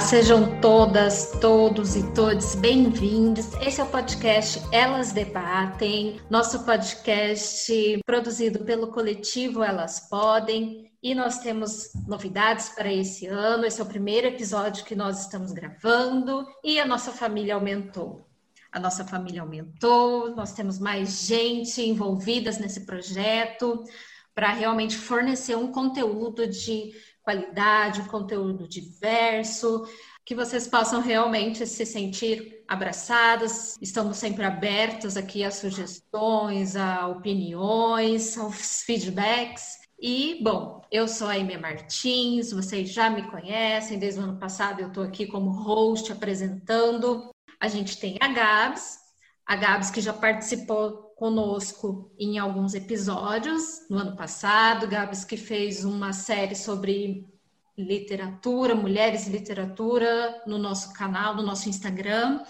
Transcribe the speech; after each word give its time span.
Sejam 0.00 0.60
todas, 0.60 1.32
todos 1.40 1.96
e 1.96 2.12
todos 2.12 2.54
bem-vindos. 2.54 3.52
Esse 3.54 3.80
é 3.80 3.84
o 3.84 3.88
podcast 3.88 4.62
Elas 4.70 5.10
Debatem, 5.10 6.20
nosso 6.30 6.64
podcast 6.64 8.00
produzido 8.06 8.64
pelo 8.64 8.88
coletivo 8.88 9.64
Elas 9.64 10.08
Podem. 10.08 10.92
E 11.02 11.14
nós 11.14 11.40
temos 11.40 11.90
novidades 12.06 12.68
para 12.68 12.92
esse 12.92 13.26
ano. 13.26 13.64
Esse 13.64 13.80
é 13.80 13.84
o 13.84 13.88
primeiro 13.88 14.28
episódio 14.28 14.84
que 14.84 14.94
nós 14.94 15.22
estamos 15.22 15.50
gravando 15.50 16.46
e 16.62 16.78
a 16.78 16.86
nossa 16.86 17.10
família 17.10 17.54
aumentou. 17.54 18.24
A 18.70 18.78
nossa 18.78 19.04
família 19.04 19.40
aumentou, 19.40 20.36
nós 20.36 20.52
temos 20.52 20.78
mais 20.78 21.26
gente 21.26 21.80
envolvidas 21.82 22.58
nesse 22.58 22.86
projeto 22.86 23.82
para 24.34 24.52
realmente 24.52 24.96
fornecer 24.96 25.56
um 25.56 25.72
conteúdo 25.72 26.46
de 26.46 26.92
qualidade, 27.26 28.08
conteúdo 28.08 28.68
diverso, 28.68 29.84
que 30.24 30.32
vocês 30.32 30.68
possam 30.68 31.00
realmente 31.00 31.66
se 31.66 31.84
sentir 31.84 32.62
abraçadas. 32.68 33.76
Estamos 33.82 34.16
sempre 34.16 34.44
abertos 34.44 35.16
aqui 35.16 35.42
a 35.42 35.50
sugestões, 35.50 36.76
a 36.76 37.08
opiniões, 37.08 38.38
aos 38.38 38.82
feedbacks. 38.82 39.76
E, 40.00 40.40
bom, 40.40 40.82
eu 40.88 41.08
sou 41.08 41.26
a 41.26 41.32
Amy 41.32 41.58
Martins, 41.58 42.52
vocês 42.52 42.92
já 42.92 43.10
me 43.10 43.28
conhecem, 43.28 43.98
desde 43.98 44.20
o 44.20 44.22
ano 44.22 44.38
passado 44.38 44.80
eu 44.80 44.88
estou 44.88 45.02
aqui 45.02 45.26
como 45.26 45.50
host 45.50 46.12
apresentando. 46.12 47.28
A 47.58 47.66
gente 47.66 47.98
tem 47.98 48.16
a 48.20 48.28
Gabs, 48.28 48.98
a 49.46 49.54
Gabs 49.54 49.90
que 49.90 50.00
já 50.00 50.12
participou 50.12 51.14
conosco 51.16 52.10
em 52.18 52.38
alguns 52.38 52.74
episódios 52.74 53.86
no 53.88 53.98
ano 53.98 54.16
passado. 54.16 54.88
Gabs 54.88 55.24
que 55.24 55.36
fez 55.36 55.84
uma 55.84 56.12
série 56.12 56.56
sobre 56.56 57.24
literatura, 57.78 58.74
mulheres 58.74 59.26
e 59.26 59.30
literatura 59.30 60.42
no 60.46 60.58
nosso 60.58 60.92
canal, 60.92 61.36
no 61.36 61.42
nosso 61.42 61.68
Instagram. 61.68 62.40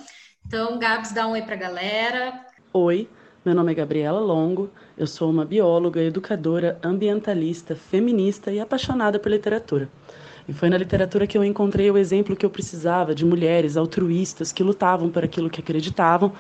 Então, 0.47 0.79
Gabs, 0.79 1.13
dá 1.13 1.27
um 1.27 1.33
oi 1.33 1.43
para 1.43 1.55
a 1.55 1.59
galera. 1.59 2.47
Oi, 2.73 3.09
meu 3.45 3.55
nome 3.55 3.73
é 3.73 3.75
Gabriela 3.75 4.21
Longo, 4.21 4.71
eu 4.97 5.07
sou 5.07 5.31
uma 5.31 5.45
bióloga, 5.45 6.01
educadora, 6.01 6.79
ambientalista, 6.83 7.77
feminista 7.77 8.51
e 8.51 8.59
apaixonada 8.59 9.19
por 9.19 9.31
literatura. 9.31 9.91
E 10.49 10.53
foi 10.53 10.71
na 10.71 10.79
literatura 10.79 11.27
que 11.27 11.37
eu 11.37 11.45
encontrei 11.45 11.91
o 11.91 11.99
exemplo 11.99 12.37
que 12.37 12.47
eu 12.47 12.51
precisava 12.51 13.15
de 13.15 13.25
mulheres 13.25 13.77
altruístas 13.77 14.53
que 14.53 14.63
lutavam 14.63 15.11
por 15.11 15.25
aquilo 15.25 15.51
que 15.51 15.61
acreditavam 15.61 16.33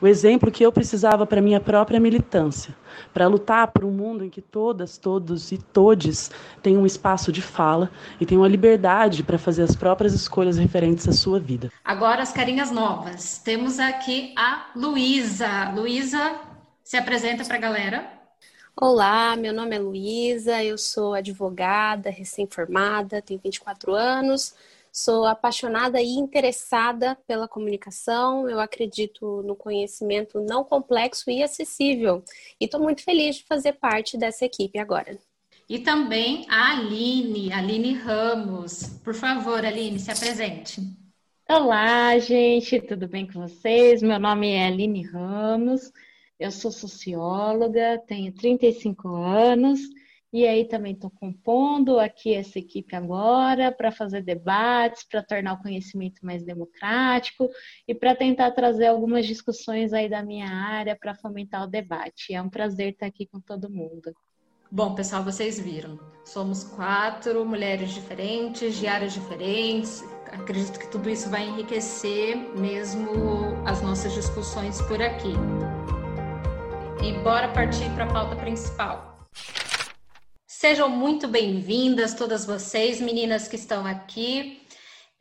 o 0.00 0.06
exemplo 0.06 0.50
que 0.50 0.64
eu 0.64 0.72
precisava 0.72 1.26
para 1.26 1.42
minha 1.42 1.60
própria 1.60 2.00
militância, 2.00 2.74
para 3.12 3.26
lutar 3.26 3.68
por 3.68 3.84
um 3.84 3.90
mundo 3.90 4.24
em 4.24 4.30
que 4.30 4.40
todas, 4.40 4.96
todos 4.96 5.52
e 5.52 5.58
todes 5.58 6.30
tenham 6.62 6.82
um 6.82 6.86
espaço 6.86 7.30
de 7.30 7.42
fala 7.42 7.90
e 8.20 8.24
tenham 8.24 8.42
a 8.42 8.48
liberdade 8.48 9.22
para 9.22 9.38
fazer 9.38 9.62
as 9.62 9.76
próprias 9.76 10.14
escolhas 10.14 10.56
referentes 10.56 11.06
à 11.06 11.12
sua 11.12 11.38
vida. 11.38 11.70
Agora 11.84 12.22
as 12.22 12.32
carinhas 12.32 12.70
novas. 12.70 13.38
Temos 13.38 13.78
aqui 13.78 14.32
a 14.36 14.70
Luísa. 14.74 15.70
Luísa, 15.74 16.40
se 16.82 16.96
apresenta 16.96 17.44
para 17.44 17.56
a 17.56 17.60
galera. 17.60 18.20
Olá, 18.80 19.36
meu 19.36 19.52
nome 19.52 19.76
é 19.76 19.78
Luísa, 19.78 20.64
eu 20.64 20.78
sou 20.78 21.12
advogada, 21.12 22.08
recém-formada, 22.08 23.20
tenho 23.20 23.38
24 23.42 23.94
anos, 23.94 24.54
Sou 24.92 25.24
apaixonada 25.24 26.00
e 26.00 26.08
interessada 26.08 27.16
pela 27.26 27.46
comunicação. 27.46 28.48
Eu 28.48 28.58
acredito 28.58 29.42
no 29.42 29.54
conhecimento 29.54 30.40
não 30.40 30.64
complexo 30.64 31.30
e 31.30 31.42
acessível. 31.42 32.24
E 32.60 32.64
estou 32.64 32.80
muito 32.80 33.02
feliz 33.02 33.36
de 33.36 33.44
fazer 33.44 33.74
parte 33.74 34.18
dessa 34.18 34.44
equipe 34.44 34.78
agora. 34.78 35.18
E 35.68 35.78
também 35.78 36.44
a 36.48 36.72
Aline, 36.72 37.52
Aline 37.52 37.94
Ramos. 37.94 38.98
Por 39.04 39.14
favor, 39.14 39.64
Aline, 39.64 40.00
se 40.00 40.10
apresente. 40.10 40.80
Olá, 41.48 42.16
gente, 42.18 42.80
tudo 42.80 43.08
bem 43.08 43.26
com 43.26 43.40
vocês? 43.40 44.02
Meu 44.02 44.20
nome 44.20 44.52
é 44.52 44.66
Aline 44.66 45.02
Ramos, 45.02 45.92
eu 46.38 46.50
sou 46.52 46.70
socióloga, 46.70 48.00
tenho 48.06 48.32
35 48.32 49.08
anos 49.08 49.80
e 50.32 50.46
aí 50.46 50.64
também 50.64 50.92
estou 50.92 51.10
compondo 51.10 51.98
aqui 51.98 52.34
essa 52.34 52.58
equipe 52.58 52.94
agora 52.94 53.72
para 53.72 53.90
fazer 53.90 54.22
debates, 54.22 55.04
para 55.04 55.22
tornar 55.22 55.54
o 55.54 55.62
conhecimento 55.62 56.24
mais 56.24 56.44
democrático 56.44 57.48
e 57.86 57.94
para 57.94 58.14
tentar 58.14 58.52
trazer 58.52 58.86
algumas 58.86 59.26
discussões 59.26 59.92
aí 59.92 60.08
da 60.08 60.22
minha 60.22 60.48
área 60.48 60.96
para 60.96 61.16
fomentar 61.16 61.64
o 61.64 61.70
debate. 61.70 62.32
É 62.32 62.40
um 62.40 62.48
prazer 62.48 62.92
estar 62.92 63.06
aqui 63.06 63.26
com 63.26 63.40
todo 63.40 63.68
mundo. 63.68 64.12
Bom, 64.70 64.94
pessoal, 64.94 65.24
vocês 65.24 65.58
viram. 65.58 65.98
Somos 66.24 66.62
quatro 66.62 67.44
mulheres 67.44 67.90
diferentes, 67.90 68.76
de 68.76 68.86
áreas 68.86 69.12
diferentes. 69.12 70.04
Acredito 70.30 70.78
que 70.78 70.88
tudo 70.92 71.10
isso 71.10 71.28
vai 71.28 71.48
enriquecer 71.48 72.36
mesmo 72.56 73.10
as 73.66 73.82
nossas 73.82 74.12
discussões 74.12 74.80
por 74.82 75.02
aqui. 75.02 75.32
E 77.02 77.12
bora 77.24 77.48
partir 77.48 77.90
para 77.96 78.04
a 78.04 78.12
pauta 78.12 78.36
principal. 78.36 79.28
Sejam 80.60 80.90
muito 80.90 81.26
bem-vindas, 81.26 82.12
todas 82.12 82.44
vocês, 82.44 83.00
meninas 83.00 83.48
que 83.48 83.56
estão 83.56 83.86
aqui 83.86 84.60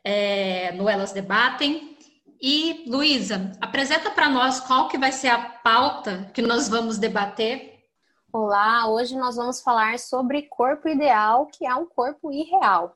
é, 0.03 0.73
no 0.73 0.89
Elas 0.89 1.13
Debatem. 1.13 1.97
E, 2.41 2.83
Luísa, 2.85 3.53
apresenta 3.61 4.11
para 4.11 4.27
nós 4.27 4.59
qual 4.59 4.89
que 4.89 4.97
vai 4.97 5.13
ser 5.13 5.29
a 5.29 5.39
pauta 5.39 6.29
que 6.33 6.41
nós 6.41 6.67
vamos 6.67 6.97
debater. 6.97 7.85
Olá, 8.33 8.89
hoje 8.89 9.15
nós 9.15 9.37
vamos 9.37 9.61
falar 9.61 9.97
sobre 9.97 10.41
corpo 10.41 10.89
ideal, 10.89 11.45
que 11.45 11.65
é 11.65 11.73
um 11.73 11.85
corpo 11.85 12.33
irreal. 12.33 12.93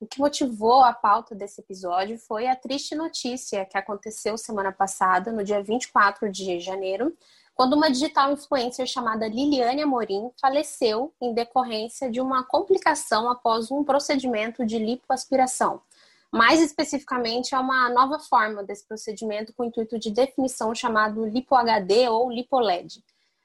O 0.00 0.06
que 0.06 0.18
motivou 0.18 0.82
a 0.82 0.92
pauta 0.92 1.32
desse 1.32 1.60
episódio 1.60 2.18
foi 2.18 2.48
a 2.48 2.56
triste 2.56 2.96
notícia 2.96 3.64
que 3.66 3.78
aconteceu 3.78 4.36
semana 4.36 4.72
passada, 4.72 5.30
no 5.30 5.44
dia 5.44 5.62
24 5.62 6.28
de 6.28 6.58
janeiro, 6.58 7.16
quando 7.54 7.74
uma 7.74 7.90
digital 7.90 8.32
influencer 8.32 8.86
chamada 8.86 9.28
Liliane 9.28 9.82
Amorim 9.82 10.30
faleceu 10.40 11.14
em 11.20 11.32
decorrência 11.32 12.10
de 12.10 12.20
uma 12.20 12.42
complicação 12.42 13.30
após 13.30 13.70
um 13.70 13.84
procedimento 13.84 14.66
de 14.66 14.78
lipoaspiração. 14.78 15.80
Mais 16.32 16.60
especificamente, 16.60 17.54
é 17.54 17.58
uma 17.58 17.88
nova 17.90 18.18
forma 18.18 18.64
desse 18.64 18.84
procedimento 18.88 19.54
com 19.54 19.62
intuito 19.62 20.00
de 20.00 20.10
definição 20.10 20.74
chamado 20.74 21.24
lipo-HD 21.24 22.08
ou 22.08 22.28
lipo-LED. 22.28 23.04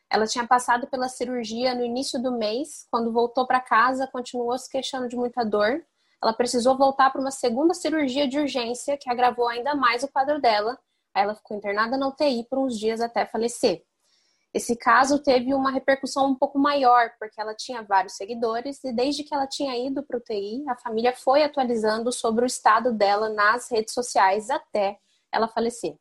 Ela 0.09 0.25
tinha 0.25 0.47
passado 0.47 0.87
pela 0.87 1.07
cirurgia 1.07 1.75
no 1.75 1.85
início 1.85 2.19
do 2.19 2.31
mês, 2.31 2.87
quando 2.89 3.13
voltou 3.13 3.45
para 3.45 3.59
casa, 3.59 4.07
continuou 4.07 4.57
se 4.57 4.67
queixando 4.67 5.07
de 5.07 5.15
muita 5.15 5.45
dor. 5.45 5.85
Ela 6.19 6.33
precisou 6.33 6.75
voltar 6.75 7.11
para 7.11 7.21
uma 7.21 7.29
segunda 7.29 7.75
cirurgia 7.75 8.27
de 8.27 8.39
urgência, 8.39 8.97
que 8.97 9.07
agravou 9.07 9.47
ainda 9.47 9.75
mais 9.75 10.01
o 10.01 10.07
quadro 10.07 10.41
dela. 10.41 10.75
Ela 11.15 11.35
ficou 11.35 11.55
internada 11.55 11.95
na 11.95 12.07
UTI 12.07 12.47
por 12.49 12.57
uns 12.57 12.75
dias 12.75 13.01
até 13.01 13.23
falecer. 13.23 13.83
Esse 14.51 14.75
caso 14.75 15.19
teve 15.19 15.53
uma 15.53 15.69
repercussão 15.69 16.25
um 16.25 16.35
pouco 16.35 16.57
maior, 16.57 17.11
porque 17.19 17.39
ela 17.39 17.53
tinha 17.53 17.83
vários 17.83 18.13
seguidores 18.13 18.83
e 18.83 18.91
desde 18.91 19.23
que 19.23 19.33
ela 19.33 19.45
tinha 19.45 19.77
ido 19.77 20.01
para 20.01 20.17
o 20.17 20.21
TI, 20.21 20.63
a 20.67 20.75
família 20.75 21.15
foi 21.15 21.43
atualizando 21.43 22.11
sobre 22.11 22.43
o 22.43 22.47
estado 22.47 22.91
dela 22.91 23.29
nas 23.29 23.69
redes 23.69 23.93
sociais 23.93 24.49
até 24.49 24.97
ela 25.31 25.47
falecer. 25.47 25.95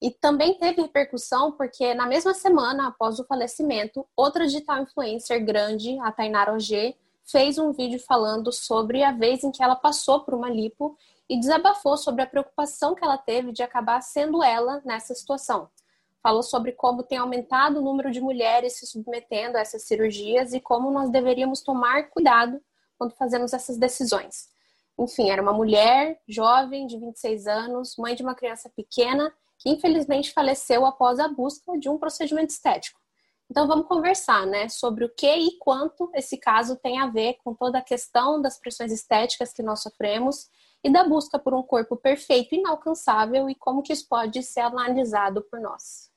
E 0.00 0.12
também 0.12 0.54
teve 0.58 0.82
repercussão 0.82 1.52
porque 1.52 1.92
na 1.92 2.06
mesma 2.06 2.34
semana 2.34 2.86
após 2.86 3.18
o 3.18 3.24
falecimento, 3.24 4.06
outra 4.16 4.46
digital 4.46 4.82
influencer 4.82 5.44
grande, 5.44 5.98
a 6.00 6.12
Tainara 6.12 6.54
OG, 6.54 6.96
fez 7.24 7.58
um 7.58 7.72
vídeo 7.72 7.98
falando 7.98 8.52
sobre 8.52 9.02
a 9.02 9.10
vez 9.10 9.42
em 9.42 9.50
que 9.50 9.62
ela 9.62 9.76
passou 9.76 10.20
por 10.20 10.34
uma 10.34 10.50
lipo 10.50 10.96
e 11.28 11.38
desabafou 11.38 11.96
sobre 11.96 12.22
a 12.22 12.26
preocupação 12.26 12.94
que 12.94 13.04
ela 13.04 13.18
teve 13.18 13.50
de 13.50 13.62
acabar 13.62 14.00
sendo 14.02 14.42
ela 14.42 14.80
nessa 14.84 15.14
situação 15.14 15.68
falou 16.22 16.42
sobre 16.42 16.72
como 16.72 17.02
tem 17.02 17.18
aumentado 17.18 17.80
o 17.80 17.82
número 17.82 18.10
de 18.10 18.20
mulheres 18.20 18.78
se 18.78 18.86
submetendo 18.86 19.58
a 19.58 19.60
essas 19.60 19.82
cirurgias 19.82 20.52
e 20.52 20.60
como 20.60 20.90
nós 20.90 21.10
deveríamos 21.10 21.62
tomar 21.62 22.10
cuidado 22.10 22.60
quando 22.96 23.14
fazemos 23.14 23.52
essas 23.52 23.76
decisões. 23.76 24.48
Enfim, 24.98 25.30
era 25.30 25.42
uma 25.42 25.52
mulher 25.52 26.20
jovem, 26.28 26.86
de 26.86 26.98
26 26.98 27.46
anos, 27.46 27.96
mãe 27.98 28.14
de 28.14 28.22
uma 28.22 28.34
criança 28.34 28.70
pequena, 28.70 29.32
que 29.58 29.70
infelizmente 29.70 30.32
faleceu 30.32 30.86
após 30.86 31.18
a 31.18 31.28
busca 31.28 31.76
de 31.78 31.88
um 31.88 31.98
procedimento 31.98 32.50
estético. 32.50 33.00
Então 33.50 33.66
vamos 33.66 33.86
conversar, 33.86 34.46
né, 34.46 34.68
sobre 34.68 35.04
o 35.04 35.14
que 35.14 35.26
e 35.26 35.58
quanto 35.58 36.10
esse 36.14 36.38
caso 36.38 36.76
tem 36.76 36.98
a 37.00 37.08
ver 37.08 37.34
com 37.44 37.54
toda 37.54 37.78
a 37.78 37.82
questão 37.82 38.40
das 38.40 38.58
pressões 38.58 38.92
estéticas 38.92 39.52
que 39.52 39.62
nós 39.62 39.82
sofremos 39.82 40.48
e 40.84 40.90
da 40.90 41.04
busca 41.04 41.38
por 41.38 41.54
um 41.54 41.62
corpo 41.62 41.96
perfeito 41.96 42.54
inalcançável 42.54 43.48
e 43.50 43.54
como 43.54 43.82
que 43.82 43.92
isso 43.92 44.08
pode 44.08 44.42
ser 44.42 44.60
analisado 44.60 45.42
por 45.42 45.60
nós. 45.60 46.11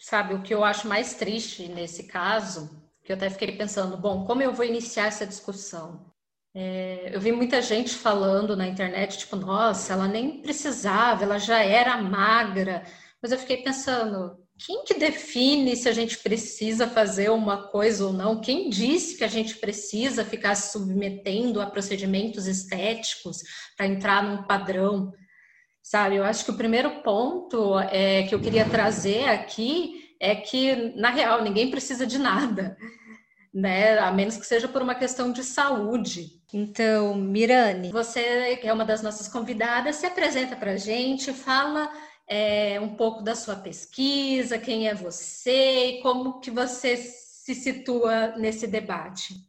Sabe, 0.00 0.34
o 0.34 0.42
que 0.42 0.54
eu 0.54 0.64
acho 0.64 0.86
mais 0.86 1.14
triste 1.14 1.68
nesse 1.68 2.04
caso, 2.04 2.70
que 3.04 3.10
eu 3.10 3.16
até 3.16 3.28
fiquei 3.28 3.56
pensando, 3.56 3.96
bom, 3.96 4.24
como 4.24 4.42
eu 4.42 4.54
vou 4.54 4.64
iniciar 4.64 5.06
essa 5.06 5.26
discussão? 5.26 6.06
É, 6.54 7.10
eu 7.14 7.20
vi 7.20 7.32
muita 7.32 7.60
gente 7.60 7.94
falando 7.94 8.56
na 8.56 8.66
internet, 8.66 9.18
tipo, 9.18 9.36
nossa, 9.36 9.92
ela 9.92 10.08
nem 10.08 10.40
precisava, 10.40 11.24
ela 11.24 11.38
já 11.38 11.62
era 11.62 12.00
magra. 12.00 12.84
Mas 13.20 13.32
eu 13.32 13.38
fiquei 13.38 13.58
pensando, 13.58 14.38
quem 14.58 14.84
que 14.84 14.94
define 14.94 15.76
se 15.76 15.88
a 15.88 15.92
gente 15.92 16.18
precisa 16.18 16.88
fazer 16.88 17.30
uma 17.30 17.68
coisa 17.68 18.06
ou 18.06 18.12
não? 18.12 18.40
Quem 18.40 18.68
disse 18.68 19.16
que 19.16 19.24
a 19.24 19.28
gente 19.28 19.56
precisa 19.56 20.24
ficar 20.24 20.54
se 20.54 20.72
submetendo 20.72 21.60
a 21.60 21.66
procedimentos 21.66 22.46
estéticos 22.46 23.38
para 23.76 23.86
entrar 23.86 24.22
num 24.22 24.42
padrão? 24.44 25.12
Sabe, 25.88 26.16
eu 26.16 26.24
acho 26.24 26.44
que 26.44 26.50
o 26.50 26.56
primeiro 26.56 27.00
ponto 27.00 27.78
é, 27.78 28.24
que 28.24 28.34
eu 28.34 28.40
queria 28.40 28.68
trazer 28.68 29.26
aqui 29.26 30.14
é 30.20 30.34
que, 30.34 30.92
na 30.94 31.08
real, 31.08 31.42
ninguém 31.42 31.70
precisa 31.70 32.06
de 32.06 32.18
nada, 32.18 32.76
né? 33.54 33.98
A 33.98 34.12
menos 34.12 34.36
que 34.36 34.44
seja 34.44 34.68
por 34.68 34.82
uma 34.82 34.94
questão 34.94 35.32
de 35.32 35.42
saúde. 35.42 36.42
Então, 36.52 37.14
Mirane, 37.14 37.90
você 37.90 38.60
é 38.62 38.70
uma 38.70 38.84
das 38.84 39.00
nossas 39.00 39.28
convidadas, 39.28 39.96
se 39.96 40.04
apresenta 40.04 40.56
para 40.56 40.72
a 40.72 40.76
gente, 40.76 41.32
fala 41.32 41.90
é, 42.28 42.78
um 42.78 42.94
pouco 42.94 43.22
da 43.22 43.34
sua 43.34 43.56
pesquisa, 43.56 44.58
quem 44.58 44.88
é 44.88 44.94
você 44.94 45.86
e 45.86 46.02
como 46.02 46.38
que 46.38 46.50
você 46.50 46.98
se 46.98 47.54
situa 47.54 48.36
nesse 48.36 48.66
debate. 48.66 49.47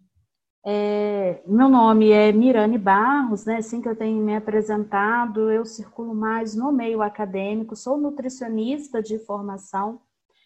É, 0.72 1.42
meu 1.48 1.68
nome 1.68 2.12
é 2.12 2.32
Mirane 2.32 2.78
Barros, 2.78 3.44
né? 3.44 3.58
Assim 3.58 3.82
que 3.82 3.90
eu 3.90 3.96
tenho 3.96 4.24
me 4.24 4.36
apresentado, 4.36 5.50
eu 5.50 5.66
circulo 5.66 6.14
mais 6.14 6.54
no 6.54 6.72
meio 6.72 7.02
acadêmico, 7.02 7.76
sou 7.76 7.98
nutricionista 7.98 9.02
de 9.02 9.18
formação, 9.18 10.00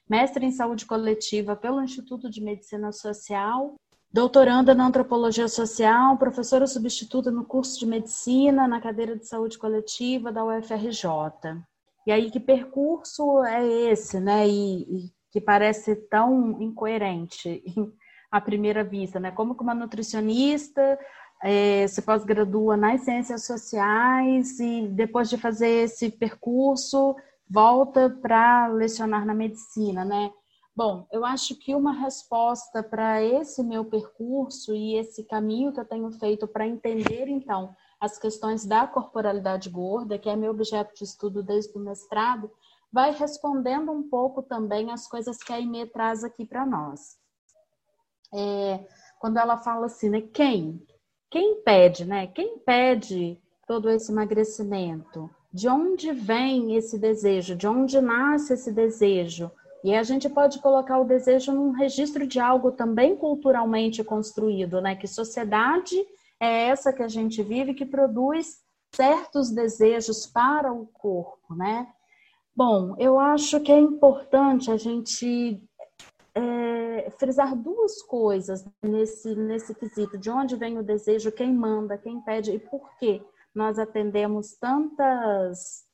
mestre 0.09 0.45
em 0.45 0.51
saúde 0.51 0.85
coletiva 0.85 1.57
pelo 1.57 1.83
Instituto 1.83 2.29
de 2.29 2.41
Medicina 2.41 2.93
Social, 2.93 3.75
doutoranda 4.13 4.73
na 4.73 4.87
antropologia 4.87 5.49
social, 5.49 6.17
professora 6.17 6.67
substituta 6.67 7.29
no 7.29 7.43
curso 7.43 7.77
de 7.77 7.85
medicina 7.85 8.65
na 8.65 8.79
cadeira 8.79 9.17
de 9.17 9.27
saúde 9.27 9.57
coletiva 9.57 10.31
da 10.31 10.45
UFRJ. 10.45 11.03
E 12.07 12.13
aí, 12.13 12.31
que 12.31 12.39
percurso 12.39 13.43
é 13.43 13.67
esse, 13.91 14.21
né? 14.21 14.47
E, 14.47 14.83
e 14.83 15.13
que 15.33 15.41
parece 15.41 15.97
tão 15.97 16.61
incoerente 16.61 17.61
à 18.33 18.41
primeira 18.41 18.83
vista, 18.83 19.19
né? 19.19 19.30
Como 19.30 19.53
que 19.53 19.62
uma 19.62 19.75
nutricionista 19.75 20.97
é, 21.44 21.85
se 21.88 22.01
pós-gradua 22.01 22.75
nas 22.75 23.01
ciências 23.01 23.45
sociais 23.45 24.59
e 24.59 24.88
depois 24.88 25.30
de 25.30 25.38
fazer 25.38 25.83
esse 25.83 26.09
percurso 26.09 27.15
volta 27.47 28.09
para 28.09 28.68
lecionar 28.69 29.24
na 29.24 29.35
medicina, 29.35 30.03
né? 30.03 30.31
Bom, 30.75 31.06
eu 31.12 31.24
acho 31.24 31.56
que 31.59 31.75
uma 31.75 31.94
resposta 31.94 32.81
para 32.81 33.21
esse 33.21 33.62
meu 33.62 33.85
percurso 33.85 34.74
e 34.74 34.95
esse 34.95 35.24
caminho 35.25 35.71
que 35.71 35.79
eu 35.79 35.86
tenho 35.86 36.12
feito 36.13 36.47
para 36.47 36.68
entender, 36.68 37.27
então, 37.27 37.75
as 38.01 38.18
questões 38.18 38.65
da 38.65 38.88
corporalidade 38.88 39.69
gorda, 39.69 40.18
que 40.18 40.27
é 40.27 40.36
meu 40.36 40.50
objeto 40.50 40.95
de 40.95 41.03
estudo 41.03 41.44
desde 41.44 41.77
o 41.77 41.79
mestrado, 41.79 42.50
vai 42.91 43.12
respondendo 43.12 43.91
um 43.91 44.09
pouco 44.09 44.41
também 44.41 44.91
as 44.91 45.07
coisas 45.07 45.38
que 45.38 45.53
a 45.53 45.59
Ime 45.59 45.86
traz 45.86 46.24
aqui 46.24 46.44
para 46.44 46.65
nós. 46.65 47.21
É, 48.33 48.80
quando 49.19 49.38
ela 49.38 49.57
fala 49.57 49.85
assim, 49.85 50.09
né, 50.09 50.21
quem? 50.21 50.81
Quem 51.30 51.62
pede, 51.63 52.06
né? 52.06 52.27
Quem 52.27 52.59
pede 52.59 53.39
todo 53.68 53.89
esse 53.89 54.12
emagrecimento? 54.12 55.30
De 55.51 55.68
onde 55.69 56.12
vem 56.12 56.75
esse 56.75 56.97
desejo? 56.97 57.56
De 57.56 57.68
onde 57.68 58.01
nasce 58.01 58.53
esse 58.53 58.71
desejo? 58.71 59.51
E 59.83 59.94
a 59.94 60.01
gente 60.01 60.30
pode 60.30 60.59
colocar 60.59 61.00
o 61.00 61.06
desejo 61.06 61.51
num 61.51 61.71
registro 61.71 62.25
de 62.25 62.39
algo 62.39 62.71
também 62.71 63.15
culturalmente 63.15 64.03
construído, 64.03 64.81
né? 64.81 64.95
Que 64.95 65.07
sociedade 65.07 65.95
é 66.39 66.69
essa 66.69 66.94
que 66.94 67.03
a 67.03 67.07
gente 67.07 67.44
vive 67.44 67.74
que 67.74 67.86
produz 67.86 68.63
certos 68.95 69.51
desejos 69.51 70.25
para 70.25 70.71
o 70.71 70.86
corpo, 70.88 71.56
né? 71.56 71.88
Bom, 72.56 72.95
eu 72.97 73.19
acho 73.19 73.59
que 73.59 73.71
é 73.71 73.79
importante 73.79 74.71
a 74.71 74.77
gente 74.77 75.62
é, 76.36 76.82
frisar 77.17 77.55
duas 77.55 78.01
coisas 78.01 78.65
nesse, 78.81 79.35
nesse 79.35 79.73
quesito: 79.75 80.17
de 80.17 80.29
onde 80.29 80.55
vem 80.55 80.77
o 80.77 80.83
desejo, 80.83 81.31
quem 81.31 81.53
manda, 81.53 81.97
quem 81.97 82.21
pede? 82.21 82.51
E 82.51 82.59
por 82.59 82.97
que 82.97 83.21
nós 83.53 83.77
atendemos 83.77 84.53
tantas 84.55 85.85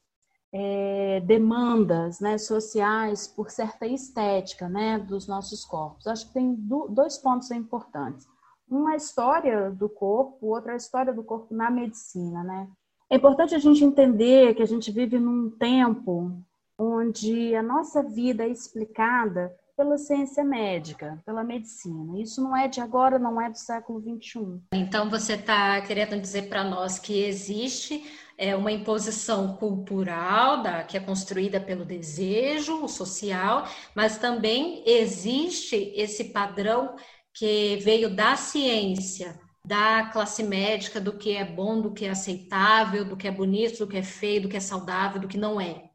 é, 0.51 1.19
demandas 1.21 2.19
né, 2.19 2.37
sociais 2.37 3.27
por 3.27 3.51
certa 3.51 3.85
estética 3.85 4.67
né, 4.67 4.97
dos 4.97 5.27
nossos 5.27 5.63
corpos. 5.63 6.07
Acho 6.07 6.27
que 6.27 6.33
tem 6.33 6.55
dois 6.89 7.17
pontos 7.17 7.51
importantes. 7.51 8.27
Uma 8.67 8.95
história 8.95 9.71
do 9.71 9.89
corpo, 9.89 10.47
outra 10.47 10.75
história 10.75 11.13
do 11.13 11.23
corpo 11.23 11.53
na 11.53 11.69
medicina, 11.69 12.43
né? 12.43 12.67
É 13.09 13.15
importante 13.15 13.55
a 13.55 13.59
gente 13.59 13.83
entender 13.83 14.53
que 14.53 14.61
a 14.61 14.67
gente 14.67 14.91
vive 14.91 15.17
num 15.17 15.49
tempo 15.49 16.39
onde 16.77 17.55
a 17.55 17.63
nossa 17.63 18.03
vida 18.03 18.43
é 18.43 18.49
explicada 18.49 19.53
pela 19.79 19.97
ciência 19.97 20.43
médica, 20.43 21.23
pela 21.25 21.41
medicina. 21.41 22.19
Isso 22.19 22.43
não 22.43 22.53
é 22.53 22.67
de 22.67 22.81
agora, 22.81 23.17
não 23.17 23.39
é 23.39 23.49
do 23.49 23.57
século 23.57 24.01
XXI. 24.01 24.59
Então 24.73 25.09
você 25.09 25.35
está 25.35 25.79
querendo 25.79 26.19
dizer 26.19 26.49
para 26.49 26.65
nós 26.65 26.99
que 26.99 27.23
existe 27.23 28.03
é, 28.37 28.53
uma 28.57 28.73
imposição 28.73 29.55
cultural 29.55 30.61
da, 30.61 30.83
que 30.83 30.97
é 30.97 30.99
construída 30.99 31.61
pelo 31.61 31.85
desejo 31.85 32.89
social, 32.89 33.65
mas 33.95 34.17
também 34.17 34.83
existe 34.85 35.93
esse 35.95 36.25
padrão 36.25 36.97
que 37.33 37.77
veio 37.77 38.13
da 38.13 38.35
ciência, 38.35 39.39
da 39.63 40.09
classe 40.11 40.43
médica, 40.43 40.99
do 40.99 41.13
que 41.13 41.37
é 41.37 41.45
bom, 41.45 41.79
do 41.79 41.93
que 41.93 42.03
é 42.03 42.09
aceitável, 42.09 43.05
do 43.05 43.15
que 43.15 43.29
é 43.29 43.31
bonito, 43.31 43.79
do 43.79 43.87
que 43.87 43.95
é 43.95 44.03
feio, 44.03 44.41
do 44.41 44.49
que 44.49 44.57
é 44.57 44.59
saudável, 44.59 45.21
do 45.21 45.27
que 45.29 45.37
não 45.37 45.61
é. 45.61 45.88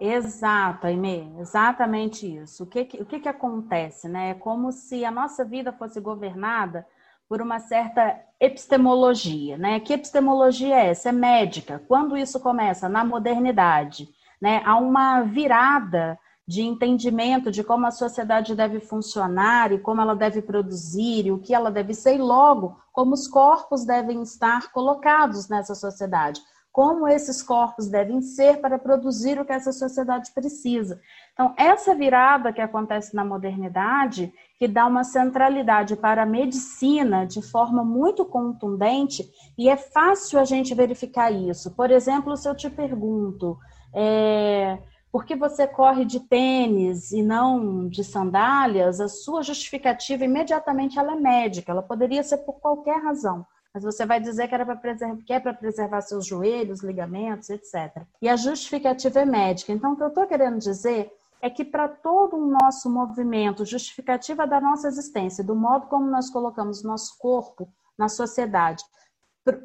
Exato, 0.00 0.86
Aimee, 0.86 1.34
exatamente 1.40 2.24
isso. 2.26 2.62
O 2.62 2.66
que, 2.66 2.80
o 3.00 3.04
que, 3.04 3.18
que 3.18 3.28
acontece, 3.28 4.08
né? 4.08 4.30
É 4.30 4.34
como 4.34 4.70
se 4.70 5.04
a 5.04 5.10
nossa 5.10 5.44
vida 5.44 5.72
fosse 5.72 6.00
governada 6.00 6.86
por 7.28 7.42
uma 7.42 7.58
certa 7.58 8.18
epistemologia, 8.40 9.58
né? 9.58 9.80
Que 9.80 9.94
epistemologia 9.94 10.76
é 10.76 10.86
essa? 10.90 11.08
É 11.08 11.12
médica. 11.12 11.82
Quando 11.88 12.16
isso 12.16 12.38
começa? 12.38 12.88
Na 12.88 13.04
modernidade, 13.04 14.08
né? 14.40 14.62
Há 14.64 14.76
uma 14.76 15.22
virada 15.22 16.18
de 16.46 16.62
entendimento 16.62 17.50
de 17.50 17.62
como 17.62 17.84
a 17.84 17.90
sociedade 17.90 18.54
deve 18.54 18.80
funcionar 18.80 19.70
e 19.70 19.78
como 19.78 20.00
ela 20.00 20.16
deve 20.16 20.40
produzir 20.40 21.26
e 21.26 21.32
o 21.32 21.38
que 21.38 21.54
ela 21.54 21.70
deve 21.70 21.92
ser, 21.92 22.14
e 22.14 22.18
logo 22.18 22.80
como 22.90 23.12
os 23.12 23.28
corpos 23.28 23.84
devem 23.84 24.22
estar 24.22 24.72
colocados 24.72 25.46
nessa 25.48 25.74
sociedade, 25.74 26.40
como 26.78 27.08
esses 27.08 27.42
corpos 27.42 27.88
devem 27.88 28.22
ser 28.22 28.60
para 28.60 28.78
produzir 28.78 29.36
o 29.40 29.44
que 29.44 29.52
essa 29.52 29.72
sociedade 29.72 30.30
precisa. 30.30 31.00
Então, 31.32 31.52
essa 31.56 31.92
virada 31.92 32.52
que 32.52 32.60
acontece 32.60 33.16
na 33.16 33.24
modernidade, 33.24 34.32
que 34.56 34.68
dá 34.68 34.86
uma 34.86 35.02
centralidade 35.02 35.96
para 35.96 36.22
a 36.22 36.26
medicina 36.26 37.26
de 37.26 37.42
forma 37.42 37.82
muito 37.82 38.24
contundente, 38.24 39.28
e 39.58 39.68
é 39.68 39.76
fácil 39.76 40.38
a 40.38 40.44
gente 40.44 40.72
verificar 40.72 41.32
isso. 41.32 41.72
Por 41.72 41.90
exemplo, 41.90 42.36
se 42.36 42.48
eu 42.48 42.54
te 42.54 42.70
pergunto. 42.70 43.58
É 43.92 44.78
por 45.10 45.24
que 45.24 45.34
você 45.34 45.66
corre 45.66 46.04
de 46.04 46.20
tênis 46.20 47.10
e 47.10 47.22
não 47.22 47.88
de 47.88 48.04
sandálias, 48.04 49.00
a 49.00 49.08
sua 49.08 49.42
justificativa 49.42 50.22
imediatamente 50.22 50.98
ela 50.98 51.14
é 51.14 51.16
médica, 51.16 51.72
ela 51.72 51.82
poderia 51.82 52.22
ser 52.22 52.36
por 52.38 52.60
qualquer 52.60 53.02
razão. 53.02 53.44
Mas 53.78 53.84
você 53.84 54.04
vai 54.04 54.20
dizer 54.20 54.48
que, 54.48 54.54
era 54.56 54.74
preservar, 54.74 55.22
que 55.24 55.32
é 55.32 55.38
para 55.38 55.54
preservar 55.54 56.00
seus 56.00 56.26
joelhos, 56.26 56.82
ligamentos, 56.82 57.48
etc. 57.48 58.02
E 58.20 58.28
a 58.28 58.34
justificativa 58.34 59.20
é 59.20 59.24
médica. 59.24 59.72
Então, 59.72 59.92
o 59.92 59.96
que 59.96 60.02
eu 60.02 60.08
estou 60.08 60.26
querendo 60.26 60.58
dizer 60.58 61.12
é 61.40 61.48
que 61.48 61.64
para 61.64 61.86
todo 61.86 62.36
o 62.36 62.50
nosso 62.50 62.90
movimento, 62.90 63.64
justificativa 63.64 64.48
da 64.48 64.60
nossa 64.60 64.88
existência, 64.88 65.44
do 65.44 65.54
modo 65.54 65.86
como 65.86 66.10
nós 66.10 66.28
colocamos 66.28 66.82
nosso 66.82 67.16
corpo 67.18 67.68
na 67.96 68.08
sociedade, 68.08 68.82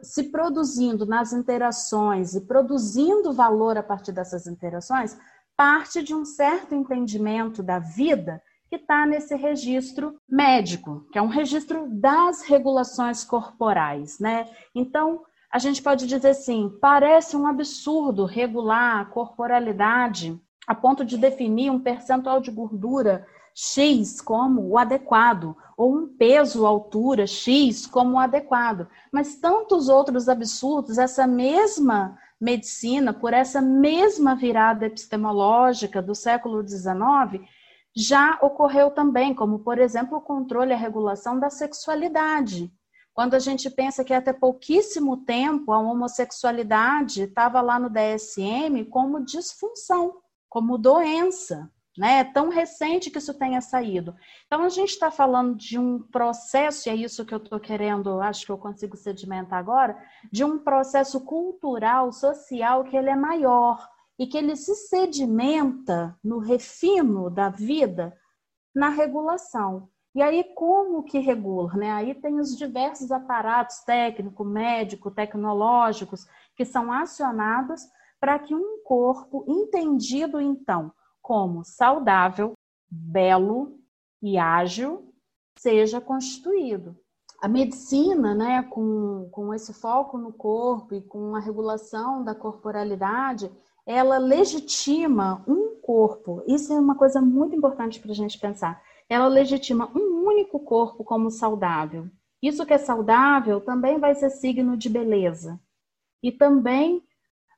se 0.03 0.25
produzindo 0.25 1.07
nas 1.07 1.33
interações 1.33 2.35
e 2.35 2.41
produzindo 2.41 3.33
valor 3.33 3.79
a 3.79 3.83
partir 3.83 4.11
dessas 4.11 4.45
interações, 4.45 5.17
parte 5.57 6.03
de 6.03 6.13
um 6.13 6.23
certo 6.23 6.75
entendimento 6.75 7.63
da 7.63 7.79
vida 7.79 8.43
que 8.73 8.77
está 8.77 9.05
nesse 9.05 9.35
registro 9.35 10.19
médico, 10.27 11.05
que 11.11 11.19
é 11.19 11.21
um 11.21 11.27
registro 11.27 11.87
das 11.91 12.41
regulações 12.41 13.23
corporais, 13.23 14.17
né? 14.17 14.49
Então, 14.73 15.21
a 15.51 15.59
gente 15.59 15.79
pode 15.79 16.07
dizer 16.07 16.29
assim: 16.29 16.75
parece 16.81 17.37
um 17.37 17.45
absurdo 17.45 18.25
regular 18.25 19.01
a 19.01 19.05
corporalidade 19.05 20.41
a 20.65 20.73
ponto 20.73 21.05
de 21.05 21.19
definir 21.19 21.69
um 21.69 21.79
percentual 21.79 22.41
de 22.41 22.49
gordura 22.49 23.27
X 23.53 24.19
como 24.19 24.67
o 24.67 24.75
adequado, 24.75 25.55
ou 25.77 25.95
um 25.95 26.07
peso, 26.07 26.65
altura 26.65 27.27
X 27.27 27.85
como 27.85 28.15
o 28.15 28.19
adequado. 28.19 28.87
Mas 29.11 29.35
tantos 29.35 29.87
outros 29.87 30.27
absurdos, 30.27 30.97
essa 30.97 31.27
mesma 31.27 32.17
medicina, 32.41 33.13
por 33.13 33.33
essa 33.33 33.61
mesma 33.61 34.35
virada 34.35 34.87
epistemológica 34.87 36.01
do 36.01 36.15
século 36.15 36.67
XIX, 36.67 37.47
já 37.95 38.39
ocorreu 38.41 38.89
também, 38.91 39.33
como, 39.33 39.59
por 39.59 39.77
exemplo, 39.77 40.17
o 40.17 40.21
controle 40.21 40.71
e 40.71 40.73
a 40.73 40.77
regulação 40.77 41.39
da 41.39 41.49
sexualidade. 41.49 42.71
Quando 43.13 43.35
a 43.35 43.39
gente 43.39 43.69
pensa 43.69 44.03
que 44.03 44.13
até 44.13 44.33
pouquíssimo 44.33 45.17
tempo 45.17 45.71
a 45.71 45.79
homossexualidade 45.79 47.23
estava 47.23 47.61
lá 47.61 47.79
no 47.79 47.89
DSM 47.89 48.85
como 48.89 49.23
disfunção, 49.23 50.15
como 50.49 50.79
doença. 50.79 51.71
né? 51.95 52.19
É 52.19 52.23
tão 52.23 52.49
recente 52.49 53.11
que 53.11 53.19
isso 53.19 53.35
tenha 53.35 53.61
saído. 53.61 54.15
Então, 54.47 54.63
a 54.63 54.69
gente 54.69 54.89
está 54.89 55.11
falando 55.11 55.55
de 55.55 55.77
um 55.77 55.99
processo, 55.99 56.89
e 56.89 56.91
é 56.91 56.95
isso 56.95 57.23
que 57.23 57.35
eu 57.35 57.37
estou 57.37 57.59
querendo, 57.59 58.19
acho 58.19 58.47
que 58.47 58.51
eu 58.51 58.57
consigo 58.57 58.97
sedimentar 58.97 59.59
agora, 59.59 59.95
de 60.31 60.43
um 60.43 60.57
processo 60.57 61.21
cultural, 61.21 62.11
social, 62.11 62.83
que 62.83 62.97
ele 62.97 63.11
é 63.11 63.15
maior 63.15 63.92
e 64.23 64.27
que 64.27 64.37
ele 64.37 64.55
se 64.55 64.73
sedimenta 64.73 66.17
no 66.23 66.39
refino 66.39 67.29
da 67.29 67.49
vida 67.49 68.17
na 68.73 68.87
regulação. 68.87 69.89
E 70.15 70.21
aí, 70.21 70.45
como 70.55 71.03
que 71.03 71.19
regula? 71.19 71.73
Né? 71.73 71.91
Aí 71.91 72.15
tem 72.15 72.39
os 72.39 72.57
diversos 72.57 73.11
aparatos 73.11 73.79
técnico, 73.79 74.45
médico, 74.45 75.11
tecnológicos 75.11 76.25
que 76.55 76.63
são 76.63 76.89
acionados 76.89 77.81
para 78.17 78.39
que 78.39 78.55
um 78.55 78.81
corpo 78.85 79.43
entendido, 79.45 80.39
então, 80.39 80.93
como 81.21 81.65
saudável, 81.65 82.53
belo 82.89 83.77
e 84.21 84.37
ágil, 84.37 85.13
seja 85.59 85.99
constituído. 85.99 86.97
A 87.41 87.49
medicina, 87.49 88.33
né, 88.33 88.63
com, 88.63 89.27
com 89.33 89.53
esse 89.53 89.73
foco 89.73 90.17
no 90.17 90.31
corpo 90.31 90.95
e 90.95 91.01
com 91.01 91.35
a 91.35 91.41
regulação 91.41 92.23
da 92.23 92.33
corporalidade, 92.33 93.51
ela 93.85 94.17
legitima 94.17 95.43
um 95.47 95.75
corpo. 95.81 96.43
Isso 96.47 96.71
é 96.71 96.79
uma 96.79 96.95
coisa 96.95 97.21
muito 97.21 97.55
importante 97.55 97.99
para 97.99 98.11
a 98.11 98.15
gente 98.15 98.39
pensar. 98.39 98.81
Ela 99.09 99.27
legitima 99.27 99.91
um 99.95 100.25
único 100.25 100.59
corpo 100.59 101.03
como 101.03 101.29
saudável. 101.29 102.09
Isso 102.41 102.65
que 102.65 102.73
é 102.73 102.77
saudável 102.77 103.61
também 103.61 103.99
vai 103.99 104.15
ser 104.15 104.29
signo 104.29 104.77
de 104.77 104.89
beleza. 104.89 105.59
E 106.21 106.31
também 106.31 107.03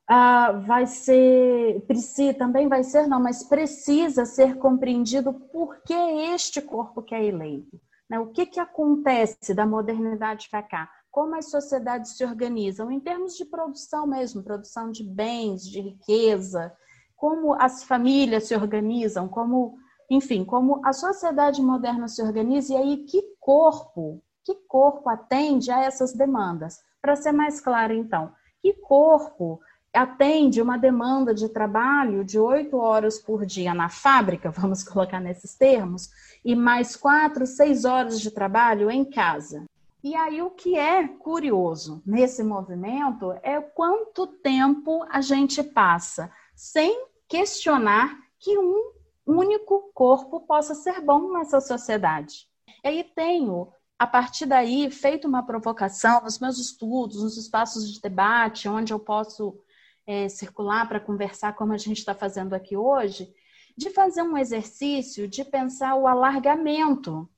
ah, 0.08 0.52
vai 0.52 0.86
ser, 0.86 1.80
precisa, 1.86 2.34
também 2.34 2.68
vai 2.68 2.84
ser, 2.84 3.06
não, 3.06 3.20
mas 3.20 3.42
precisa 3.42 4.24
ser 4.24 4.56
compreendido 4.56 5.32
por 5.32 5.82
que 5.82 5.94
este 5.94 6.60
corpo 6.60 7.02
que 7.02 7.14
é 7.14 7.24
eleito. 7.24 7.80
Né? 8.08 8.18
O 8.18 8.28
que, 8.28 8.46
que 8.46 8.60
acontece 8.60 9.52
da 9.52 9.66
modernidade 9.66 10.48
para 10.48 10.62
cá? 10.62 10.90
Como 11.16 11.34
as 11.34 11.48
sociedades 11.48 12.14
se 12.14 12.22
organizam 12.26 12.90
em 12.90 13.00
termos 13.00 13.38
de 13.38 13.46
produção 13.46 14.06
mesmo, 14.06 14.42
produção 14.42 14.90
de 14.90 15.02
bens, 15.02 15.66
de 15.66 15.80
riqueza, 15.80 16.70
como 17.16 17.54
as 17.54 17.82
famílias 17.82 18.44
se 18.44 18.54
organizam, 18.54 19.26
como, 19.26 19.78
enfim, 20.10 20.44
como 20.44 20.78
a 20.84 20.92
sociedade 20.92 21.62
moderna 21.62 22.06
se 22.06 22.22
organiza 22.22 22.74
e 22.74 22.76
aí 22.76 22.96
que 22.98 23.22
corpo, 23.40 24.22
que 24.44 24.54
corpo 24.68 25.08
atende 25.08 25.70
a 25.70 25.82
essas 25.82 26.12
demandas? 26.12 26.82
Para 27.00 27.16
ser 27.16 27.32
mais 27.32 27.62
claro, 27.62 27.94
então, 27.94 28.30
que 28.60 28.74
corpo 28.74 29.58
atende 29.94 30.60
uma 30.60 30.76
demanda 30.76 31.32
de 31.32 31.48
trabalho 31.48 32.26
de 32.26 32.38
oito 32.38 32.76
horas 32.76 33.18
por 33.18 33.46
dia 33.46 33.72
na 33.72 33.88
fábrica, 33.88 34.50
vamos 34.50 34.84
colocar 34.84 35.18
nesses 35.18 35.56
termos, 35.56 36.10
e 36.44 36.54
mais 36.54 36.94
quatro, 36.94 37.46
seis 37.46 37.86
horas 37.86 38.20
de 38.20 38.30
trabalho 38.30 38.90
em 38.90 39.02
casa. 39.02 39.64
E 40.02 40.14
aí 40.14 40.40
o 40.42 40.50
que 40.50 40.76
é 40.76 41.08
curioso 41.08 42.02
nesse 42.06 42.42
movimento 42.42 43.32
é 43.42 43.60
quanto 43.60 44.26
tempo 44.26 45.04
a 45.10 45.20
gente 45.20 45.62
passa 45.62 46.30
sem 46.54 47.06
questionar 47.28 48.16
que 48.38 48.56
um 48.56 48.92
único 49.26 49.90
corpo 49.92 50.40
possa 50.40 50.74
ser 50.74 51.00
bom 51.00 51.32
nessa 51.32 51.60
sociedade. 51.60 52.46
E 52.84 52.88
aí 52.88 53.04
tenho 53.04 53.72
a 53.98 54.06
partir 54.06 54.44
daí, 54.44 54.90
feito 54.90 55.26
uma 55.26 55.42
provocação 55.42 56.22
nos 56.22 56.38
meus 56.38 56.58
estudos, 56.58 57.22
nos 57.22 57.38
espaços 57.38 57.90
de 57.90 58.00
debate, 58.00 58.68
onde 58.68 58.92
eu 58.92 58.98
posso 58.98 59.58
é, 60.06 60.28
circular 60.28 60.86
para 60.86 61.00
conversar 61.00 61.54
como 61.54 61.72
a 61.72 61.78
gente 61.78 61.98
está 61.98 62.14
fazendo 62.14 62.52
aqui 62.54 62.76
hoje, 62.76 63.34
de 63.76 63.90
fazer 63.90 64.22
um 64.22 64.36
exercício 64.36 65.26
de 65.26 65.44
pensar 65.44 65.96
o 65.96 66.06
alargamento 66.06 67.28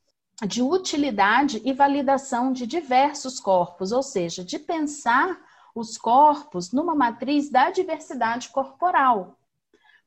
de 0.46 0.62
utilidade 0.62 1.60
e 1.64 1.72
validação 1.72 2.52
de 2.52 2.66
diversos 2.66 3.40
corpos, 3.40 3.92
ou 3.92 4.02
seja, 4.02 4.44
de 4.44 4.58
pensar 4.58 5.38
os 5.74 5.96
corpos 5.96 6.72
numa 6.72 6.94
matriz 6.94 7.50
da 7.50 7.70
diversidade 7.70 8.48
corporal. 8.48 9.36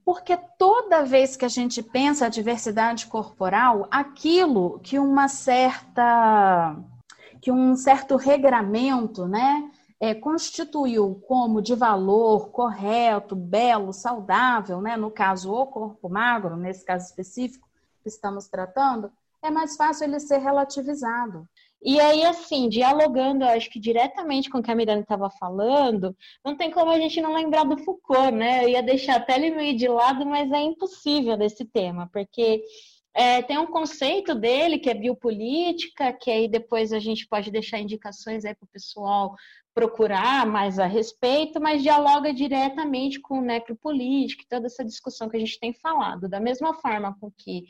Porque 0.03 0.37
toda 0.57 1.05
vez 1.05 1.35
que 1.35 1.45
a 1.45 1.49
gente 1.49 1.83
pensa 1.83 2.25
a 2.25 2.29
diversidade 2.29 3.07
corporal, 3.07 3.87
aquilo 3.91 4.79
que 4.79 4.97
uma 4.97 5.27
certa 5.27 6.75
que 7.39 7.51
um 7.51 7.75
certo 7.75 8.17
regramento, 8.17 9.27
né, 9.27 9.71
é, 9.99 10.13
constituiu 10.13 11.23
como 11.27 11.61
de 11.61 11.73
valor 11.73 12.49
correto, 12.49 13.35
belo, 13.35 13.91
saudável, 13.93 14.79
né? 14.79 14.95
no 14.95 15.09
caso, 15.11 15.51
o 15.51 15.65
corpo 15.65 16.07
magro, 16.07 16.55
nesse 16.55 16.85
caso 16.85 17.05
específico 17.05 17.67
que 18.01 18.09
estamos 18.09 18.47
tratando, 18.47 19.11
é 19.43 19.49
mais 19.49 19.75
fácil 19.75 20.05
ele 20.05 20.19
ser 20.19 20.37
relativizado. 20.39 21.47
E 21.83 21.99
aí, 21.99 22.23
assim, 22.23 22.69
dialogando, 22.69 23.43
acho 23.43 23.67
que 23.69 23.79
diretamente 23.79 24.51
com 24.51 24.59
o 24.59 24.63
que 24.63 24.69
a 24.69 24.75
Miranda 24.75 25.01
estava 25.01 25.31
falando, 25.31 26.15
não 26.45 26.55
tem 26.55 26.69
como 26.69 26.91
a 26.91 26.99
gente 26.99 27.19
não 27.19 27.33
lembrar 27.33 27.63
do 27.63 27.77
Foucault, 27.77 28.31
né? 28.31 28.63
Eu 28.63 28.69
ia 28.69 28.83
deixar 28.83 29.15
até 29.15 29.35
ele 29.35 29.49
meio 29.49 29.75
de 29.75 29.87
lado, 29.87 30.23
mas 30.23 30.51
é 30.51 30.61
impossível 30.61 31.35
desse 31.35 31.65
tema, 31.65 32.07
porque 32.13 32.63
é, 33.15 33.41
tem 33.41 33.57
um 33.57 33.65
conceito 33.65 34.35
dele 34.35 34.77
que 34.77 34.91
é 34.91 34.93
biopolítica, 34.93 36.13
que 36.13 36.29
aí 36.29 36.47
depois 36.47 36.93
a 36.93 36.99
gente 36.99 37.27
pode 37.27 37.49
deixar 37.49 37.79
indicações 37.79 38.45
aí 38.45 38.53
para 38.53 38.65
o 38.65 38.71
pessoal 38.71 39.35
procurar 39.73 40.45
mais 40.45 40.77
a 40.77 40.85
respeito, 40.85 41.59
mas 41.59 41.81
dialoga 41.81 42.33
diretamente 42.33 43.19
com 43.19 43.39
o 43.39 43.41
necropolítica 43.41 44.43
e 44.43 44.47
toda 44.47 44.67
essa 44.67 44.85
discussão 44.85 45.29
que 45.29 45.37
a 45.37 45.39
gente 45.39 45.59
tem 45.59 45.73
falado. 45.73 46.29
Da 46.29 46.39
mesma 46.39 46.73
forma 46.75 47.17
com 47.19 47.31
que 47.31 47.65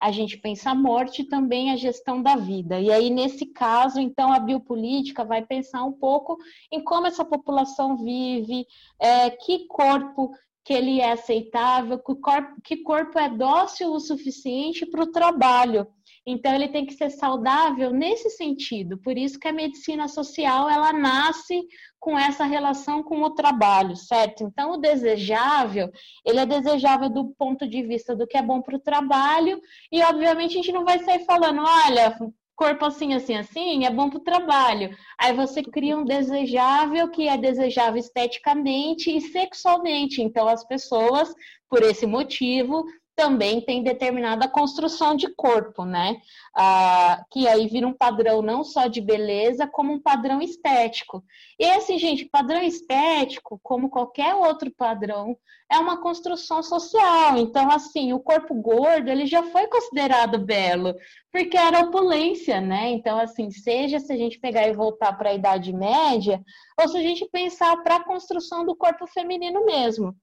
a 0.00 0.10
gente 0.10 0.36
pensa 0.38 0.70
a 0.70 0.74
morte, 0.74 1.24
também 1.24 1.70
a 1.70 1.76
gestão 1.76 2.22
da 2.22 2.36
vida. 2.36 2.80
E 2.80 2.90
aí, 2.90 3.10
nesse 3.10 3.46
caso, 3.46 4.00
então, 4.00 4.32
a 4.32 4.38
biopolítica 4.38 5.24
vai 5.24 5.44
pensar 5.44 5.84
um 5.84 5.92
pouco 5.92 6.38
em 6.70 6.82
como 6.82 7.06
essa 7.06 7.24
população 7.24 7.96
vive, 7.96 8.66
é, 8.98 9.30
que 9.30 9.66
corpo 9.66 10.32
que 10.64 10.72
ele 10.72 11.00
é 11.00 11.12
aceitável, 11.12 11.98
que 11.98 12.14
corpo, 12.14 12.60
que 12.62 12.78
corpo 12.78 13.18
é 13.18 13.28
dócil 13.28 13.92
o 13.92 14.00
suficiente 14.00 14.86
para 14.86 15.02
o 15.02 15.12
trabalho. 15.12 15.86
Então 16.26 16.54
ele 16.54 16.68
tem 16.68 16.86
que 16.86 16.94
ser 16.94 17.10
saudável 17.10 17.90
nesse 17.90 18.30
sentido. 18.30 18.98
Por 18.98 19.16
isso 19.18 19.38
que 19.38 19.48
a 19.48 19.52
medicina 19.52 20.08
social 20.08 20.68
ela 20.70 20.92
nasce 20.92 21.62
com 22.00 22.18
essa 22.18 22.44
relação 22.44 23.02
com 23.02 23.22
o 23.22 23.30
trabalho, 23.30 23.96
certo? 23.96 24.44
Então 24.44 24.72
o 24.72 24.76
desejável, 24.76 25.90
ele 26.24 26.38
é 26.38 26.46
desejável 26.46 27.08
do 27.08 27.34
ponto 27.38 27.68
de 27.68 27.82
vista 27.82 28.14
do 28.16 28.26
que 28.26 28.36
é 28.36 28.42
bom 28.42 28.60
para 28.60 28.76
o 28.76 28.80
trabalho 28.80 29.60
e 29.90 30.02
obviamente 30.02 30.52
a 30.52 30.56
gente 30.56 30.72
não 30.72 30.84
vai 30.84 30.98
sair 30.98 31.24
falando, 31.24 31.62
olha, 31.62 32.16
corpo 32.56 32.84
assim, 32.84 33.14
assim, 33.14 33.36
assim, 33.36 33.84
é 33.84 33.90
bom 33.90 34.08
para 34.08 34.18
o 34.18 34.24
trabalho. 34.24 34.96
Aí 35.18 35.32
você 35.32 35.62
cria 35.62 35.96
um 35.96 36.04
desejável 36.04 37.08
que 37.10 37.28
é 37.28 37.36
desejável 37.36 37.98
esteticamente 37.98 39.14
e 39.14 39.20
sexualmente. 39.20 40.22
Então 40.22 40.48
as 40.48 40.64
pessoas, 40.64 41.34
por 41.68 41.82
esse 41.82 42.06
motivo, 42.06 42.84
também 43.16 43.60
tem 43.60 43.82
determinada 43.82 44.48
construção 44.48 45.14
de 45.14 45.32
corpo, 45.34 45.84
né? 45.84 46.20
Ah, 46.54 47.24
que 47.30 47.46
aí 47.46 47.66
vira 47.66 47.86
um 47.86 47.92
padrão 47.92 48.42
não 48.42 48.64
só 48.64 48.86
de 48.86 49.00
beleza, 49.00 49.66
como 49.66 49.92
um 49.92 50.00
padrão 50.00 50.40
estético. 50.40 51.24
E 51.58 51.64
assim, 51.64 51.98
gente, 51.98 52.24
padrão 52.24 52.60
estético, 52.62 53.60
como 53.62 53.88
qualquer 53.88 54.34
outro 54.34 54.70
padrão, 54.70 55.36
é 55.70 55.78
uma 55.78 56.00
construção 56.00 56.62
social. 56.62 57.36
Então, 57.38 57.70
assim, 57.70 58.12
o 58.12 58.20
corpo 58.20 58.54
gordo, 58.54 59.10
ele 59.10 59.26
já 59.26 59.42
foi 59.42 59.66
considerado 59.66 60.38
belo, 60.38 60.94
porque 61.32 61.56
era 61.56 61.80
opulência, 61.80 62.60
né? 62.60 62.90
Então, 62.90 63.18
assim, 63.18 63.50
seja 63.50 63.98
se 63.98 64.12
a 64.12 64.16
gente 64.16 64.38
pegar 64.38 64.68
e 64.68 64.72
voltar 64.72 65.12
para 65.16 65.30
a 65.30 65.34
Idade 65.34 65.72
Média, 65.72 66.42
ou 66.80 66.88
se 66.88 66.96
a 66.96 67.02
gente 67.02 67.28
pensar 67.30 67.76
para 67.82 67.96
a 67.96 68.04
construção 68.04 68.64
do 68.64 68.76
corpo 68.76 69.06
feminino 69.06 69.64
mesmo. 69.64 70.14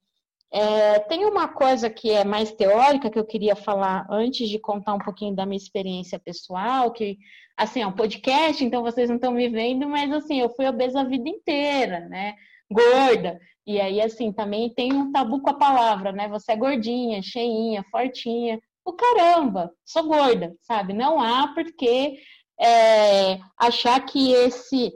É, 0.53 0.99
tem 0.99 1.23
uma 1.25 1.47
coisa 1.47 1.89
que 1.89 2.11
é 2.11 2.25
mais 2.25 2.51
teórica 2.51 3.09
que 3.09 3.17
eu 3.17 3.25
queria 3.25 3.55
falar 3.55 4.05
antes 4.09 4.49
de 4.49 4.59
contar 4.59 4.93
um 4.93 4.99
pouquinho 4.99 5.33
da 5.33 5.45
minha 5.45 5.57
experiência 5.57 6.19
pessoal, 6.19 6.91
que 6.91 7.17
assim, 7.55 7.81
é 7.81 7.87
um 7.87 7.93
podcast, 7.93 8.63
então 8.63 8.83
vocês 8.83 9.07
não 9.07 9.15
estão 9.15 9.31
me 9.31 9.47
vendo, 9.47 9.87
mas 9.87 10.11
assim, 10.11 10.39
eu 10.41 10.49
fui 10.49 10.67
obesa 10.67 11.01
a 11.01 11.05
vida 11.05 11.29
inteira, 11.29 12.01
né? 12.09 12.35
Gorda. 12.69 13.39
E 13.65 13.79
aí, 13.79 14.01
assim, 14.01 14.33
também 14.33 14.73
tem 14.73 14.91
um 14.93 15.11
tabu 15.11 15.41
com 15.41 15.49
a 15.51 15.57
palavra, 15.57 16.11
né? 16.11 16.27
Você 16.29 16.51
é 16.51 16.55
gordinha, 16.55 17.21
cheinha, 17.21 17.85
fortinha. 17.91 18.59
O 18.83 18.93
caramba, 18.93 19.71
sou 19.85 20.03
gorda, 20.03 20.53
sabe? 20.61 20.93
Não 20.93 21.21
há 21.21 21.53
porque 21.53 22.17
é, 22.59 23.39
achar 23.57 24.03
que 24.05 24.33
esse 24.33 24.93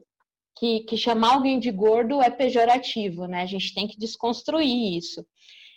que, 0.57 0.81
que 0.81 0.97
chamar 0.97 1.33
alguém 1.33 1.59
de 1.59 1.69
gordo 1.71 2.21
é 2.21 2.29
pejorativo, 2.29 3.27
né? 3.27 3.41
A 3.43 3.45
gente 3.45 3.73
tem 3.73 3.87
que 3.87 3.97
desconstruir 3.97 4.97
isso. 4.97 5.25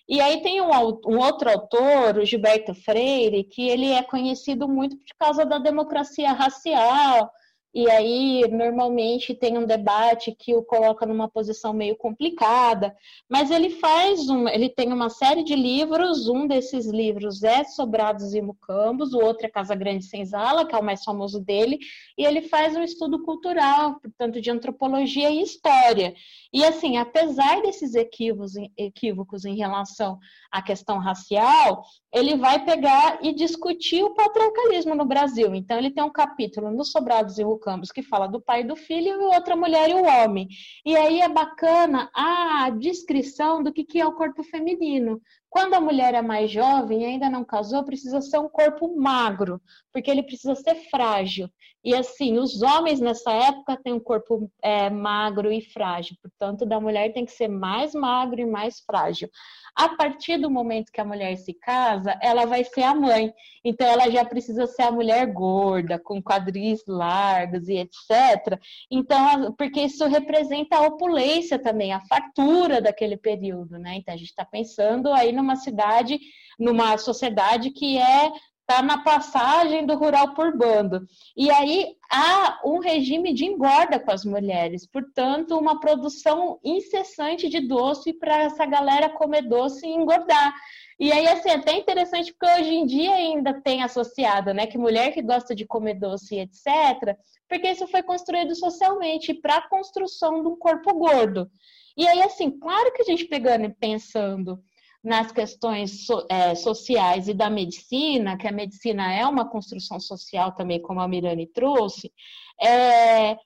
E 0.09 0.21
aí 0.21 0.41
tem 0.43 0.61
um, 0.61 0.71
um, 0.71 1.19
outro 1.19 1.50
autor, 1.50 2.17
o 2.17 2.25
Gilberto 2.25 2.75
Freire, 2.75 3.45
que 3.45 3.69
ele 3.69 3.93
é 3.93 4.03
conhecido 4.03 4.67
muito 4.67 4.97
por 4.97 5.15
causa 5.19 5.45
da 5.45 5.59
democracia 5.59 6.33
racial 6.33 7.31
e 7.78 7.88
aí 7.88 8.50
normalmente 8.50 9.32
tem 9.32 9.56
um 9.56 9.64
debate 9.64 10.35
que 10.37 10.52
o 10.52 10.64
coloca 10.64 11.06
numa 11.06 11.28
posição 11.28 11.73
meio 11.73 11.94
complicada, 11.94 12.92
mas 13.28 13.52
ele 13.52 13.70
faz 13.70 14.28
um, 14.28 14.49
ele 14.49 14.68
tem 14.68 14.92
uma 14.92 15.08
série 15.08 15.44
de 15.44 15.54
livros, 15.54 16.28
um 16.28 16.49
desses 16.49 16.87
livros 16.87 17.44
é 17.44 17.62
Sobrados 17.62 18.35
e 18.35 18.42
Mucambos, 18.42 19.12
o 19.12 19.20
outro 19.20 19.47
é 19.47 19.49
Casa 19.49 19.76
Grande 19.76 20.06
Senzala, 20.06 20.66
que 20.66 20.75
é 20.75 20.78
o 20.78 20.82
mais 20.82 21.04
famoso 21.04 21.38
dele, 21.38 21.78
e 22.18 22.25
ele 22.25 22.42
faz 22.42 22.75
um 22.76 22.82
estudo 22.82 23.23
cultural, 23.23 24.00
portanto 24.00 24.40
de 24.40 24.50
antropologia 24.50 25.30
e 25.30 25.40
história. 25.40 26.16
E 26.52 26.64
assim, 26.64 26.97
apesar 26.97 27.62
desses 27.62 27.94
equívocos, 27.94 28.54
equívocos 28.76 29.44
em 29.44 29.54
relação 29.54 30.18
à 30.50 30.61
questão 30.61 30.99
racial, 30.99 31.85
ele 32.12 32.37
vai 32.37 32.64
pegar 32.64 33.18
e 33.23 33.32
discutir 33.35 34.02
o 34.02 34.14
patriarcalismo 34.14 34.94
no 34.94 35.04
Brasil. 35.04 35.54
Então, 35.54 35.76
ele 35.76 35.90
tem 35.90 36.02
um 36.02 36.11
capítulo 36.11 36.70
no 36.70 36.85
Sobrados 36.85 37.38
e 37.38 37.44
Rucambos 37.68 37.92
que 37.92 38.02
fala 38.02 38.26
do 38.26 38.40
pai 38.40 38.62
e 38.62 38.66
do 38.66 38.75
filho 38.75 39.20
e 39.20 39.25
outra 39.37 39.54
mulher 39.54 39.90
e 39.90 39.94
o 39.94 40.02
homem. 40.02 40.48
E 40.87 40.96
aí 40.96 41.20
é 41.20 41.28
bacana 41.28 42.10
a 42.14 42.70
descrição 42.70 43.62
do 43.62 43.70
que, 43.70 43.84
que 43.84 44.00
é 44.00 44.06
o 44.06 44.14
corpo 44.14 44.42
feminino. 44.42 45.20
Quando 45.50 45.75
a 45.75 45.81
mulher 45.81 46.14
é 46.14 46.23
mais 46.23 46.50
jovem 46.50 47.05
ainda 47.05 47.31
não 47.31 47.45
casou, 47.45 47.85
precisa 47.85 48.21
ser 48.21 48.38
um 48.38 48.49
corpo 48.49 48.95
magro, 48.97 49.61
porque 49.93 50.11
ele 50.11 50.23
precisa 50.23 50.55
ser 50.55 50.75
frágil. 50.90 51.49
E 51.85 51.95
assim, 51.95 52.38
os 52.38 52.61
homens 52.61 53.00
nessa 53.00 53.33
época 53.33 53.81
têm 53.83 53.93
um 53.93 54.00
corpo 54.00 54.50
é, 54.62 54.90
magro 54.90 55.50
e 55.52 55.61
frágil, 55.61 56.17
portanto, 56.21 56.67
da 56.67 56.81
mulher 56.81 57.12
tem 57.12 57.25
que 57.25 57.33
ser 57.33 57.49
mais 57.49 57.95
magro 57.95 58.40
e 58.40 58.47
mais 58.47 58.81
frágil. 58.81 59.31
A 59.76 59.90
partir 59.90 60.38
do 60.38 60.50
momento 60.50 60.90
que 60.90 61.00
a 61.00 61.05
mulher 61.05 61.37
se 61.37 61.55
casa, 61.55 62.19
ela 62.21 62.45
vai 62.47 62.64
ser 62.64 62.83
a 62.83 62.93
mãe. 62.95 63.33
Então, 63.64 63.87
ela 63.87 64.11
já 64.11 64.25
precisa 64.25 64.67
ser 64.67 64.83
a 64.83 64.90
mulher 64.90 65.25
gorda, 65.33 66.00
com 66.00 66.21
quadris 66.21 66.83
largos 66.87 67.69
e 67.69 67.76
etc. 67.76 68.61
Então, 68.90 69.55
porque 69.57 69.83
isso 69.83 70.05
representa 70.07 70.76
a 70.76 70.83
opulência 70.83 71.61
também, 71.61 71.93
a 71.93 72.00
fartura 72.00 72.81
daquele 72.83 73.17
período, 73.17 73.78
né? 73.78 73.95
Então, 73.97 74.12
a 74.12 74.17
gente 74.17 74.31
está 74.31 74.45
pensando 74.45 75.12
aí 75.12 75.31
numa 75.38 75.57
cidade, 75.57 76.21
numa 76.59 76.99
sociedade 76.99 77.71
que 77.71 77.97
é 77.97 78.30
está 78.68 78.83
na 78.83 78.99
passagem 78.99 79.87
do 79.87 79.97
rural 79.97 80.35
por 80.35 80.54
bando. 80.54 81.00
E 81.35 81.50
aí 81.50 81.97
há 82.12 82.61
um 82.62 82.80
regime 82.80 83.33
de 83.33 83.47
engorda 83.47 83.99
com 83.99 84.12
as 84.12 84.26
mulheres, 84.26 84.87
portanto, 84.87 85.57
uma 85.59 85.80
produção 85.80 86.61
incessante 86.62 87.49
de 87.49 87.66
doce 87.66 88.12
para 88.12 88.42
essa 88.42 88.66
galera 88.66 89.09
comer 89.09 89.49
doce 89.49 89.87
e 89.87 89.90
engordar. 89.90 90.54
E 91.00 91.11
aí, 91.11 91.26
assim, 91.28 91.49
é 91.49 91.54
até 91.54 91.78
interessante 91.78 92.35
porque 92.35 92.61
hoje 92.61 92.75
em 92.75 92.85
dia 92.85 93.14
ainda 93.14 93.59
tem 93.62 93.83
associado, 93.83 94.52
né, 94.52 94.66
que 94.66 94.76
mulher 94.76 95.14
que 95.14 95.23
gosta 95.23 95.54
de 95.54 95.64
comer 95.64 95.95
doce 95.95 96.38
etc., 96.38 97.16
porque 97.49 97.71
isso 97.71 97.87
foi 97.87 98.02
construído 98.02 98.54
socialmente 98.54 99.33
para 99.33 99.57
a 99.57 99.68
construção 99.68 100.42
de 100.42 100.49
um 100.49 100.57
corpo 100.57 100.92
gordo. 100.92 101.50
E 101.97 102.07
aí, 102.07 102.21
assim, 102.21 102.50
claro 102.50 102.92
que 102.92 103.00
a 103.00 103.04
gente 103.04 103.25
pegando 103.25 103.64
e 103.64 103.75
pensando 103.75 104.62
nas 105.02 105.31
questões 105.33 106.07
so, 106.07 106.26
é, 106.28 106.55
sociais 106.55 107.28
e 107.28 107.35
da 107.35 107.49
medicina, 107.49 108.37
que 108.37 108.49
a 108.49 108.52
medicina 108.52 109.12
é 109.12 109.26
uma 109.26 109.49
construção 109.49 110.00
social 110.00 110.52
também, 110.52 110.81
como 110.81 111.00
a 111.00 111.09
Mirani 111.09 111.47
trouxe, 111.47 112.12
é, 112.61 113.37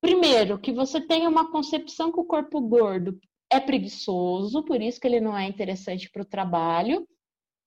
primeiro, 0.00 0.58
que 0.58 0.72
você 0.72 1.00
tenha 1.00 1.28
uma 1.28 1.50
concepção 1.50 2.10
que 2.10 2.20
o 2.20 2.24
corpo 2.24 2.60
gordo 2.60 3.18
é 3.50 3.60
preguiçoso, 3.60 4.64
por 4.64 4.80
isso 4.80 5.00
que 5.00 5.06
ele 5.06 5.20
não 5.20 5.36
é 5.36 5.46
interessante 5.46 6.10
para 6.10 6.22
o 6.22 6.26
trabalho. 6.26 7.06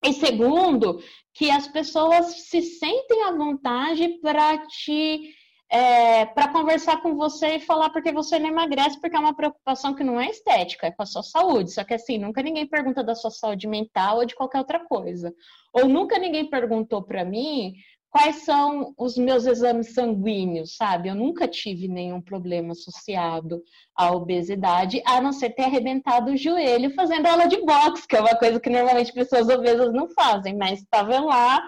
E 0.03 0.13
segundo, 0.13 1.01
que 1.33 1.51
as 1.51 1.67
pessoas 1.67 2.47
se 2.47 2.61
sentem 2.61 3.23
à 3.23 3.31
vontade 3.31 4.07
para 4.21 4.57
te 4.65 5.35
é, 5.71 6.25
para 6.25 6.47
conversar 6.47 7.01
com 7.01 7.15
você 7.15 7.57
e 7.57 7.59
falar 7.59 7.91
porque 7.91 8.11
você 8.11 8.39
não 8.39 8.49
emagrece, 8.49 8.99
porque 8.99 9.15
é 9.15 9.19
uma 9.19 9.35
preocupação 9.35 9.93
que 9.93 10.03
não 10.03 10.19
é 10.19 10.27
estética, 10.29 10.87
é 10.87 10.91
com 10.91 11.03
a 11.03 11.05
sua 11.05 11.21
saúde. 11.21 11.71
Só 11.71 11.83
que 11.83 11.93
assim, 11.93 12.17
nunca 12.17 12.41
ninguém 12.41 12.67
pergunta 12.67 13.03
da 13.03 13.13
sua 13.13 13.29
saúde 13.29 13.67
mental 13.67 14.17
ou 14.17 14.25
de 14.25 14.35
qualquer 14.35 14.57
outra 14.59 14.79
coisa. 14.79 15.33
Ou 15.71 15.87
nunca 15.87 16.17
ninguém 16.17 16.49
perguntou 16.49 17.03
para 17.03 17.23
mim 17.23 17.73
quais 18.09 18.37
são 18.37 18.95
os 18.97 19.15
meus 19.15 19.45
exames 19.45 19.93
sanguíneos, 19.93 20.75
sabe? 20.75 21.09
Eu 21.09 21.15
nunca 21.15 21.47
tive 21.47 21.87
nenhum 21.87 22.19
problema 22.19 22.71
associado 22.71 23.61
à 23.95 24.11
obesidade, 24.11 25.03
a 25.05 25.21
não 25.21 25.31
ser 25.31 25.51
ter 25.51 25.65
arrebentado 25.65 26.31
o 26.31 26.37
joelho 26.37 26.93
fazendo 26.95 27.27
aula 27.27 27.47
de 27.47 27.63
boxe, 27.63 28.07
que 28.07 28.15
é 28.15 28.19
uma 28.21 28.35
coisa 28.35 28.59
que 28.59 28.69
normalmente 28.71 29.13
pessoas 29.13 29.47
obesas 29.47 29.93
não 29.93 30.09
fazem, 30.09 30.57
mas 30.57 30.79
estava 30.79 31.19
lá 31.19 31.61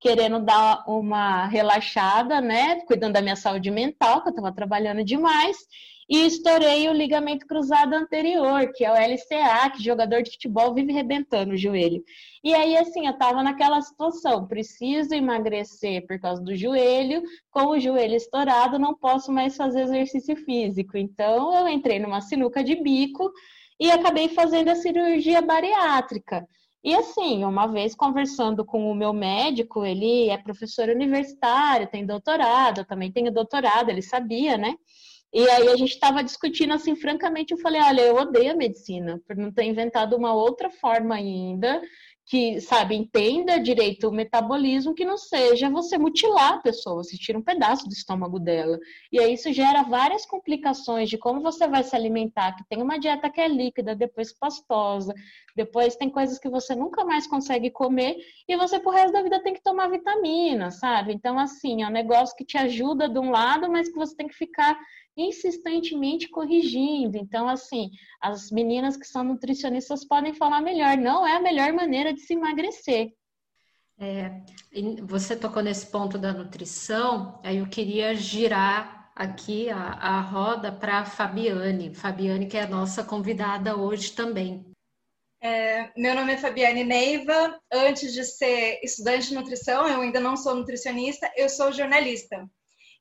querendo 0.00 0.40
dar 0.40 0.84
uma 0.86 1.46
relaxada, 1.46 2.40
né? 2.40 2.80
Cuidando 2.86 3.14
da 3.14 3.22
minha 3.22 3.36
saúde 3.36 3.70
mental, 3.70 4.22
que 4.22 4.28
eu 4.28 4.30
estava 4.30 4.52
trabalhando 4.52 5.04
demais, 5.04 5.56
e 6.08 6.24
estourei 6.24 6.88
o 6.88 6.92
ligamento 6.92 7.46
cruzado 7.46 7.94
anterior, 7.94 8.70
que 8.72 8.84
é 8.84 8.90
o 8.90 8.94
LCA, 8.94 9.70
que 9.70 9.82
jogador 9.82 10.22
de 10.22 10.30
futebol 10.30 10.72
vive 10.72 10.92
rebentando 10.92 11.54
o 11.54 11.56
joelho. 11.56 12.02
E 12.44 12.54
aí, 12.54 12.76
assim, 12.76 13.06
eu 13.06 13.12
estava 13.12 13.42
naquela 13.42 13.80
situação, 13.82 14.46
preciso 14.46 15.14
emagrecer 15.14 16.06
por 16.06 16.20
causa 16.20 16.40
do 16.40 16.54
joelho, 16.54 17.22
com 17.50 17.70
o 17.70 17.80
joelho 17.80 18.14
estourado, 18.14 18.78
não 18.78 18.94
posso 18.94 19.32
mais 19.32 19.56
fazer 19.56 19.82
exercício 19.82 20.36
físico. 20.36 20.96
Então, 20.96 21.52
eu 21.52 21.68
entrei 21.68 21.98
numa 21.98 22.20
sinuca 22.20 22.62
de 22.62 22.76
bico 22.76 23.32
e 23.80 23.90
acabei 23.90 24.28
fazendo 24.28 24.68
a 24.68 24.76
cirurgia 24.76 25.42
bariátrica. 25.42 26.46
E 26.84 26.94
assim, 26.94 27.44
uma 27.44 27.66
vez 27.66 27.94
conversando 27.94 28.64
com 28.64 28.90
o 28.90 28.94
meu 28.94 29.12
médico, 29.12 29.84
ele 29.84 30.28
é 30.28 30.38
professor 30.38 30.88
universitário, 30.88 31.88
tem 31.88 32.06
doutorado, 32.06 32.82
eu 32.82 32.86
também 32.86 33.10
tenho 33.10 33.32
doutorado, 33.32 33.90
ele 33.90 34.02
sabia, 34.02 34.56
né? 34.56 34.74
E 35.32 35.48
aí 35.50 35.68
a 35.68 35.76
gente 35.76 35.90
estava 35.92 36.22
discutindo 36.22 36.72
assim, 36.72 36.94
francamente, 36.94 37.52
eu 37.52 37.58
falei, 37.58 37.80
olha, 37.82 38.02
eu 38.02 38.14
odeio 38.14 38.52
a 38.52 38.56
medicina, 38.56 39.20
por 39.26 39.36
não 39.36 39.52
ter 39.52 39.64
inventado 39.64 40.16
uma 40.16 40.32
outra 40.32 40.70
forma 40.70 41.14
ainda 41.14 41.82
que, 42.26 42.60
sabe, 42.60 42.96
entenda 42.96 43.56
direito 43.60 44.08
o 44.08 44.12
metabolismo, 44.12 44.94
que 44.94 45.04
não 45.04 45.16
seja 45.16 45.70
você 45.70 45.96
mutilar 45.96 46.54
a 46.54 46.58
pessoa, 46.58 47.04
você 47.04 47.16
tira 47.16 47.38
um 47.38 47.42
pedaço 47.42 47.88
do 47.88 47.92
estômago 47.92 48.40
dela. 48.40 48.80
E 49.12 49.20
aí 49.20 49.34
isso 49.34 49.52
gera 49.52 49.84
várias 49.84 50.26
complicações 50.26 51.08
de 51.08 51.16
como 51.16 51.40
você 51.40 51.68
vai 51.68 51.84
se 51.84 51.94
alimentar, 51.94 52.56
que 52.56 52.64
tem 52.68 52.82
uma 52.82 52.98
dieta 52.98 53.30
que 53.30 53.40
é 53.40 53.46
líquida, 53.46 53.94
depois 53.94 54.32
pastosa, 54.32 55.14
depois 55.54 55.94
tem 55.94 56.10
coisas 56.10 56.36
que 56.36 56.48
você 56.48 56.74
nunca 56.74 57.04
mais 57.04 57.28
consegue 57.28 57.70
comer, 57.70 58.16
e 58.48 58.56
você 58.56 58.80
pro 58.80 58.90
resto 58.90 59.12
da 59.12 59.22
vida 59.22 59.40
tem 59.40 59.54
que 59.54 59.62
tomar 59.62 59.88
vitamina, 59.88 60.72
sabe? 60.72 61.12
Então, 61.12 61.38
assim, 61.38 61.84
é 61.84 61.86
um 61.86 61.92
negócio 61.92 62.34
que 62.36 62.44
te 62.44 62.58
ajuda 62.58 63.08
de 63.08 63.20
um 63.20 63.30
lado, 63.30 63.70
mas 63.70 63.88
que 63.88 63.94
você 63.94 64.16
tem 64.16 64.26
que 64.26 64.34
ficar 64.34 64.76
insistentemente 65.16 66.28
corrigindo. 66.28 67.16
Então, 67.16 67.48
assim, 67.48 67.90
as 68.20 68.50
meninas 68.50 68.96
que 68.96 69.06
são 69.06 69.24
nutricionistas 69.24 70.04
podem 70.04 70.34
falar 70.34 70.60
melhor, 70.60 70.96
não 70.96 71.26
é 71.26 71.36
a 71.36 71.40
melhor 71.40 71.72
maneira 71.72 72.12
de 72.12 72.20
se 72.20 72.34
emagrecer. 72.34 73.12
É, 73.98 74.42
você 75.04 75.34
tocou 75.34 75.62
nesse 75.62 75.86
ponto 75.86 76.18
da 76.18 76.32
nutrição, 76.32 77.40
aí 77.42 77.58
eu 77.58 77.66
queria 77.66 78.14
girar 78.14 79.10
aqui 79.16 79.70
a, 79.70 79.78
a 79.78 80.20
roda 80.20 80.70
para 80.70 80.98
a 80.98 81.04
Fabiane. 81.06 81.94
Fabiane, 81.94 82.46
que 82.46 82.58
é 82.58 82.62
a 82.62 82.68
nossa 82.68 83.02
convidada 83.02 83.74
hoje 83.74 84.12
também. 84.12 84.70
É, 85.40 85.90
meu 85.96 86.14
nome 86.14 86.32
é 86.32 86.36
Fabiane 86.36 86.84
Neiva. 86.84 87.58
Antes 87.72 88.12
de 88.12 88.24
ser 88.24 88.80
estudante 88.82 89.28
de 89.28 89.34
nutrição, 89.34 89.88
eu 89.88 90.02
ainda 90.02 90.20
não 90.20 90.36
sou 90.36 90.54
nutricionista, 90.54 91.30
eu 91.34 91.48
sou 91.48 91.72
jornalista. 91.72 92.46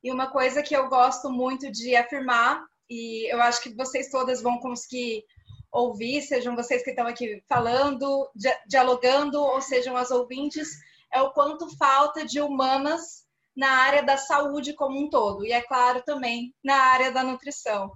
E 0.05 0.11
uma 0.11 0.29
coisa 0.29 0.61
que 0.61 0.77
eu 0.77 0.87
gosto 0.87 1.31
muito 1.31 1.71
de 1.71 1.95
afirmar, 1.95 2.63
e 2.87 3.27
eu 3.33 3.41
acho 3.41 3.59
que 3.63 3.73
vocês 3.73 4.11
todas 4.11 4.39
vão 4.39 4.59
conseguir 4.59 5.23
ouvir, 5.71 6.21
sejam 6.21 6.55
vocês 6.55 6.83
que 6.83 6.91
estão 6.91 7.07
aqui 7.07 7.43
falando, 7.49 8.29
dialogando, 8.67 9.41
ou 9.41 9.59
sejam 9.61 9.97
as 9.97 10.11
ouvintes, 10.11 10.69
é 11.11 11.19
o 11.23 11.31
quanto 11.31 11.75
falta 11.75 12.23
de 12.23 12.39
humanas 12.39 13.25
na 13.57 13.67
área 13.67 14.03
da 14.03 14.15
saúde 14.15 14.75
como 14.75 14.95
um 14.95 15.09
todo, 15.09 15.43
e 15.43 15.51
é 15.51 15.63
claro 15.63 16.03
também 16.03 16.53
na 16.63 16.75
área 16.75 17.11
da 17.11 17.23
nutrição. 17.23 17.91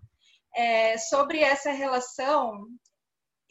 É, 0.56 0.98
sobre 0.98 1.42
essa 1.42 1.70
relação, 1.70 2.66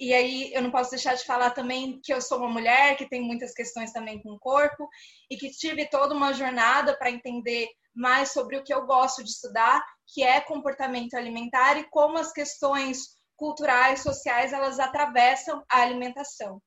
e 0.01 0.13
aí 0.13 0.53
eu 0.53 0.63
não 0.63 0.73
posso 0.73 0.91
deixar 0.91 1.15
de 1.15 1.25
falar 1.25 1.53
também 1.53 2.01
que 2.03 2.13
eu 2.13 2.21
sou 2.21 2.39
uma 2.39 2.51
mulher 2.51 2.97
que 2.97 3.09
tem 3.09 3.23
muitas 3.23 3.55
questões 3.55 3.93
também 3.93 4.21
com 4.21 4.33
o 4.33 4.39
corpo 4.41 4.89
e 5.31 5.37
que 5.37 5.49
tive 5.49 5.89
toda 5.89 6.13
uma 6.13 6.33
jornada 6.33 6.99
para 6.99 7.09
entender 7.09 7.69
mais 7.99 8.33
sobre 8.33 8.57
o 8.57 8.63
que 8.63 8.73
eu 8.73 8.87
gosto 8.87 9.25
de 9.25 9.31
estudar, 9.31 9.85
que 10.07 10.23
é 10.23 10.41
comportamento 10.41 11.15
alimentar 11.15 11.77
e 11.77 11.85
como 11.91 12.17
as 12.17 12.33
questões 12.33 13.19
culturais, 13.37 14.03
sociais, 14.03 14.53
elas 14.53 14.79
atravessam 14.79 15.63
a 15.71 15.83
alimentação. 15.83 16.63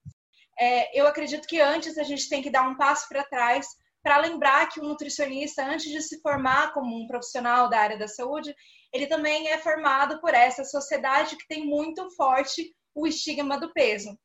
É, 0.60 1.00
eu 1.00 1.08
acredito 1.08 1.48
que 1.48 1.60
antes 1.60 1.98
a 1.98 2.04
gente 2.04 2.30
tem 2.30 2.41
que 2.41 2.50
dar 2.50 2.67
um 2.67 2.76
passo 2.76 3.08
para 3.10 3.24
trás 3.24 3.65
para 4.04 4.17
lembrar 4.17 4.67
que 4.67 4.80
o 4.80 4.84
nutricionista, 4.84 5.63
antes 5.63 5.89
de 5.89 6.02
se 6.02 6.20
formar 6.22 6.74
como 6.74 6.96
um 6.96 7.08
profissional 7.08 7.70
da 7.70 7.80
área 7.80 7.98
da 7.98 8.08
saúde, 8.08 8.54
ele 8.91 9.08
também 9.08 9.48
é 9.48 9.58
formado 9.58 10.20
por 10.20 10.34
essa 10.34 10.63
sociedade 10.63 11.38
que 11.38 11.48
tem 11.48 11.65
muito 11.65 12.10
forte 12.12 12.76
o 12.94 13.08
estigma 13.08 13.60
do 13.60 13.72
peso. 13.72 14.17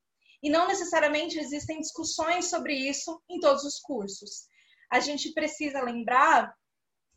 E 0.42 0.50
não 0.50 0.66
necessariamente 0.66 1.38
existem 1.38 1.78
discussões 1.80 2.48
sobre 2.50 2.74
isso 2.74 3.20
em 3.28 3.38
todos 3.38 3.64
os 3.64 3.78
cursos. 3.78 4.46
A 4.90 4.98
gente 4.98 5.32
precisa 5.32 5.80
lembrar 5.82 6.52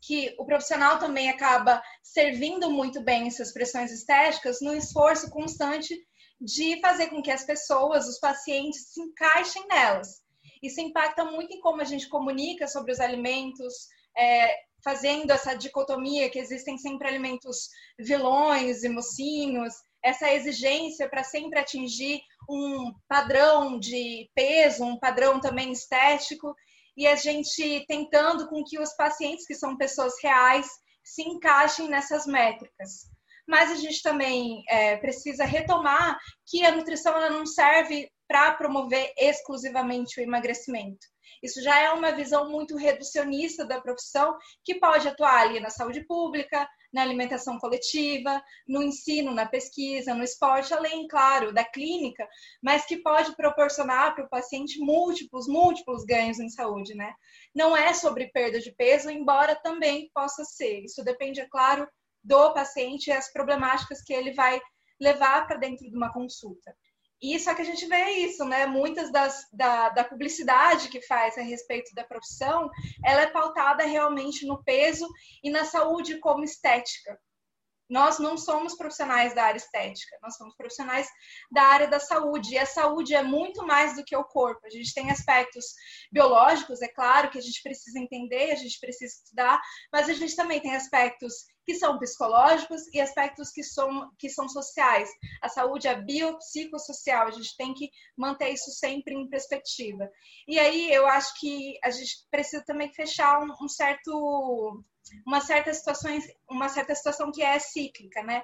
que 0.02 0.34
o 0.38 0.44
profissional 0.44 0.98
também 0.98 1.28
acaba 1.28 1.82
servindo 2.02 2.70
muito 2.70 3.02
bem 3.02 3.26
essas 3.26 3.52
pressões 3.52 3.92
estéticas 3.92 4.60
no 4.60 4.74
esforço 4.74 5.30
constante 5.30 5.94
de 6.40 6.80
fazer 6.80 7.08
com 7.08 7.20
que 7.20 7.30
as 7.30 7.44
pessoas, 7.44 8.08
os 8.08 8.18
pacientes, 8.18 8.92
se 8.92 9.00
encaixem 9.00 9.66
nelas. 9.68 10.22
Isso 10.62 10.80
impacta 10.80 11.24
muito 11.24 11.52
em 11.52 11.60
como 11.60 11.82
a 11.82 11.84
gente 11.84 12.08
comunica 12.08 12.66
sobre 12.66 12.92
os 12.92 13.00
alimentos, 13.00 13.74
é, 14.16 14.56
fazendo 14.82 15.30
essa 15.30 15.54
dicotomia 15.54 16.30
que 16.30 16.38
existem 16.38 16.78
sempre 16.78 17.08
alimentos 17.08 17.68
vilões 17.98 18.82
e 18.82 18.88
mocinhos, 18.88 19.74
essa 20.02 20.32
exigência 20.32 21.08
para 21.08 21.22
sempre 21.22 21.58
atingir 21.58 22.22
um 22.48 22.92
padrão 23.06 23.78
de 23.78 24.30
peso, 24.34 24.84
um 24.84 24.98
padrão 24.98 25.40
também 25.40 25.72
estético, 25.72 26.54
e 27.00 27.06
a 27.06 27.16
gente 27.16 27.82
tentando 27.88 28.46
com 28.46 28.62
que 28.62 28.78
os 28.78 28.92
pacientes, 28.92 29.46
que 29.46 29.54
são 29.54 29.74
pessoas 29.74 30.12
reais, 30.22 30.68
se 31.02 31.22
encaixem 31.22 31.88
nessas 31.88 32.26
métricas. 32.26 33.08
Mas 33.48 33.70
a 33.70 33.76
gente 33.76 34.02
também 34.02 34.62
é, 34.68 34.98
precisa 34.98 35.46
retomar 35.46 36.18
que 36.46 36.62
a 36.62 36.76
nutrição 36.76 37.16
ela 37.16 37.30
não 37.30 37.46
serve 37.46 38.12
para 38.28 38.52
promover 38.52 39.14
exclusivamente 39.16 40.20
o 40.20 40.22
emagrecimento. 40.22 41.06
Isso 41.42 41.62
já 41.62 41.80
é 41.80 41.90
uma 41.90 42.12
visão 42.12 42.50
muito 42.50 42.76
reducionista 42.76 43.64
da 43.64 43.80
profissão, 43.80 44.36
que 44.62 44.74
pode 44.74 45.08
atuar 45.08 45.40
ali 45.40 45.58
na 45.58 45.70
saúde 45.70 46.04
pública, 46.06 46.68
na 46.92 47.02
alimentação 47.02 47.58
coletiva, 47.58 48.42
no 48.66 48.82
ensino, 48.82 49.32
na 49.32 49.46
pesquisa, 49.46 50.14
no 50.14 50.24
esporte, 50.24 50.74
além, 50.74 51.06
claro, 51.06 51.52
da 51.52 51.64
clínica, 51.64 52.28
mas 52.62 52.84
que 52.84 52.96
pode 52.96 53.34
proporcionar 53.36 54.14
para 54.14 54.24
o 54.24 54.28
paciente 54.28 54.78
múltiplos, 54.80 55.46
múltiplos 55.46 56.04
ganhos 56.04 56.40
em 56.40 56.48
saúde, 56.48 56.94
né? 56.94 57.14
Não 57.54 57.76
é 57.76 57.92
sobre 57.94 58.28
perda 58.28 58.58
de 58.60 58.72
peso, 58.72 59.10
embora 59.10 59.54
também 59.54 60.10
possa 60.14 60.44
ser. 60.44 60.84
Isso 60.84 61.04
depende, 61.04 61.40
é 61.40 61.48
claro, 61.48 61.88
do 62.22 62.52
paciente 62.52 63.08
e 63.08 63.12
as 63.12 63.32
problemáticas 63.32 64.02
que 64.02 64.12
ele 64.12 64.32
vai 64.32 64.60
levar 65.00 65.46
para 65.46 65.56
dentro 65.56 65.88
de 65.88 65.96
uma 65.96 66.12
consulta. 66.12 66.74
E 67.22 67.38
só 67.38 67.54
que 67.54 67.62
a 67.62 67.64
gente 67.64 67.86
vê 67.86 68.10
isso, 68.12 68.44
né? 68.44 68.66
Muitas 68.66 69.12
das, 69.12 69.46
da, 69.52 69.90
da 69.90 70.04
publicidade 70.04 70.88
que 70.88 71.02
faz 71.02 71.36
a 71.36 71.42
respeito 71.42 71.94
da 71.94 72.04
profissão, 72.04 72.70
ela 73.04 73.22
é 73.22 73.26
pautada 73.26 73.84
realmente 73.84 74.46
no 74.46 74.62
peso 74.64 75.06
e 75.42 75.50
na 75.50 75.64
saúde 75.64 76.18
como 76.18 76.44
estética. 76.44 77.18
Nós 77.90 78.18
não 78.18 78.38
somos 78.38 78.76
profissionais 78.76 79.34
da 79.34 79.44
área 79.44 79.58
estética, 79.58 80.16
nós 80.22 80.36
somos 80.36 80.54
profissionais 80.54 81.08
da 81.50 81.62
área 81.62 81.88
da 81.88 81.98
saúde. 81.98 82.54
E 82.54 82.58
a 82.58 82.66
saúde 82.66 83.14
é 83.14 83.22
muito 83.22 83.66
mais 83.66 83.96
do 83.96 84.04
que 84.04 84.16
o 84.16 84.24
corpo. 84.24 84.64
A 84.64 84.70
gente 84.70 84.94
tem 84.94 85.10
aspectos 85.10 85.64
biológicos, 86.12 86.80
é 86.80 86.88
claro, 86.88 87.30
que 87.30 87.38
a 87.38 87.42
gente 87.42 87.60
precisa 87.62 87.98
entender, 87.98 88.52
a 88.52 88.56
gente 88.56 88.78
precisa 88.78 89.12
estudar, 89.12 89.60
mas 89.92 90.08
a 90.08 90.12
gente 90.14 90.36
também 90.36 90.60
tem 90.60 90.74
aspectos 90.76 91.34
que 91.66 91.74
são 91.74 91.98
psicológicos 91.98 92.82
e 92.92 93.00
aspectos 93.00 93.50
que 93.50 93.62
são, 93.62 94.10
que 94.18 94.28
são 94.28 94.48
sociais. 94.48 95.08
A 95.42 95.48
saúde 95.48 95.86
é 95.88 96.00
biopsicossocial, 96.00 97.28
a 97.28 97.30
gente 97.30 97.56
tem 97.56 97.74
que 97.74 97.90
manter 98.16 98.50
isso 98.50 98.70
sempre 98.70 99.14
em 99.14 99.28
perspectiva. 99.28 100.10
E 100.48 100.58
aí 100.58 100.92
eu 100.92 101.06
acho 101.06 101.38
que 101.38 101.78
a 101.84 101.90
gente 101.90 102.26
precisa 102.30 102.64
também 102.64 102.92
fechar 102.92 103.40
um, 103.40 103.52
um 103.62 103.68
certo 103.68 104.82
uma 105.26 105.40
certa 105.40 105.72
situação, 105.72 106.10
uma 106.48 106.68
certa 106.68 106.94
situação 106.94 107.30
que 107.32 107.42
é 107.42 107.58
cíclica, 107.58 108.22
né? 108.22 108.42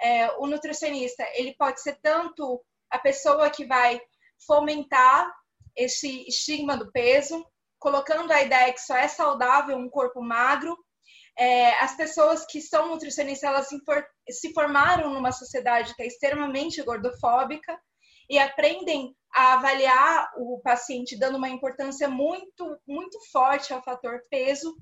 É, 0.00 0.30
o 0.38 0.46
nutricionista, 0.46 1.24
ele 1.34 1.54
pode 1.56 1.80
ser 1.80 1.98
tanto 2.02 2.62
a 2.90 2.98
pessoa 2.98 3.50
que 3.50 3.64
vai 3.66 4.00
fomentar 4.46 5.32
esse 5.76 6.26
estigma 6.28 6.76
do 6.76 6.90
peso, 6.90 7.44
colocando 7.78 8.32
a 8.32 8.42
ideia 8.42 8.72
que 8.72 8.80
só 8.80 8.96
é 8.96 9.08
saudável 9.08 9.76
um 9.76 9.88
corpo 9.88 10.22
magro. 10.22 10.76
É, 11.36 11.78
as 11.80 11.96
pessoas 11.96 12.44
que 12.46 12.60
são 12.60 12.88
nutricionistas, 12.88 13.48
elas 13.48 13.68
se 14.28 14.52
formaram 14.52 15.10
numa 15.10 15.30
sociedade 15.30 15.94
que 15.94 16.02
é 16.02 16.06
extremamente 16.06 16.82
gordofóbica 16.82 17.78
e 18.28 18.38
aprendem 18.38 19.14
a 19.34 19.54
avaliar 19.54 20.30
o 20.36 20.60
paciente 20.62 21.18
dando 21.18 21.36
uma 21.36 21.48
importância 21.48 22.08
muito, 22.08 22.78
muito 22.86 23.18
forte 23.30 23.72
ao 23.72 23.82
fator 23.82 24.22
peso. 24.30 24.76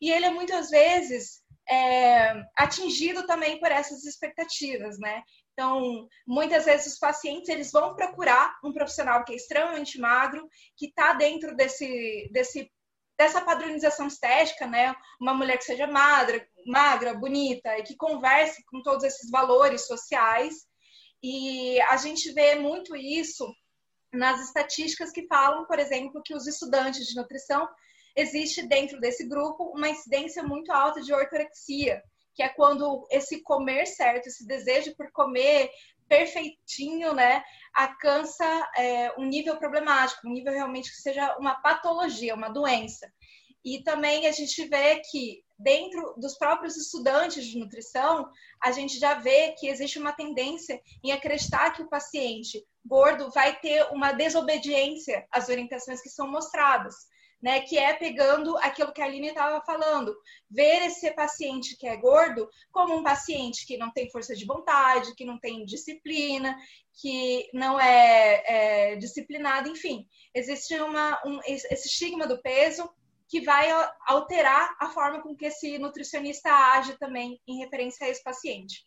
E 0.00 0.10
ele 0.10 0.26
é 0.26 0.30
muitas 0.30 0.70
vezes 0.70 1.42
é, 1.68 2.42
atingido 2.56 3.26
também 3.26 3.60
por 3.60 3.70
essas 3.70 4.04
expectativas, 4.04 4.98
né? 4.98 5.22
Então, 5.52 6.08
muitas 6.26 6.64
vezes 6.64 6.94
os 6.94 6.98
pacientes 6.98 7.48
eles 7.48 7.72
vão 7.72 7.94
procurar 7.94 8.56
um 8.64 8.72
profissional 8.72 9.24
que 9.24 9.32
é 9.32 9.36
extremamente 9.36 9.98
magro, 9.98 10.48
que 10.76 10.86
está 10.86 11.14
dentro 11.14 11.54
desse, 11.56 12.30
desse, 12.32 12.70
dessa 13.18 13.40
padronização 13.40 14.06
estética, 14.06 14.66
né? 14.66 14.94
Uma 15.20 15.34
mulher 15.34 15.58
que 15.58 15.64
seja 15.64 15.86
magra, 15.86 16.46
magra, 16.64 17.12
bonita 17.12 17.76
e 17.76 17.82
que 17.82 17.96
converse 17.96 18.64
com 18.66 18.80
todos 18.82 19.04
esses 19.04 19.28
valores 19.30 19.86
sociais. 19.86 20.67
E 21.22 21.80
a 21.82 21.96
gente 21.96 22.32
vê 22.32 22.54
muito 22.54 22.94
isso 22.96 23.46
nas 24.12 24.40
estatísticas 24.40 25.10
que 25.10 25.26
falam, 25.26 25.66
por 25.66 25.78
exemplo, 25.78 26.22
que 26.24 26.34
os 26.34 26.46
estudantes 26.46 27.06
de 27.06 27.16
nutrição 27.16 27.68
existe 28.16 28.66
dentro 28.66 28.98
desse 28.98 29.28
grupo 29.28 29.72
uma 29.74 29.88
incidência 29.88 30.42
muito 30.42 30.72
alta 30.72 31.00
de 31.00 31.12
ortorexia, 31.12 32.02
que 32.34 32.42
é 32.42 32.48
quando 32.48 33.06
esse 33.10 33.42
comer 33.42 33.86
certo, 33.86 34.26
esse 34.26 34.46
desejo 34.46 34.94
por 34.96 35.10
comer 35.12 35.70
perfeitinho, 36.08 37.12
né, 37.12 37.42
alcança 37.74 38.44
é, 38.76 39.12
um 39.18 39.26
nível 39.26 39.58
problemático, 39.58 40.26
um 40.26 40.32
nível 40.32 40.52
realmente 40.52 40.90
que 40.90 40.96
seja 40.96 41.36
uma 41.38 41.60
patologia, 41.60 42.34
uma 42.34 42.48
doença. 42.48 43.12
E 43.68 43.82
também 43.82 44.26
a 44.26 44.32
gente 44.32 44.64
vê 44.64 45.02
que 45.10 45.44
dentro 45.58 46.14
dos 46.16 46.38
próprios 46.38 46.74
estudantes 46.74 47.44
de 47.44 47.58
nutrição, 47.58 48.26
a 48.62 48.72
gente 48.72 48.98
já 48.98 49.12
vê 49.12 49.52
que 49.58 49.68
existe 49.68 49.98
uma 49.98 50.12
tendência 50.12 50.80
em 51.04 51.12
acreditar 51.12 51.72
que 51.72 51.82
o 51.82 51.88
paciente 51.88 52.64
gordo 52.82 53.30
vai 53.30 53.60
ter 53.60 53.86
uma 53.92 54.12
desobediência 54.12 55.26
às 55.30 55.50
orientações 55.50 56.00
que 56.00 56.08
são 56.08 56.30
mostradas. 56.30 56.94
Né, 57.40 57.60
que 57.60 57.78
é 57.78 57.94
pegando 57.94 58.56
aquilo 58.56 58.92
que 58.92 59.00
a 59.00 59.04
Aline 59.04 59.28
estava 59.28 59.64
falando, 59.64 60.12
ver 60.50 60.86
esse 60.86 61.08
paciente 61.12 61.76
que 61.78 61.86
é 61.86 61.96
gordo 61.96 62.48
como 62.72 62.96
um 62.96 63.04
paciente 63.04 63.64
que 63.64 63.76
não 63.76 63.92
tem 63.92 64.10
força 64.10 64.34
de 64.34 64.44
vontade, 64.44 65.14
que 65.14 65.24
não 65.24 65.38
tem 65.38 65.64
disciplina, 65.64 66.58
que 67.00 67.48
não 67.54 67.78
é, 67.78 68.42
é 68.44 68.96
disciplinado, 68.96 69.68
enfim, 69.68 70.04
existe 70.34 70.74
uma, 70.80 71.16
um, 71.24 71.38
esse 71.46 71.86
estigma 71.86 72.26
do 72.26 72.42
peso 72.42 72.90
que 73.28 73.40
vai 73.42 73.68
alterar 74.06 74.74
a 74.80 74.88
forma 74.88 75.20
com 75.22 75.36
que 75.36 75.46
esse 75.46 75.78
nutricionista 75.78 76.50
age 76.50 76.98
também 76.98 77.38
em 77.46 77.58
referência 77.58 78.06
a 78.06 78.10
esse 78.10 78.22
paciente. 78.22 78.82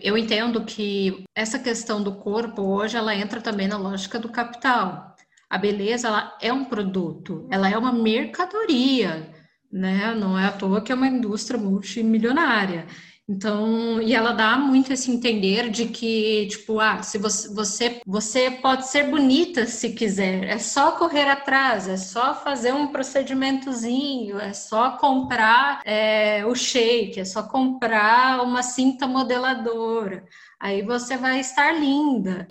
Eu 0.00 0.18
entendo 0.18 0.64
que 0.64 1.24
essa 1.34 1.58
questão 1.58 2.02
do 2.02 2.16
corpo 2.16 2.62
hoje 2.62 2.96
ela 2.96 3.14
entra 3.14 3.40
também 3.40 3.68
na 3.68 3.78
lógica 3.78 4.18
do 4.18 4.28
capital. 4.28 5.14
A 5.48 5.56
beleza 5.56 6.08
ela 6.08 6.36
é 6.42 6.52
um 6.52 6.64
produto, 6.64 7.48
ela 7.50 7.70
é 7.70 7.78
uma 7.78 7.92
mercadoria, 7.92 9.32
né? 9.72 10.14
Não 10.14 10.38
é 10.38 10.46
à 10.46 10.52
toa 10.52 10.82
que 10.82 10.90
é 10.90 10.94
uma 10.94 11.06
indústria 11.06 11.58
multimilionária. 11.58 12.86
Então, 13.26 14.02
e 14.02 14.14
ela 14.14 14.32
dá 14.32 14.58
muito 14.58 14.92
esse 14.92 15.10
entender 15.10 15.70
de 15.70 15.86
que, 15.86 16.46
tipo, 16.48 16.78
ah, 16.78 17.02
se 17.02 17.16
você, 17.16 17.48
você, 17.54 18.02
você 18.06 18.50
pode 18.50 18.86
ser 18.86 19.04
bonita 19.10 19.66
se 19.66 19.94
quiser, 19.94 20.44
é 20.44 20.58
só 20.58 20.92
correr 20.92 21.26
atrás, 21.30 21.88
é 21.88 21.96
só 21.96 22.34
fazer 22.34 22.74
um 22.74 22.88
procedimentozinho, 22.88 24.38
é 24.38 24.52
só 24.52 24.98
comprar 24.98 25.80
é, 25.86 26.44
o 26.44 26.54
shake, 26.54 27.18
é 27.18 27.24
só 27.24 27.42
comprar 27.44 28.42
uma 28.42 28.62
cinta 28.62 29.06
modeladora, 29.06 30.26
aí 30.60 30.82
você 30.82 31.16
vai 31.16 31.40
estar 31.40 31.72
linda. 31.72 32.46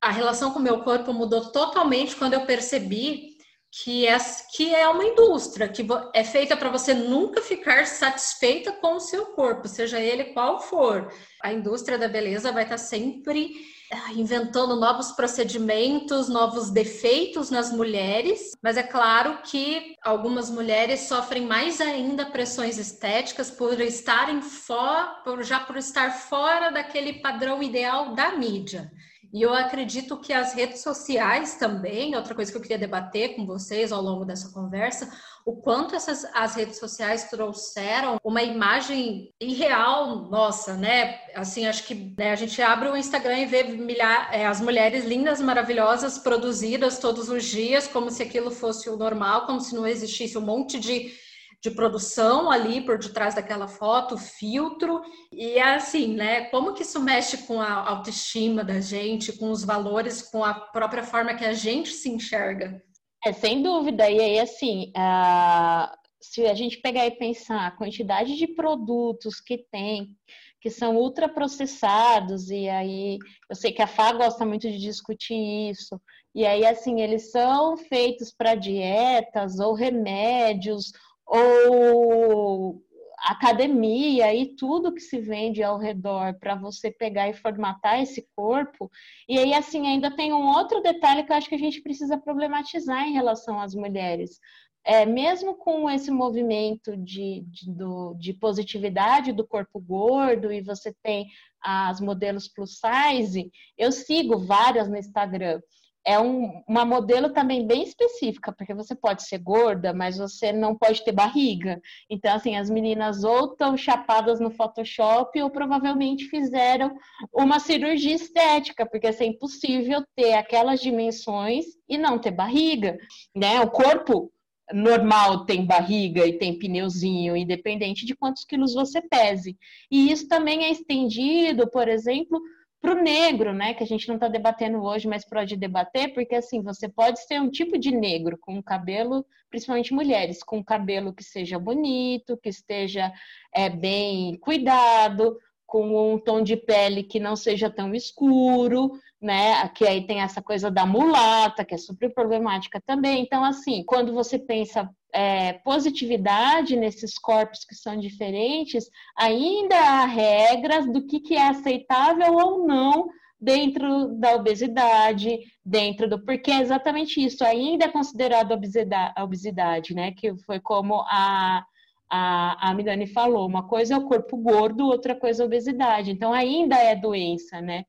A 0.00 0.10
relação 0.10 0.50
com 0.50 0.58
o 0.58 0.62
meu 0.62 0.82
corpo 0.82 1.12
mudou 1.12 1.52
totalmente 1.52 2.16
quando 2.16 2.34
eu 2.34 2.44
percebi 2.44 3.35
que 3.82 4.06
é, 4.06 4.16
que 4.54 4.74
é 4.74 4.88
uma 4.88 5.04
indústria 5.04 5.68
que 5.68 5.86
é 6.14 6.24
feita 6.24 6.56
para 6.56 6.70
você 6.70 6.94
nunca 6.94 7.42
ficar 7.42 7.86
satisfeita 7.86 8.72
com 8.72 8.94
o 8.94 9.00
seu 9.00 9.26
corpo, 9.26 9.68
seja 9.68 10.00
ele 10.00 10.32
qual 10.32 10.60
for. 10.60 11.12
A 11.42 11.52
indústria 11.52 11.98
da 11.98 12.08
beleza 12.08 12.50
vai 12.50 12.62
estar 12.62 12.78
sempre 12.78 13.52
ah, 13.92 14.12
inventando 14.14 14.76
novos 14.76 15.12
procedimentos, 15.12 16.28
novos 16.28 16.70
defeitos 16.70 17.50
nas 17.50 17.70
mulheres, 17.70 18.52
mas 18.62 18.78
é 18.78 18.82
claro 18.82 19.42
que 19.42 19.94
algumas 20.02 20.48
mulheres 20.48 21.00
sofrem 21.00 21.44
mais 21.44 21.78
ainda 21.78 22.24
pressões 22.24 22.78
estéticas 22.78 23.50
por 23.50 23.78
estarem 23.80 24.40
fora, 24.40 25.20
por 25.22 25.44
já 25.44 25.60
por 25.60 25.76
estar 25.76 26.12
fora 26.12 26.70
daquele 26.70 27.20
padrão 27.20 27.62
ideal 27.62 28.14
da 28.14 28.36
mídia. 28.36 28.90
E 29.36 29.42
eu 29.42 29.52
acredito 29.52 30.16
que 30.16 30.32
as 30.32 30.54
redes 30.54 30.80
sociais 30.80 31.56
também, 31.56 32.16
outra 32.16 32.34
coisa 32.34 32.50
que 32.50 32.56
eu 32.56 32.62
queria 32.62 32.78
debater 32.78 33.36
com 33.36 33.44
vocês 33.44 33.92
ao 33.92 34.00
longo 34.00 34.24
dessa 34.24 34.50
conversa, 34.50 35.12
o 35.44 35.56
quanto 35.56 35.94
essas 35.94 36.24
as 36.32 36.54
redes 36.54 36.78
sociais 36.78 37.24
trouxeram 37.24 38.18
uma 38.24 38.42
imagem 38.42 39.34
irreal 39.38 40.22
nossa, 40.30 40.72
né? 40.72 41.20
Assim, 41.34 41.66
acho 41.66 41.84
que 41.84 42.14
né, 42.16 42.32
a 42.32 42.34
gente 42.34 42.62
abre 42.62 42.88
o 42.88 42.96
Instagram 42.96 43.40
e 43.40 43.44
vê 43.44 43.62
milhar, 43.64 44.34
é, 44.34 44.46
as 44.46 44.58
mulheres 44.58 45.04
lindas, 45.04 45.38
maravilhosas, 45.38 46.16
produzidas 46.16 46.98
todos 46.98 47.28
os 47.28 47.44
dias, 47.44 47.86
como 47.86 48.10
se 48.10 48.22
aquilo 48.22 48.50
fosse 48.50 48.88
o 48.88 48.96
normal, 48.96 49.44
como 49.44 49.60
se 49.60 49.74
não 49.74 49.86
existisse 49.86 50.38
um 50.38 50.40
monte 50.40 50.80
de 50.80 51.12
de 51.60 51.70
produção 51.70 52.50
ali 52.50 52.80
por 52.80 52.98
detrás 52.98 53.34
daquela 53.34 53.66
foto, 53.66 54.16
filtro, 54.16 55.02
e 55.32 55.52
é 55.52 55.74
assim, 55.74 56.14
né? 56.14 56.46
Como 56.46 56.72
que 56.72 56.82
isso 56.82 57.00
mexe 57.00 57.38
com 57.38 57.60
a 57.60 57.88
autoestima 57.88 58.62
da 58.62 58.80
gente, 58.80 59.32
com 59.32 59.50
os 59.50 59.64
valores, 59.64 60.22
com 60.22 60.44
a 60.44 60.54
própria 60.54 61.02
forma 61.02 61.34
que 61.34 61.44
a 61.44 61.52
gente 61.52 61.90
se 61.90 62.08
enxerga? 62.08 62.82
É, 63.24 63.32
sem 63.32 63.62
dúvida. 63.62 64.08
E 64.08 64.20
aí, 64.20 64.38
assim, 64.38 64.92
a... 64.96 65.92
se 66.20 66.46
a 66.46 66.54
gente 66.54 66.80
pegar 66.80 67.06
e 67.06 67.16
pensar 67.16 67.66
a 67.66 67.70
quantidade 67.72 68.36
de 68.36 68.46
produtos 68.46 69.40
que 69.40 69.58
tem, 69.72 70.14
que 70.60 70.70
são 70.70 70.96
ultraprocessados, 70.96 72.50
e 72.50 72.68
aí 72.68 73.18
eu 73.48 73.56
sei 73.56 73.72
que 73.72 73.82
a 73.82 73.86
Fá 73.86 74.12
gosta 74.12 74.44
muito 74.44 74.70
de 74.70 74.78
discutir 74.78 75.70
isso, 75.70 76.00
e 76.34 76.44
aí, 76.44 76.66
assim, 76.66 77.00
eles 77.00 77.30
são 77.30 77.78
feitos 77.78 78.30
para 78.30 78.54
dietas 78.54 79.58
ou 79.58 79.72
remédios 79.72 80.92
ou 81.26 82.82
academia 83.18 84.32
e 84.34 84.54
tudo 84.54 84.92
que 84.92 85.00
se 85.00 85.18
vende 85.18 85.62
ao 85.62 85.78
redor 85.78 86.38
para 86.38 86.54
você 86.54 86.90
pegar 86.90 87.28
e 87.28 87.34
formatar 87.34 88.00
esse 88.00 88.26
corpo. 88.36 88.90
E 89.28 89.38
aí, 89.38 89.52
assim, 89.52 89.86
ainda 89.86 90.14
tem 90.14 90.32
um 90.32 90.46
outro 90.46 90.80
detalhe 90.80 91.24
que 91.24 91.32
eu 91.32 91.36
acho 91.36 91.48
que 91.48 91.54
a 91.54 91.58
gente 91.58 91.82
precisa 91.82 92.16
problematizar 92.16 93.06
em 93.06 93.12
relação 93.12 93.60
às 93.60 93.74
mulheres. 93.74 94.38
É, 94.84 95.04
mesmo 95.04 95.56
com 95.56 95.90
esse 95.90 96.12
movimento 96.12 96.96
de, 96.96 97.44
de, 97.48 97.68
do, 97.72 98.14
de 98.14 98.32
positividade 98.32 99.32
do 99.32 99.44
corpo 99.44 99.80
gordo 99.80 100.52
e 100.52 100.60
você 100.60 100.94
tem 101.02 101.26
as 101.60 102.00
modelos 102.00 102.46
plus 102.46 102.78
size, 102.78 103.50
eu 103.76 103.90
sigo 103.90 104.38
várias 104.38 104.88
no 104.88 104.96
Instagram 104.96 105.60
é 106.06 106.20
um, 106.20 106.62
uma 106.68 106.84
modelo 106.84 107.30
também 107.30 107.66
bem 107.66 107.82
específica, 107.82 108.52
porque 108.52 108.72
você 108.72 108.94
pode 108.94 109.24
ser 109.24 109.38
gorda, 109.38 109.92
mas 109.92 110.18
você 110.18 110.52
não 110.52 110.76
pode 110.76 111.04
ter 111.04 111.10
barriga. 111.10 111.82
Então, 112.08 112.32
assim, 112.32 112.56
as 112.56 112.70
meninas 112.70 113.24
ou 113.24 113.50
estão 113.50 113.76
chapadas 113.76 114.38
no 114.38 114.50
Photoshop 114.50 115.42
ou 115.42 115.50
provavelmente 115.50 116.26
fizeram 116.26 116.96
uma 117.34 117.58
cirurgia 117.58 118.14
estética, 118.14 118.86
porque 118.86 119.08
assim, 119.08 119.24
é 119.24 119.26
impossível 119.26 120.04
ter 120.14 120.34
aquelas 120.34 120.80
dimensões 120.80 121.64
e 121.88 121.98
não 121.98 122.20
ter 122.20 122.30
barriga, 122.30 122.96
né? 123.34 123.60
O 123.60 123.68
corpo 123.68 124.32
normal 124.72 125.44
tem 125.44 125.64
barriga 125.64 126.24
e 126.24 126.38
tem 126.38 126.58
pneuzinho, 126.58 127.36
independente 127.36 128.06
de 128.06 128.14
quantos 128.14 128.44
quilos 128.44 128.74
você 128.74 129.00
pese. 129.00 129.56
E 129.90 130.10
isso 130.10 130.28
também 130.28 130.64
é 130.64 130.70
estendido, 130.70 131.68
por 131.68 131.88
exemplo, 131.88 132.40
para 132.86 133.00
o 133.00 133.02
negro, 133.02 133.52
né, 133.52 133.74
que 133.74 133.82
a 133.82 133.86
gente 133.86 134.06
não 134.06 134.14
está 134.14 134.28
debatendo 134.28 134.80
hoje, 134.80 135.08
mas 135.08 135.28
pode 135.28 135.56
debater, 135.56 136.14
porque 136.14 136.36
assim, 136.36 136.62
você 136.62 136.88
pode 136.88 137.18
ser 137.26 137.40
um 137.40 137.50
tipo 137.50 137.76
de 137.76 137.90
negro 137.90 138.38
com 138.40 138.62
cabelo, 138.62 139.26
principalmente 139.50 139.92
mulheres, 139.92 140.40
com 140.44 140.62
cabelo 140.62 141.12
que 141.12 141.24
seja 141.24 141.58
bonito, 141.58 142.38
que 142.40 142.48
esteja 142.48 143.12
é, 143.52 143.68
bem 143.68 144.38
cuidado, 144.38 145.36
com 145.66 146.14
um 146.14 146.16
tom 146.16 146.40
de 146.44 146.56
pele 146.56 147.02
que 147.02 147.18
não 147.18 147.34
seja 147.34 147.68
tão 147.68 147.92
escuro, 147.92 148.92
né? 149.20 149.68
Que 149.70 149.84
aí 149.84 150.06
tem 150.06 150.20
essa 150.20 150.40
coisa 150.40 150.70
da 150.70 150.86
mulata, 150.86 151.64
que 151.64 151.74
é 151.74 151.78
super 151.78 152.14
problemática 152.14 152.80
também. 152.86 153.20
Então, 153.20 153.44
assim, 153.44 153.82
quando 153.84 154.14
você 154.14 154.38
pensa 154.38 154.88
é, 155.16 155.54
positividade 155.54 156.76
nesses 156.76 157.18
corpos 157.18 157.64
que 157.64 157.74
são 157.74 157.96
diferentes, 157.96 158.88
ainda 159.16 159.74
há 159.74 160.04
regras 160.04 160.86
do 160.92 161.06
que, 161.06 161.20
que 161.20 161.34
é 161.34 161.48
aceitável 161.48 162.34
ou 162.34 162.66
não 162.66 163.08
dentro 163.40 164.08
da 164.18 164.34
obesidade, 164.34 165.38
dentro 165.64 166.08
do. 166.08 166.22
Porque 166.22 166.50
é 166.50 166.60
exatamente 166.60 167.24
isso, 167.24 167.42
ainda 167.42 167.86
é 167.86 167.88
considerado 167.88 168.52
obesidade, 168.52 169.14
obesidade 169.18 169.94
né? 169.94 170.12
Que 170.12 170.36
foi 170.44 170.60
como 170.60 171.00
a 171.08 171.64
a, 172.08 172.70
a 172.70 172.74
Milani 172.74 173.06
falou, 173.08 173.48
uma 173.48 173.66
coisa 173.66 173.94
é 173.94 173.96
o 173.96 174.06
corpo 174.06 174.36
gordo, 174.36 174.86
outra 174.86 175.14
coisa 175.14 175.42
é 175.42 175.46
obesidade. 175.46 176.12
Então 176.12 176.32
ainda 176.32 176.76
é 176.76 176.94
doença, 176.94 177.60
né? 177.60 177.84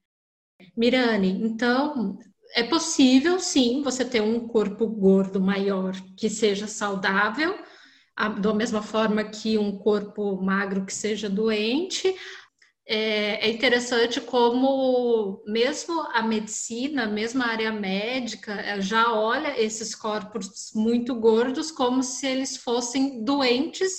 Mirani, 0.76 1.44
então 1.44 2.18
é 2.56 2.64
possível 2.64 3.40
sim 3.40 3.82
você 3.84 4.04
ter 4.04 4.22
um 4.22 4.48
corpo 4.48 4.88
gordo 4.88 5.40
maior 5.40 5.94
que 6.16 6.30
seja 6.30 6.68
saudável, 6.68 7.58
da 8.40 8.54
mesma 8.54 8.82
forma 8.82 9.24
que 9.24 9.58
um 9.58 9.78
corpo 9.78 10.42
magro 10.42 10.86
que 10.86 10.94
seja 10.94 11.30
doente. 11.30 12.16
É, 12.90 13.48
é 13.48 13.52
interessante 13.52 14.22
como 14.22 15.44
mesmo 15.46 16.02
a 16.14 16.24
medicina, 16.24 17.06
mesmo 17.06 17.44
a 17.44 17.48
área 17.48 17.72
médica, 17.72 18.80
já 18.80 19.14
olha 19.14 19.60
esses 19.62 19.94
corpos 19.94 20.72
muito 20.74 21.14
gordos 21.14 21.70
como 21.70 22.02
se 22.02 22.26
eles 22.26 22.56
fossem 22.56 23.24
doentes 23.26 23.92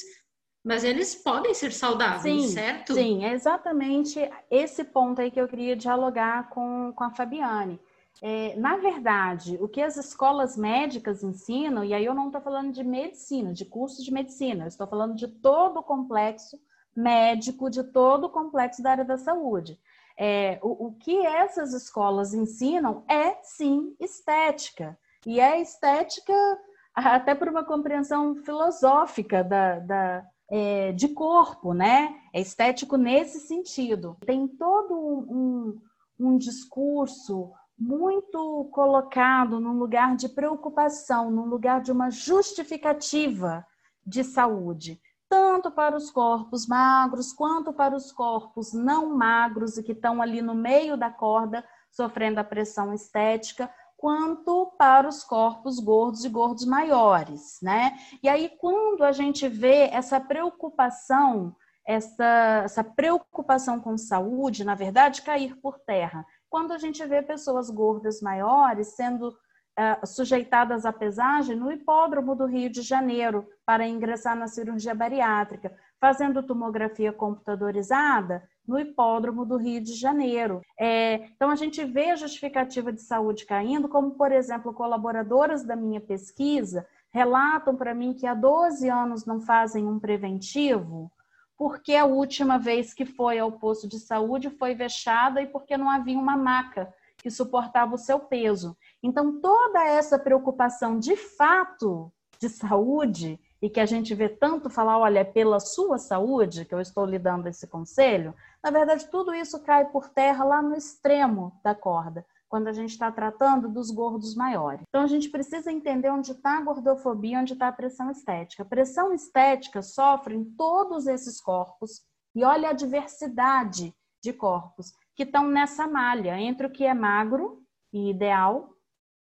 mas 0.65 0.85
eles 0.85 1.15
podem 1.15 1.55
ser 1.55 1.73
saudáveis, 1.73 2.43
sim, 2.43 2.49
certo? 2.49 2.93
Sim, 2.93 3.25
é 3.25 3.33
exatamente 3.33 4.19
esse 4.51 4.85
ponto 4.85 5.19
aí 5.19 5.31
que 5.31 5.41
eu 5.41 5.49
queria 5.49 5.75
dialogar 5.75 6.51
com, 6.51 6.93
com 6.95 7.05
a 7.05 7.11
Fabiane. 7.11 7.81
É, 8.21 8.57
na 8.57 8.77
verdade, 8.77 9.57
o 9.61 9.69
que 9.69 9.81
as 9.81 9.97
escolas 9.97 10.57
médicas 10.57 11.23
ensinam, 11.23 11.85
e 11.85 11.95
aí 11.95 12.05
eu 12.05 12.15
não 12.15 12.27
estou 12.27 12.41
falando 12.41 12.73
de 12.73 12.83
medicina, 12.83 13.53
de 13.53 13.65
curso 13.65 14.03
de 14.03 14.13
medicina, 14.13 14.65
eu 14.65 14.69
estou 14.69 14.87
falando 14.87 15.15
de 15.15 15.29
todo 15.29 15.79
o 15.79 15.85
complexo 15.85 16.59
médico, 16.97 17.71
de 17.71 17.85
todo 17.85 18.25
o 18.25 18.31
complexo 18.31 18.83
da 18.83 18.91
área 18.91 19.05
da 19.05 19.17
saúde. 19.17 19.79
É, 20.19 20.59
o, 20.63 20.89
o 20.89 20.93
que 20.95 21.25
essas 21.25 21.73
escolas 21.73 22.35
ensinam 22.35 23.05
é 23.09 23.39
sim 23.43 23.95
estética. 24.01 24.99
E 25.25 25.39
é 25.39 25.61
estética 25.61 26.35
até 26.93 27.37
por 27.37 27.49
uma 27.49 27.65
compreensão 27.65 28.35
filosófica 28.35 29.45
da, 29.45 29.79
da, 29.79 30.27
é, 30.51 30.91
de 30.91 31.09
corpo, 31.09 31.73
né? 31.73 32.19
É 32.33 32.41
estético 32.41 32.97
nesse 32.97 33.39
sentido. 33.41 34.17
Tem 34.27 34.49
todo 34.49 34.93
um, 34.93 35.81
um 36.19 36.37
discurso 36.37 37.53
muito 37.79 38.69
colocado 38.73 39.61
num 39.61 39.79
lugar 39.79 40.17
de 40.17 40.29
preocupação, 40.29 41.31
num 41.31 41.47
lugar 41.47 41.81
de 41.81 41.93
uma 41.93 42.11
justificativa 42.11 43.65
de 44.05 44.25
saúde, 44.25 45.01
tanto 45.29 45.71
para 45.71 45.97
os 45.97 46.11
corpos 46.11 46.67
magros 46.67 47.33
quanto 47.33 47.73
para 47.73 47.95
os 47.95 48.11
corpos 48.11 48.73
não 48.73 49.15
magros 49.15 49.77
e 49.77 49.83
que 49.83 49.93
estão 49.93 50.21
ali 50.21 50.43
no 50.43 50.55
meio 50.55 50.97
da 50.97 51.11
corda 51.11 51.65
sofrendo 51.91 52.41
a 52.41 52.45
pressão 52.45 52.93
estética, 52.93 53.71
quanto 53.97 54.73
para 54.79 55.09
os 55.09 55.25
corpos 55.25 55.81
gordos 55.81 56.25
e 56.25 56.29
gordos 56.29 56.65
maiores, 56.65 57.59
né? 57.61 57.99
E 58.23 58.29
aí, 58.29 58.49
quando 58.61 59.03
a 59.03 59.13
gente 59.13 59.49
vê 59.49 59.89
essa 59.93 60.21
preocupação, 60.21 61.55
essa, 61.85 62.63
essa 62.65 62.85
preocupação 62.85 63.81
com 63.81 63.99
saúde, 63.99 64.63
na 64.63 64.75
verdade, 64.75 65.23
cair 65.23 65.57
por 65.57 65.81
terra, 65.81 66.25
quando 66.51 66.73
a 66.73 66.79
gente 66.79 67.05
vê 67.07 67.23
pessoas 67.23 67.71
gordas 67.71 68.21
maiores 68.21 68.89
sendo 68.89 69.29
uh, 69.29 70.07
sujeitadas 70.07 70.85
à 70.85 70.93
pesagem 70.93 71.57
no 71.57 71.71
hipódromo 71.71 72.35
do 72.35 72.47
Rio 72.47 72.71
de 72.71 72.83
Janeiro 72.83 73.47
para 73.65 73.87
ingressar 73.87 74.37
na 74.37 74.49
cirurgia 74.49 74.95
bariátrica, 74.95 75.75
fazendo 76.01 76.43
tomografia 76.43 77.13
computadorizada 77.13 78.43
no 78.67 78.79
hipódromo 78.79 79.47
do 79.47 79.57
Rio 79.57 79.83
de 79.83 79.95
Janeiro. 79.95 80.61
É, 80.79 81.15
então, 81.35 81.51
a 81.51 81.57
gente 81.57 81.83
vê 81.85 82.11
a 82.11 82.17
justificativa 82.17 82.93
de 82.93 83.01
saúde 83.01 83.47
caindo, 83.47 83.89
como, 83.89 84.11
por 84.11 84.31
exemplo, 84.31 84.75
colaboradoras 84.75 85.65
da 85.65 85.75
minha 85.75 86.01
pesquisa 86.01 86.87
relatam 87.11 87.75
para 87.75 87.95
mim 87.95 88.13
que 88.13 88.27
há 88.27 88.35
12 88.35 88.89
anos 88.89 89.25
não 89.25 89.41
fazem 89.41 89.87
um 89.87 89.99
preventivo, 89.99 91.11
porque 91.59 91.97
a 91.97 92.05
última 92.05 92.57
vez 92.57 92.95
que 92.95 93.05
foi 93.05 93.41
ao 93.41 93.51
posto 93.51 93.89
de 93.89 93.99
saúde 93.99 94.49
foi 94.49 94.77
vexada 94.77 95.43
e 95.43 95.47
porque 95.49 95.77
não 95.77 95.91
havia 95.91 96.17
uma 96.17 96.37
maca 96.37 96.95
que 97.17 97.29
suportava 97.31 97.97
o 97.97 97.99
seu 97.99 98.21
peso. 98.21 98.77
Então, 99.03 99.41
toda 99.41 99.85
essa 99.85 100.17
preocupação 100.17 101.01
de 101.01 101.17
fato 101.17 102.13
de 102.41 102.49
saúde 102.49 103.41
e 103.61 103.69
que 103.69 103.81
a 103.81 103.87
gente 103.87 104.15
vê 104.15 104.29
tanto 104.29 104.71
falar, 104.71 104.99
olha, 104.99 105.19
é 105.19 105.25
pela 105.25 105.59
sua 105.59 105.99
saúde 105.99 106.65
que 106.65 106.73
eu 106.73 106.81
estou 106.81 107.05
lhe 107.05 107.19
dando 107.19 107.49
esse 107.49 107.67
conselho, 107.67 108.33
na 108.63 108.71
verdade, 108.71 109.09
tudo 109.11 109.35
isso 109.35 109.61
cai 109.65 109.87
por 109.87 110.09
terra 110.09 110.45
lá 110.45 110.63
no 110.63 110.77
extremo 110.77 111.59
da 111.65 111.75
corda, 111.75 112.25
quando 112.49 112.69
a 112.69 112.73
gente 112.73 112.91
está 112.91 113.13
tratando 113.13 113.69
dos 113.69 113.91
gordos 113.91 114.35
maiores. 114.35 114.83
Então, 114.89 115.03
a 115.03 115.07
gente 115.07 115.29
precisa 115.29 115.71
entender 115.71 116.11
onde 116.11 116.33
está 116.33 116.59
a 116.59 116.63
gordofobia, 116.63 117.39
onde 117.41 117.53
está 117.53 117.69
a 117.69 117.73
pressão 117.73 118.11
estética. 118.11 118.63
A 118.63 118.67
pressão 118.67 119.13
estética 119.13 119.83
sofre 119.83 120.35
em 120.35 120.45
todos 120.45 121.07
esses 121.07 121.41
corpos, 121.41 122.03
e 122.35 122.45
olha 122.45 122.71
a 122.71 122.73
diversidade 122.73 123.95
de 124.23 124.33
corpos 124.33 124.93
que 125.15 125.25
estão 125.25 125.49
nessa 125.49 125.87
malha 125.87 126.39
entre 126.39 126.67
o 126.67 126.71
que 126.71 126.85
é 126.85 126.95
magro 126.95 127.63
e 127.93 128.11
ideal 128.11 128.71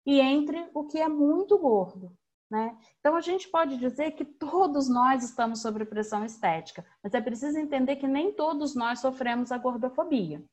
e 0.07 0.21
entre 0.21 0.71
o 0.75 0.85
que 0.85 0.99
é 0.99 1.09
muito 1.09 1.59
gordo. 1.59 2.17
Né? 2.51 2.77
Então, 3.01 3.17
a 3.17 3.21
gente 3.21 3.49
pode 3.49 3.79
dizer 3.79 4.13
que 4.13 4.25
todos 4.25 4.89
nós 4.89 5.25
estamos 5.25 5.63
sob 5.63 5.85
pressão 5.87 6.25
estética, 6.25 6.85
mas 7.03 7.15
é 7.15 7.21
preciso 7.21 7.59
entender 7.59 7.97
que 7.97 8.07
nem 8.07 8.33
todos 8.33 8.75
nós 8.75 9.01
sofremos 9.01 9.51
a 9.51 9.59
gordofobia. 9.59 10.45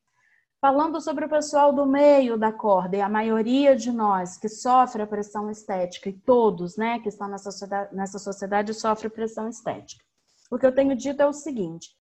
Falando 0.60 1.00
sobre 1.00 1.24
o 1.24 1.28
pessoal 1.28 1.72
do 1.72 1.86
meio 1.86 2.36
da 2.36 2.52
corda, 2.52 2.94
e 2.94 3.00
a 3.00 3.08
maioria 3.08 3.74
de 3.74 3.90
nós 3.90 4.36
que 4.36 4.46
sofre 4.46 5.00
a 5.00 5.06
pressão 5.06 5.50
estética, 5.50 6.10
e 6.10 6.12
todos 6.12 6.76
né, 6.76 6.98
que 6.98 7.08
estão 7.08 7.28
nessa 7.28 7.50
sociedade, 7.50 7.96
nessa 7.96 8.18
sociedade 8.18 8.74
sofrem 8.74 9.10
pressão 9.10 9.48
estética. 9.48 10.04
O 10.50 10.58
que 10.58 10.66
eu 10.66 10.74
tenho 10.74 10.94
dito 10.94 11.22
é 11.22 11.26
o 11.26 11.32
seguinte: 11.32 11.96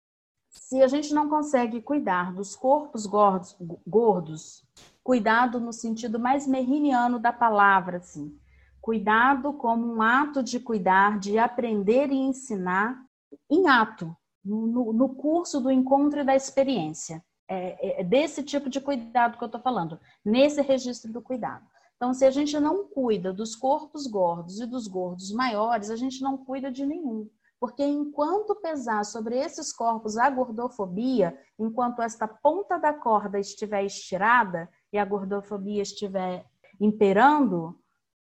se 0.50 0.82
a 0.82 0.88
gente 0.88 1.14
não 1.14 1.28
consegue 1.28 1.82
cuidar 1.82 2.34
dos 2.34 2.56
corpos 2.56 3.06
gordos, 3.06 3.58
gordos 3.86 4.66
cuidado 5.04 5.60
no 5.60 5.74
sentido 5.74 6.18
mais 6.18 6.48
meriniano 6.48 7.20
da 7.20 7.34
palavra, 7.34 7.98
assim, 7.98 8.40
cuidado 8.80 9.52
como 9.52 9.86
um 9.86 10.02
ato 10.02 10.42
de 10.42 10.62
cuidar, 10.62 11.20
de 11.20 11.38
aprender 11.38 12.10
e 12.10 12.16
ensinar 12.16 13.04
em 13.50 13.68
ato, 13.68 14.16
no, 14.44 14.94
no 14.94 15.10
curso 15.10 15.60
do 15.60 15.70
encontro 15.70 16.22
e 16.22 16.24
da 16.24 16.36
experiência. 16.36 17.22
É, 17.48 18.00
é, 18.00 18.02
é 18.02 18.04
desse 18.04 18.44
tipo 18.44 18.70
de 18.70 18.82
cuidado 18.82 19.38
que 19.38 19.44
eu 19.44 19.48
estou 19.48 19.62
falando, 19.62 20.00
nesse 20.24 20.62
registro 20.62 21.12
do 21.12 21.22
cuidado. 21.22 21.66
Então, 21.96 22.14
se 22.14 22.26
a 22.26 22.32
gente 22.32 22.60
não 22.60 22.88
cuida 22.88 23.32
dos 23.32 23.56
corpos 23.56 24.06
gordos 24.06 24.60
e 24.60 24.66
dos 24.66 24.88
gordos 24.88 25.32
maiores, 25.32 25.90
a 25.90 25.96
gente 25.96 26.22
não 26.22 26.38
cuida 26.38 26.72
de 26.72 26.86
nenhum. 26.86 27.30
Porque 27.60 27.84
enquanto 27.84 28.56
pesar 28.56 29.06
sobre 29.06 29.38
esses 29.38 29.72
corpos 29.72 30.18
a 30.18 30.30
gordofobia, 30.30 31.38
enquanto 31.58 32.02
esta 32.02 32.28
ponta 32.28 32.78
da 32.78 32.94
corda 32.94 33.40
estiver 33.40 33.84
estirada 33.84 34.70
e 34.92 34.98
a 34.98 35.06
gordofobia 35.06 35.82
estiver 35.82 36.46
imperando, 36.80 37.80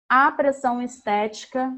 a 0.08 0.32
pressão 0.32 0.82
estética 0.82 1.74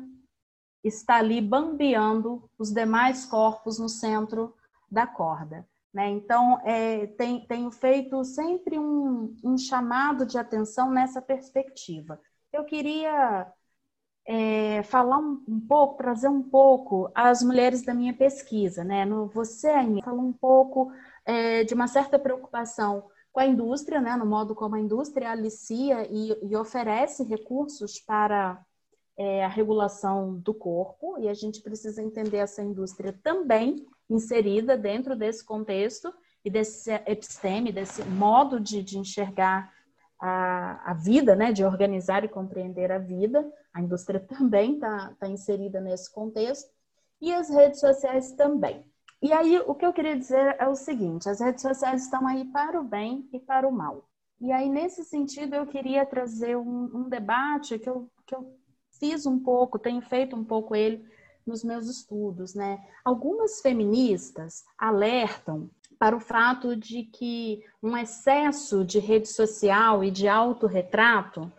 está 0.83 1.15
ali 1.15 1.41
bambeando 1.41 2.49
os 2.59 2.71
demais 2.71 3.25
corpos 3.25 3.79
no 3.79 3.87
centro 3.87 4.53
da 4.91 5.07
corda. 5.07 5.67
Né? 5.95 6.09
Então, 6.09 6.59
é, 6.65 7.07
tem, 7.07 7.47
tenho 7.47 7.71
feito 7.71 8.21
sempre 8.25 8.77
um, 8.77 9.33
um 9.41 9.57
chamado 9.57 10.25
de 10.25 10.37
atenção 10.37 10.91
nessa 10.91 11.21
perspectiva. 11.21 12.19
Eu 12.51 12.65
queria 12.65 13.49
é, 14.27 14.83
falar 14.83 15.19
um, 15.19 15.41
um, 15.47 15.57
pouco, 15.61 15.95
trazer 15.95 16.27
um 16.27 16.43
pouco 16.43 17.09
as 17.15 17.41
mulheres 17.41 17.81
da 17.81 17.93
minha 17.93 18.13
pesquisa, 18.13 18.83
né? 18.83 19.05
No, 19.05 19.29
você, 19.29 19.69
Aninha, 19.69 20.03
falou 20.03 20.25
um 20.25 20.33
pouco 20.33 20.91
é, 21.25 21.63
de 21.63 21.73
uma 21.73 21.87
certa 21.87 22.19
preocupação 22.19 23.09
com 23.31 23.39
a 23.39 23.45
indústria, 23.45 24.01
né? 24.01 24.17
No 24.17 24.25
modo 24.25 24.53
como 24.53 24.75
a 24.75 24.79
indústria 24.81 25.31
alicia 25.31 26.05
e, 26.11 26.37
e 26.45 26.57
oferece 26.57 27.23
recursos 27.23 28.01
para 28.01 28.61
é, 29.17 29.45
a 29.45 29.47
regulação 29.47 30.37
do 30.39 30.53
corpo, 30.53 31.17
e 31.19 31.29
a 31.29 31.33
gente 31.33 31.61
precisa 31.61 32.03
entender 32.03 32.39
essa 32.39 32.61
indústria 32.61 33.17
também 33.23 33.87
inserida 34.09 34.77
dentro 34.77 35.15
desse 35.15 35.43
contexto 35.43 36.13
e 36.43 36.49
desse 36.49 36.91
episteme, 37.07 37.71
desse 37.71 38.03
modo 38.03 38.59
de, 38.59 38.83
de 38.83 38.97
enxergar 38.99 39.73
a, 40.19 40.91
a 40.91 40.93
vida, 40.93 41.35
né, 41.35 41.51
de 41.51 41.63
organizar 41.63 42.23
e 42.23 42.29
compreender 42.29 42.91
a 42.91 42.99
vida. 42.99 43.45
A 43.73 43.81
indústria 43.81 44.19
também 44.27 44.75
está 44.75 45.13
tá 45.19 45.27
inserida 45.27 45.81
nesse 45.81 46.11
contexto 46.13 46.69
e 47.21 47.33
as 47.33 47.49
redes 47.49 47.79
sociais 47.79 48.31
também. 48.33 48.85
E 49.21 49.33
aí, 49.33 49.57
o 49.65 49.73
que 49.73 49.85
eu 49.85 49.93
queria 49.93 50.15
dizer 50.17 50.55
é 50.59 50.67
o 50.67 50.75
seguinte: 50.75 51.27
as 51.27 51.39
redes 51.39 51.61
sociais 51.61 52.03
estão 52.03 52.27
aí 52.27 52.45
para 52.45 52.79
o 52.79 52.83
bem 52.83 53.27
e 53.33 53.39
para 53.39 53.67
o 53.67 53.71
mal. 53.71 54.07
E 54.39 54.51
aí, 54.51 54.69
nesse 54.69 55.03
sentido, 55.03 55.55
eu 55.55 55.65
queria 55.65 56.05
trazer 56.05 56.57
um, 56.57 56.91
um 56.93 57.09
debate 57.09 57.79
que 57.79 57.89
eu, 57.89 58.09
que 58.27 58.35
eu 58.35 58.55
fiz 58.99 59.25
um 59.25 59.39
pouco, 59.39 59.79
tenho 59.79 60.01
feito 60.01 60.35
um 60.35 60.43
pouco 60.43 60.75
ele 60.75 61.05
nos 61.45 61.63
meus 61.63 61.87
estudos, 61.87 62.53
né? 62.55 62.79
Algumas 63.03 63.61
feministas 63.61 64.63
alertam 64.77 65.69
para 65.97 66.15
o 66.15 66.19
fato 66.19 66.75
de 66.75 67.03
que 67.03 67.63
um 67.81 67.95
excesso 67.97 68.83
de 68.83 68.99
rede 68.99 69.27
social 69.27 70.03
e 70.03 70.11
de 70.11 70.27
autorretrato 70.27 71.51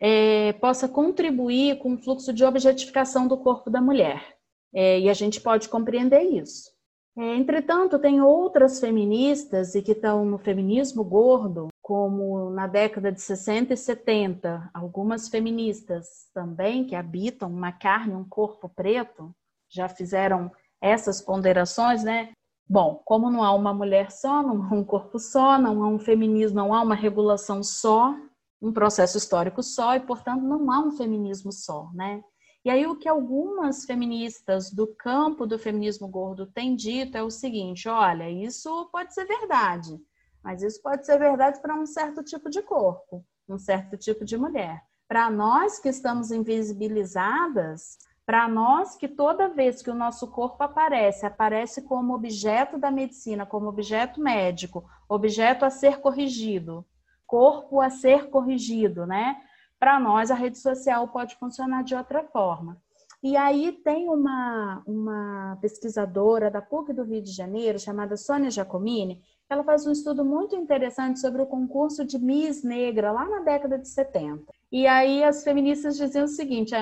é, 0.00 0.52
possa 0.54 0.88
contribuir 0.88 1.78
com 1.78 1.94
o 1.94 1.98
fluxo 1.98 2.32
de 2.32 2.44
objetificação 2.44 3.26
do 3.26 3.36
corpo 3.36 3.70
da 3.70 3.80
mulher. 3.80 4.36
É, 4.74 5.00
e 5.00 5.08
a 5.08 5.14
gente 5.14 5.40
pode 5.40 5.68
compreender 5.68 6.22
isso. 6.22 6.72
É, 7.16 7.36
entretanto, 7.36 7.98
tem 7.98 8.20
outras 8.20 8.80
feministas 8.80 9.74
e 9.74 9.82
que 9.82 9.92
estão 9.92 10.24
no 10.24 10.38
feminismo 10.38 11.04
gordo, 11.04 11.68
como 11.84 12.48
na 12.48 12.66
década 12.66 13.12
de 13.12 13.20
60 13.20 13.74
e 13.74 13.76
70, 13.76 14.70
algumas 14.72 15.28
feministas 15.28 16.30
também 16.32 16.86
que 16.86 16.96
habitam 16.96 17.50
uma 17.50 17.72
carne, 17.72 18.14
um 18.14 18.26
corpo 18.26 18.70
preto, 18.70 19.36
já 19.68 19.86
fizeram 19.86 20.50
essas 20.80 21.20
ponderações, 21.20 22.02
né? 22.02 22.32
Bom, 22.66 23.02
como 23.04 23.30
não 23.30 23.44
há 23.44 23.52
uma 23.52 23.74
mulher 23.74 24.10
só, 24.10 24.42
não 24.42 24.62
há 24.62 24.74
um 24.74 24.82
corpo 24.82 25.18
só, 25.18 25.58
não 25.58 25.82
há 25.82 25.88
um 25.88 25.98
feminismo, 25.98 26.56
não 26.56 26.72
há 26.72 26.80
uma 26.80 26.94
regulação 26.94 27.62
só, 27.62 28.14
um 28.62 28.72
processo 28.72 29.18
histórico 29.18 29.62
só, 29.62 29.94
e, 29.94 30.00
portanto, 30.00 30.40
não 30.40 30.72
há 30.72 30.78
um 30.80 30.90
feminismo 30.90 31.52
só, 31.52 31.90
né? 31.92 32.24
E 32.64 32.70
aí 32.70 32.86
o 32.86 32.96
que 32.96 33.10
algumas 33.10 33.84
feministas 33.84 34.70
do 34.70 34.86
campo 34.86 35.46
do 35.46 35.58
feminismo 35.58 36.08
gordo 36.08 36.46
têm 36.46 36.74
dito 36.74 37.18
é 37.18 37.22
o 37.22 37.30
seguinte: 37.30 37.90
olha, 37.90 38.30
isso 38.30 38.88
pode 38.90 39.12
ser 39.12 39.26
verdade, 39.26 40.00
mas 40.44 40.62
isso 40.62 40.82
pode 40.82 41.06
ser 41.06 41.18
verdade 41.18 41.58
para 41.62 41.74
um 41.74 41.86
certo 41.86 42.22
tipo 42.22 42.50
de 42.50 42.60
corpo, 42.60 43.24
um 43.48 43.58
certo 43.58 43.96
tipo 43.96 44.26
de 44.26 44.36
mulher. 44.36 44.84
Para 45.08 45.30
nós 45.30 45.78
que 45.78 45.88
estamos 45.88 46.30
invisibilizadas, 46.30 47.96
para 48.26 48.46
nós 48.46 48.94
que 48.94 49.08
toda 49.08 49.48
vez 49.48 49.80
que 49.80 49.90
o 49.90 49.94
nosso 49.94 50.30
corpo 50.30 50.62
aparece, 50.62 51.24
aparece 51.24 51.82
como 51.82 52.14
objeto 52.14 52.76
da 52.76 52.90
medicina, 52.90 53.46
como 53.46 53.68
objeto 53.68 54.20
médico, 54.20 54.84
objeto 55.08 55.64
a 55.64 55.70
ser 55.70 56.00
corrigido, 56.00 56.86
corpo 57.26 57.80
a 57.80 57.88
ser 57.88 58.28
corrigido, 58.28 59.06
né? 59.06 59.36
Para 59.78 59.98
nós 59.98 60.30
a 60.30 60.34
rede 60.34 60.58
social 60.58 61.08
pode 61.08 61.36
funcionar 61.36 61.82
de 61.82 61.94
outra 61.94 62.22
forma. 62.24 62.80
E 63.22 63.38
aí 63.38 63.72
tem 63.72 64.10
uma, 64.10 64.82
uma 64.86 65.56
pesquisadora 65.58 66.50
da 66.50 66.60
PUC 66.60 66.92
do 66.92 67.02
Rio 67.02 67.22
de 67.22 67.32
Janeiro, 67.32 67.78
chamada 67.78 68.18
Sônia 68.18 68.50
Giacomini, 68.50 69.22
ela 69.48 69.64
faz 69.64 69.86
um 69.86 69.92
estudo 69.92 70.24
muito 70.24 70.56
interessante 70.56 71.20
sobre 71.20 71.42
o 71.42 71.46
concurso 71.46 72.04
de 72.04 72.18
Miss 72.18 72.62
Negra 72.62 73.12
lá 73.12 73.28
na 73.28 73.40
década 73.40 73.78
de 73.78 73.88
70. 73.88 74.42
E 74.72 74.86
aí 74.86 75.22
as 75.22 75.44
feministas 75.44 75.96
diziam 75.96 76.24
o 76.24 76.28
seguinte, 76.28 76.74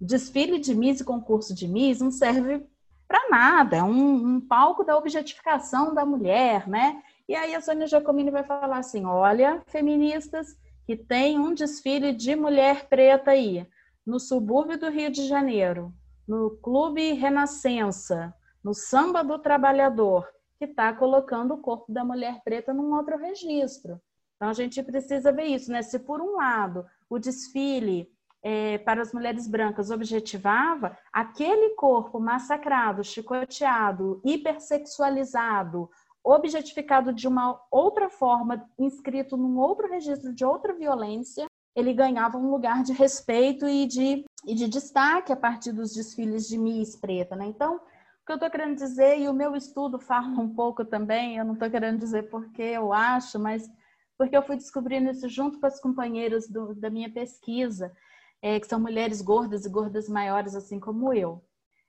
desfile 0.00 0.58
de 0.58 0.74
Miss 0.74 1.00
e 1.00 1.04
concurso 1.04 1.54
de 1.54 1.66
Miss 1.66 2.00
não 2.00 2.10
serve 2.10 2.64
para 3.06 3.28
nada, 3.30 3.78
é 3.78 3.82
um, 3.82 4.36
um, 4.36 4.40
palco 4.40 4.84
da 4.84 4.96
objetificação 4.96 5.94
da 5.94 6.04
mulher, 6.04 6.68
né? 6.68 7.02
E 7.26 7.34
aí 7.34 7.54
a 7.54 7.60
Sônia 7.60 7.86
Giacomini 7.86 8.30
vai 8.30 8.44
falar 8.44 8.78
assim: 8.78 9.06
olha, 9.06 9.62
feministas, 9.66 10.56
que 10.86 10.94
tem 10.94 11.38
um 11.38 11.54
desfile 11.54 12.12
de 12.12 12.36
mulher 12.36 12.86
preta 12.86 13.30
aí, 13.30 13.66
no 14.06 14.20
subúrbio 14.20 14.78
do 14.78 14.90
Rio 14.90 15.10
de 15.10 15.26
Janeiro, 15.26 15.92
no 16.26 16.50
Clube 16.62 17.14
Renascença, 17.14 18.34
no 18.62 18.74
Samba 18.74 19.24
do 19.24 19.38
Trabalhador, 19.38 20.28
que 20.58 20.64
está 20.64 20.92
colocando 20.92 21.54
o 21.54 21.58
corpo 21.58 21.92
da 21.92 22.04
mulher 22.04 22.40
preta 22.44 22.74
num 22.74 22.94
outro 22.94 23.16
registro. 23.16 24.00
Então 24.36 24.48
a 24.48 24.52
gente 24.52 24.82
precisa 24.82 25.32
ver 25.32 25.44
isso, 25.44 25.70
né? 25.70 25.82
Se 25.82 25.98
por 25.98 26.20
um 26.20 26.36
lado 26.36 26.84
o 27.08 27.18
desfile 27.18 28.10
é, 28.42 28.78
para 28.78 29.02
as 29.02 29.12
mulheres 29.12 29.48
brancas 29.48 29.90
objetivava 29.90 30.96
aquele 31.12 31.70
corpo 31.74 32.20
massacrado, 32.20 33.02
chicoteado, 33.02 34.20
hipersexualizado, 34.24 35.90
objetificado 36.22 37.12
de 37.12 37.26
uma 37.26 37.60
outra 37.70 38.08
forma, 38.08 38.68
inscrito 38.78 39.36
num 39.36 39.58
outro 39.58 39.88
registro 39.88 40.32
de 40.32 40.44
outra 40.44 40.74
violência, 40.74 41.46
ele 41.74 41.92
ganhava 41.92 42.38
um 42.38 42.50
lugar 42.50 42.82
de 42.82 42.92
respeito 42.92 43.68
e 43.68 43.86
de, 43.86 44.24
e 44.44 44.54
de 44.54 44.68
destaque 44.68 45.32
a 45.32 45.36
partir 45.36 45.72
dos 45.72 45.94
desfiles 45.94 46.48
de 46.48 46.58
Miss 46.58 46.96
Preta. 46.96 47.36
Né? 47.36 47.46
Então, 47.46 47.80
que 48.28 48.32
eu 48.32 48.36
estou 48.36 48.50
querendo 48.50 48.76
dizer, 48.76 49.18
e 49.18 49.26
o 49.26 49.32
meu 49.32 49.56
estudo 49.56 49.98
fala 49.98 50.38
um 50.38 50.54
pouco 50.54 50.84
também, 50.84 51.38
eu 51.38 51.46
não 51.46 51.54
estou 51.54 51.70
querendo 51.70 51.98
dizer 51.98 52.28
porque 52.28 52.60
eu 52.60 52.92
acho, 52.92 53.38
mas 53.38 53.66
porque 54.18 54.36
eu 54.36 54.42
fui 54.42 54.56
descobrindo 54.56 55.10
isso 55.10 55.26
junto 55.30 55.58
com 55.58 55.64
as 55.64 55.80
companheiras 55.80 56.46
do, 56.46 56.74
da 56.74 56.90
minha 56.90 57.10
pesquisa, 57.10 57.90
é, 58.42 58.60
que 58.60 58.66
são 58.66 58.78
mulheres 58.78 59.22
gordas 59.22 59.64
e 59.64 59.70
gordas 59.70 60.10
maiores, 60.10 60.54
assim 60.54 60.78
como 60.78 61.10
eu. 61.14 61.42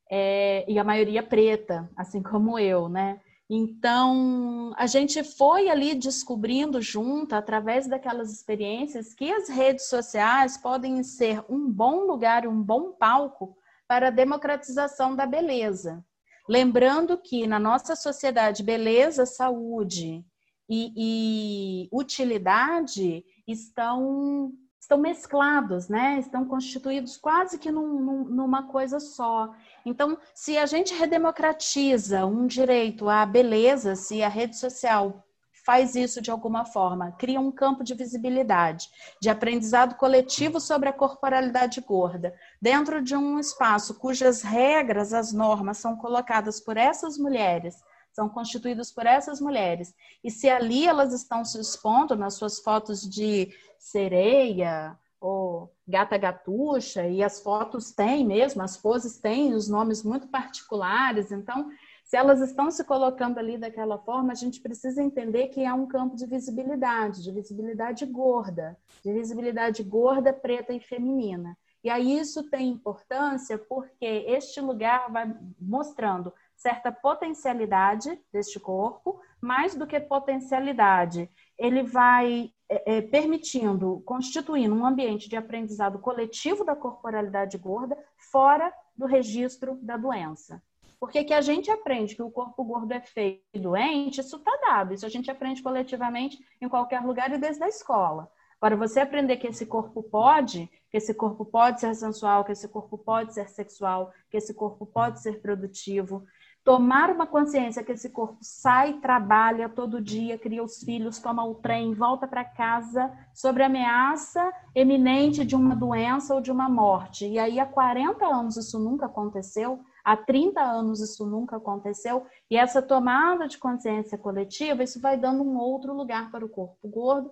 É, 0.10 0.64
e 0.66 0.80
a 0.80 0.84
maioria 0.84 1.22
preta, 1.22 1.90
assim 1.98 2.24
como 2.24 2.58
eu, 2.58 2.88
né? 2.88 3.20
Então, 3.50 4.74
a 4.78 4.88
gente 4.88 5.22
foi 5.26 5.68
ali 5.68 5.94
descobrindo 5.94 6.82
junto, 6.82 7.36
através 7.36 7.86
daquelas 7.86 8.32
experiências, 8.32 9.14
que 9.14 9.30
as 9.30 9.50
redes 9.50 9.90
sociais 9.90 10.56
podem 10.56 11.04
ser 11.04 11.44
um 11.50 11.70
bom 11.70 12.06
lugar, 12.06 12.48
um 12.48 12.62
bom 12.62 12.94
palco 12.94 13.58
para 13.90 14.08
a 14.08 14.12
democratização 14.12 15.18
da 15.18 15.26
beleza. 15.26 16.02
Lembrando 16.50 17.16
que 17.16 17.46
na 17.46 17.60
nossa 17.60 17.96
sociedade, 17.96 18.64
beleza, 18.64 19.24
saúde 19.24 20.26
e, 20.68 21.84
e 21.86 21.90
utilidade 21.94 23.24
estão 23.48 24.52
estão 24.82 24.98
mesclados, 24.98 25.88
né? 25.88 26.18
Estão 26.18 26.44
constituídos 26.46 27.16
quase 27.18 27.60
que 27.60 27.72
num, 27.72 28.00
num, 28.00 28.24
numa 28.24 28.64
coisa 28.64 29.00
só. 29.00 29.54
Então, 29.86 30.18
se 30.34 30.58
a 30.58 30.66
gente 30.66 30.96
redemocratiza 30.96 32.26
um 32.26 32.48
direito 32.48 33.08
à 33.08 33.24
beleza, 33.28 33.96
se 33.96 34.24
a 34.24 34.28
rede 34.28 34.58
social 34.58 35.24
faz 35.66 35.96
isso 35.96 36.22
de 36.22 36.32
alguma 36.32 36.66
forma, 36.66 37.12
cria 37.14 37.40
um 37.40 37.52
campo 37.52 37.84
de 37.84 37.94
visibilidade, 37.94 38.90
de 39.22 39.30
aprendizado 39.30 39.96
coletivo 39.96 40.60
sobre 40.60 40.90
a 40.90 40.94
corporalidade 40.94 41.82
gorda, 41.82 42.34
dentro 42.62 43.02
de 43.02 43.16
um 43.16 43.40
espaço 43.40 43.96
cujas 43.96 44.42
regras, 44.42 45.14
as 45.14 45.32
normas 45.32 45.78
são 45.78 45.96
colocadas 45.96 46.60
por 46.60 46.78
essas 46.78 47.18
mulheres, 47.18 47.76
são 48.12 48.28
constituídos 48.28 48.92
por 48.92 49.06
essas 49.06 49.40
mulheres. 49.40 49.94
E 50.24 50.32
se 50.32 50.50
ali 50.50 50.86
elas 50.86 51.14
estão 51.14 51.46
se 51.46 51.60
expondo 51.60 52.16
nas 52.16 52.34
suas 52.34 52.60
fotos 52.60 53.02
de 53.02 53.50
sereia 53.78 54.98
ou 55.22 55.74
gata 55.88 56.18
gatuxa, 56.18 57.06
e 57.08 57.22
as 57.22 57.42
fotos 57.42 57.92
têm 57.92 58.26
mesmo, 58.26 58.62
as 58.62 58.78
poses 58.78 59.20
têm 59.20 59.54
os 59.54 59.68
nomes 59.68 60.02
muito 60.02 60.28
particulares, 60.28 61.32
então 61.32 61.70
se 62.10 62.18
elas 62.18 62.42
estão 62.42 62.72
se 62.72 62.84
colocando 62.84 63.38
ali 63.38 63.56
daquela 63.56 64.00
forma, 64.00 64.32
a 64.32 64.36
gente 64.36 64.60
precisa 64.60 65.00
entender 65.00 65.50
que 65.50 65.64
há 65.64 65.76
um 65.76 65.86
campo 65.86 66.16
de 66.16 66.26
visibilidade, 66.26 67.22
de 67.22 67.32
visibilidade 67.32 68.04
gorda, 68.04 68.76
de 69.06 69.14
visibilidade 69.14 69.84
gorda, 69.84 70.34
preta 70.34 70.74
e 70.74 70.80
feminina. 70.80 71.56
E 71.84 71.90
aí 71.90 72.18
isso 72.18 72.50
tem 72.50 72.68
importância 72.68 73.60
porque 73.60 74.26
este 74.28 74.60
lugar 74.60 75.12
vai 75.12 75.32
mostrando 75.62 76.34
certa 76.56 76.92
potencialidade 76.92 78.20
deste 78.34 78.60
corpo, 78.60 79.22
mais 79.40 79.76
do 79.76 79.86
que 79.86 80.00
potencialidade, 80.00 81.30
ele 81.60 81.84
vai 81.84 82.52
é, 82.68 82.98
é, 82.98 83.02
permitindo, 83.04 84.02
constituindo 84.04 84.74
um 84.74 84.84
ambiente 84.84 85.30
de 85.30 85.38
aprendizado 85.38 86.00
coletivo 86.00 86.66
da 86.66 86.76
corporalidade 86.76 87.56
gorda 87.60 87.96
fora 88.18 88.74
do 88.98 89.06
registro 89.06 89.76
da 89.76 89.96
doença. 89.96 90.60
Porque 91.00 91.24
que 91.24 91.34
a 91.34 91.42
gente 91.42 91.72
aprende 91.72 92.16
que 92.16 92.22
o 92.22 92.30
corpo 92.30 92.64
gordo 92.64 92.92
é 92.92 93.00
feio 93.00 93.40
e 93.54 93.60
doente, 93.60 94.20
isso 94.20 94.36
está 94.36 94.52
dado. 94.62 94.94
Isso 94.94 95.06
a 95.06 95.10
gente 95.10 95.32
aprende 95.32 95.64
coletivamente 95.64 96.38
em 96.62 96.68
qualquer 96.68 97.02
lugar 97.02 97.32
e 97.32 97.38
desde 97.38 97.64
a 97.64 97.70
escola. 97.70 98.30
Agora, 98.62 98.76
você 98.76 99.00
aprender 99.00 99.38
que 99.38 99.48
esse 99.48 99.66
corpo 99.66 100.04
pode, 100.04 100.70
que 100.92 100.98
esse 100.98 101.14
corpo 101.14 101.46
pode 101.46 101.80
ser 101.80 101.96
sensual, 101.96 102.44
que 102.44 102.52
esse 102.52 102.68
corpo 102.68 102.98
pode 102.98 103.34
ser 103.34 103.48
sexual, 103.48 104.12
que 104.30 104.36
esse 104.36 104.54
corpo 104.54 104.86
pode 104.86 105.22
ser 105.22 105.40
produtivo, 105.40 106.26
tomar 106.62 107.10
uma 107.10 107.26
consciência 107.26 107.82
que 107.82 107.94
esse 107.94 108.10
corpo 108.10 108.38
sai, 108.42 109.00
trabalha 109.00 109.70
todo 109.70 110.02
dia, 110.02 110.38
cria 110.38 110.62
os 110.62 110.84
filhos, 110.84 111.20
toma 111.20 111.46
o 111.46 111.56
trem, 111.56 111.94
volta 111.94 112.28
para 112.28 112.44
casa, 112.44 113.10
sobre 113.34 113.64
ameaça 113.64 114.52
eminente 114.76 115.46
de 115.46 115.56
uma 115.56 115.74
doença 115.74 116.36
ou 116.36 116.42
de 116.42 116.52
uma 116.52 116.68
morte. 116.68 117.26
E 117.26 117.40
aí, 117.40 117.62
há 117.62 117.66
40 117.66 118.26
anos 118.26 118.58
isso 118.58 118.78
nunca 118.78 119.06
aconteceu, 119.06 119.80
há 120.12 120.18
30 120.18 120.60
anos 120.60 121.00
isso 121.00 121.26
nunca 121.26 121.58
aconteceu, 121.58 122.26
e 122.50 122.58
essa 122.58 122.82
tomada 122.82 123.48
de 123.48 123.58
consciência 123.58 124.18
coletiva, 124.18 124.84
isso 124.84 125.00
vai 125.00 125.16
dando 125.16 125.44
um 125.44 125.58
outro 125.58 125.94
lugar 125.94 126.32
para 126.32 126.44
o 126.44 126.50
corpo 126.50 126.88
gordo, 126.88 127.32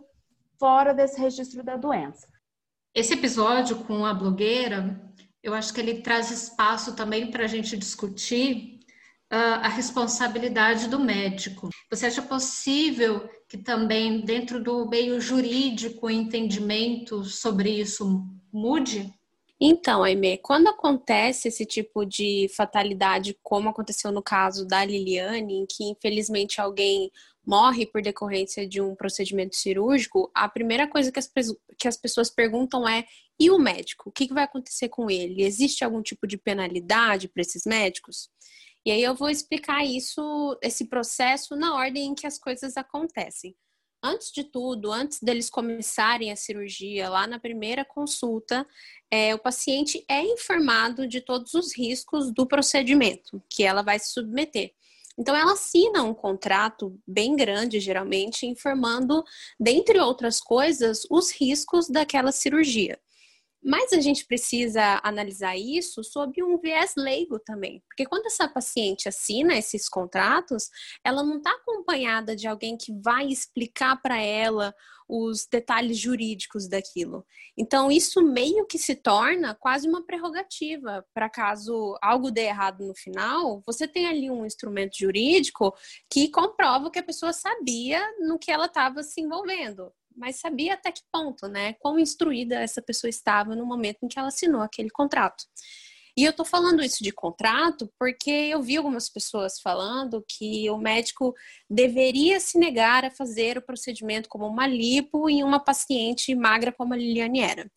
fora 0.59 0.93
desse 0.93 1.19
registro 1.19 1.63
da 1.63 1.75
doença. 1.75 2.28
Esse 2.93 3.13
episódio 3.13 3.78
com 3.86 4.05
a 4.05 4.13
blogueira, 4.13 5.01
eu 5.41 5.53
acho 5.53 5.73
que 5.73 5.82
ele 5.82 6.01
traz 6.01 6.30
espaço 6.30 6.95
também 6.95 7.32
para 7.32 7.45
a 7.45 7.47
gente 7.47 7.75
discutir 7.75 8.80
uh, 9.32 9.61
a 9.63 9.67
responsabilidade 9.67 10.88
do 10.88 10.99
médico. 10.99 11.69
Você 11.89 12.05
acha 12.05 12.21
possível 12.21 13.28
que 13.47 13.57
também 13.57 14.21
dentro 14.21 14.61
do 14.61 14.88
meio 14.88 15.19
jurídico 15.19 16.07
o 16.07 16.11
entendimento 16.11 17.23
sobre 17.23 17.69
isso 17.71 18.23
mude? 18.51 19.11
Então, 19.60 20.03
Aimee, 20.03 20.38
quando 20.38 20.68
acontece 20.68 21.47
esse 21.47 21.66
tipo 21.66 22.05
de 22.05 22.47
fatalidade, 22.55 23.36
como 23.41 23.70
aconteceu 23.70 24.12
no 24.12 24.22
caso 24.22 24.68
da 24.68 24.86
Liliane, 24.86 25.55
em 25.55 25.66
que 25.66 25.84
infelizmente 25.84 26.62
alguém 26.62 27.12
morre 27.43 27.86
por 27.86 28.01
decorrência 28.01 28.68
de 28.68 28.80
um 28.80 28.93
procedimento 28.93 29.55
cirúrgico, 29.55 30.30
a 30.36 30.47
primeira 30.47 30.88
coisa 30.88 31.12
que 31.12 31.18
as, 31.18 31.32
que 31.80 31.88
as 31.88 31.97
pessoas 31.97 32.30
perguntam 32.30 32.88
é: 32.88 33.05
e 33.39 33.49
o 33.49 33.58
médico? 33.58 34.10
O 34.10 34.12
que, 34.12 34.28
que 34.28 34.34
vai 34.34 34.43
acontecer 34.43 34.89
com 34.89 35.10
ele? 35.10 35.43
Existe 35.43 35.84
algum 35.84 36.01
tipo 36.03 36.28
de 36.28 36.38
penalidade 36.38 37.28
para 37.28 37.41
esses 37.41 37.64
médicos? 37.66 38.30
E 38.86 38.91
aí 38.91 39.01
eu 39.01 39.16
vou 39.16 39.30
explicar 39.30 39.84
isso, 39.84 40.58
esse 40.62 40.86
processo, 40.86 41.55
na 41.55 41.76
ordem 41.76 42.08
em 42.08 42.16
que 42.16 42.28
as 42.28 42.38
coisas 42.38 42.78
acontecem. 42.78 43.55
Antes 44.08 44.32
de 44.32 44.45
tudo, 44.45 44.89
antes 44.89 45.20
deles 45.22 45.49
começarem 45.49 46.32
a 46.32 46.36
cirurgia, 46.36 47.10
lá 47.10 47.28
na 47.28 47.38
primeira 47.38 47.84
consulta, 47.84 48.66
é, 49.12 49.36
o 49.36 49.39
paciente 49.39 50.05
é 50.08 50.22
informado 50.22 51.05
de 51.05 51.20
todos 51.20 51.53
os 51.53 51.76
riscos 51.76 52.32
do 52.32 52.47
procedimento 52.47 53.43
que 53.49 53.64
ela 53.64 53.82
vai 53.82 53.99
se 53.99 54.14
submeter. 54.14 54.72
Então, 55.20 55.36
ela 55.36 55.53
assina 55.53 56.03
um 56.03 56.14
contrato 56.14 56.97
bem 57.05 57.36
grande, 57.36 57.82
geralmente, 57.82 58.45
informando, 58.45 59.26
dentre 59.60 59.99
outras 59.99 60.39
coisas, 60.39 61.01
os 61.10 61.32
riscos 61.32 61.89
daquela 61.89 62.32
cirurgia. 62.32 62.97
Mas 63.64 63.91
a 63.91 63.99
gente 63.99 64.26
precisa 64.26 65.01
analisar 65.03 65.58
isso 65.58 66.03
sob 66.03 66.41
um 66.43 66.58
viés 66.58 66.93
leigo 66.95 67.39
também, 67.39 67.84
porque 67.88 68.05
quando 68.05 68.28
essa 68.28 68.47
paciente 68.47 69.10
assina 69.10 69.58
esses 69.58 69.89
contratos, 69.89 70.70
ela 71.03 71.24
não 71.24 71.38
está 71.38 71.51
acompanhada 71.51 72.36
de 72.36 72.47
alguém 72.47 72.78
que 72.78 72.93
vai 73.01 73.28
explicar 73.28 73.99
para 74.01 74.22
ela 74.22 74.74
os 75.10 75.47
detalhes 75.49 75.97
jurídicos 75.97 76.68
daquilo. 76.68 77.26
Então, 77.58 77.89
isso 77.89 78.22
meio 78.22 78.66
que 78.66 78.78
se 78.78 78.93
torna 78.95 79.55
quase 79.55 79.88
uma 79.88 80.05
prerrogativa 80.05 81.05
para 81.14 81.30
caso 81.30 81.97
algo 82.01 82.30
dê 82.30 82.41
errado 82.41 82.86
no 82.86 82.95
final, 82.95 83.64
você 83.66 83.88
tem 83.88 84.05
ali 84.05 84.30
um 84.30 84.45
instrumento 84.45 84.97
jurídico 84.97 85.74
que 86.12 86.30
comprova 86.30 86.91
que 86.91 86.99
a 86.99 87.03
pessoa 87.03 87.32
sabia 87.32 88.05
no 88.20 88.38
que 88.38 88.51
ela 88.51 88.66
estava 88.66 89.01
se 89.01 89.22
envolvendo 89.22 89.91
mas 90.18 90.39
sabia 90.39 90.74
até 90.74 90.91
que 90.91 91.01
ponto, 91.11 91.47
né? 91.47 91.74
Quão 91.74 91.99
instruída 91.99 92.55
essa 92.55 92.82
pessoa 92.82 93.09
estava 93.09 93.55
no 93.55 93.65
momento 93.65 93.99
em 94.03 94.07
que 94.07 94.18
ela 94.18 94.30
assinou 94.30 94.61
aquele 94.61 94.89
contrato. 94.89 95.43
E 96.18 96.24
eu 96.24 96.34
tô 96.34 96.43
falando 96.43 96.84
isso 96.84 97.03
de 97.03 97.11
contrato 97.11 97.88
porque 97.99 98.32
eu 98.32 98.59
vi 98.59 98.76
algumas 98.76 99.07
pessoas 99.07 99.59
falando 99.59 100.26
que 100.28 100.68
o 100.72 100.78
médico 100.78 101.32
deveria 101.70 102.39
se 102.39 102.57
negar 102.57 103.05
a 103.05 103.11
fazer 103.11 103.55
o 103.55 103.61
procedimento 103.61 104.28
como 104.28 104.47
uma 104.47 104.65
lipo 104.65 105.30
em 105.30 105.43
uma 105.43 105.59
paciente 105.59 106.34
magra 106.34 106.72
como 106.72 106.95
a 106.95 106.97
Liliane 106.97 107.41
era. 107.41 107.72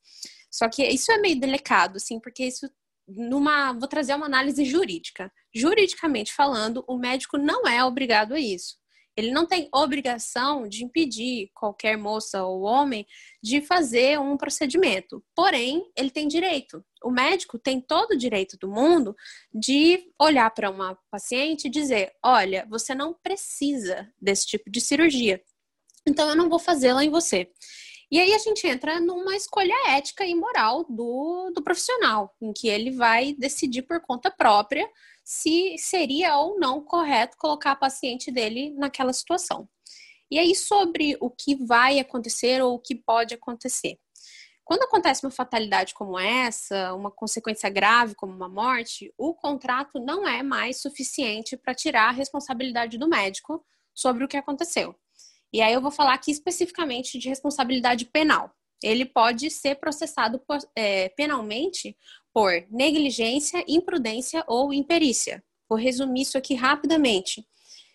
Só 0.50 0.70
que 0.70 0.82
isso 0.82 1.12
é 1.12 1.18
meio 1.18 1.38
delicado, 1.38 1.96
assim, 1.96 2.18
porque 2.18 2.46
isso 2.46 2.66
numa, 3.06 3.74
vou 3.74 3.86
trazer 3.86 4.14
uma 4.14 4.26
análise 4.26 4.64
jurídica. 4.64 5.30
Juridicamente 5.54 6.32
falando, 6.32 6.82
o 6.88 6.96
médico 6.96 7.36
não 7.36 7.68
é 7.68 7.84
obrigado 7.84 8.32
a 8.32 8.40
isso. 8.40 8.79
Ele 9.20 9.30
não 9.30 9.46
tem 9.46 9.68
obrigação 9.72 10.68
de 10.68 10.84
impedir 10.84 11.50
qualquer 11.54 11.96
moça 11.96 12.42
ou 12.44 12.62
homem 12.62 13.06
de 13.42 13.60
fazer 13.60 14.18
um 14.18 14.36
procedimento. 14.36 15.22
Porém, 15.34 15.84
ele 15.96 16.10
tem 16.10 16.26
direito. 16.26 16.84
O 17.04 17.10
médico 17.10 17.58
tem 17.58 17.80
todo 17.80 18.12
o 18.12 18.18
direito 18.18 18.56
do 18.58 18.68
mundo 18.68 19.14
de 19.52 20.10
olhar 20.18 20.50
para 20.50 20.70
uma 20.70 20.98
paciente 21.10 21.66
e 21.66 21.70
dizer: 21.70 22.12
olha, 22.24 22.66
você 22.68 22.94
não 22.94 23.14
precisa 23.14 24.10
desse 24.20 24.46
tipo 24.46 24.70
de 24.70 24.80
cirurgia. 24.80 25.42
Então, 26.08 26.28
eu 26.28 26.36
não 26.36 26.48
vou 26.48 26.58
fazê-la 26.58 27.04
em 27.04 27.10
você. 27.10 27.50
E 28.12 28.18
aí 28.18 28.34
a 28.34 28.38
gente 28.38 28.66
entra 28.66 28.98
numa 28.98 29.36
escolha 29.36 29.74
ética 29.90 30.26
e 30.26 30.34
moral 30.34 30.84
do, 30.88 31.52
do 31.54 31.62
profissional, 31.62 32.34
em 32.42 32.52
que 32.52 32.66
ele 32.68 32.90
vai 32.90 33.34
decidir 33.34 33.82
por 33.82 34.00
conta 34.00 34.32
própria 34.32 34.88
se 35.30 35.78
seria 35.78 36.36
ou 36.38 36.58
não 36.58 36.82
correto 36.82 37.36
colocar 37.38 37.70
a 37.70 37.76
paciente 37.76 38.32
dele 38.32 38.74
naquela 38.76 39.12
situação. 39.12 39.68
E 40.28 40.36
aí, 40.36 40.56
sobre 40.56 41.16
o 41.20 41.30
que 41.30 41.54
vai 41.54 42.00
acontecer 42.00 42.60
ou 42.60 42.74
o 42.74 42.80
que 42.80 42.96
pode 42.96 43.32
acontecer. 43.32 43.96
Quando 44.64 44.82
acontece 44.82 45.24
uma 45.24 45.30
fatalidade 45.30 45.94
como 45.94 46.18
essa, 46.18 46.92
uma 46.94 47.12
consequência 47.12 47.70
grave 47.70 48.16
como 48.16 48.32
uma 48.32 48.48
morte, 48.48 49.14
o 49.16 49.32
contrato 49.32 50.00
não 50.00 50.26
é 50.26 50.42
mais 50.42 50.82
suficiente 50.82 51.56
para 51.56 51.76
tirar 51.76 52.08
a 52.08 52.12
responsabilidade 52.12 52.98
do 52.98 53.08
médico 53.08 53.64
sobre 53.94 54.24
o 54.24 54.28
que 54.28 54.36
aconteceu. 54.36 54.96
E 55.52 55.62
aí 55.62 55.72
eu 55.72 55.80
vou 55.80 55.92
falar 55.92 56.14
aqui 56.14 56.32
especificamente 56.32 57.20
de 57.20 57.28
responsabilidade 57.28 58.04
penal. 58.06 58.52
Ele 58.82 59.04
pode 59.04 59.48
ser 59.48 59.76
processado 59.76 60.42
é, 60.74 61.08
penalmente 61.10 61.96
por 62.32 62.52
negligência, 62.70 63.64
imprudência 63.66 64.44
ou 64.46 64.72
imperícia. 64.72 65.42
Vou 65.68 65.78
resumir 65.78 66.22
isso 66.22 66.38
aqui 66.38 66.54
rapidamente. 66.54 67.44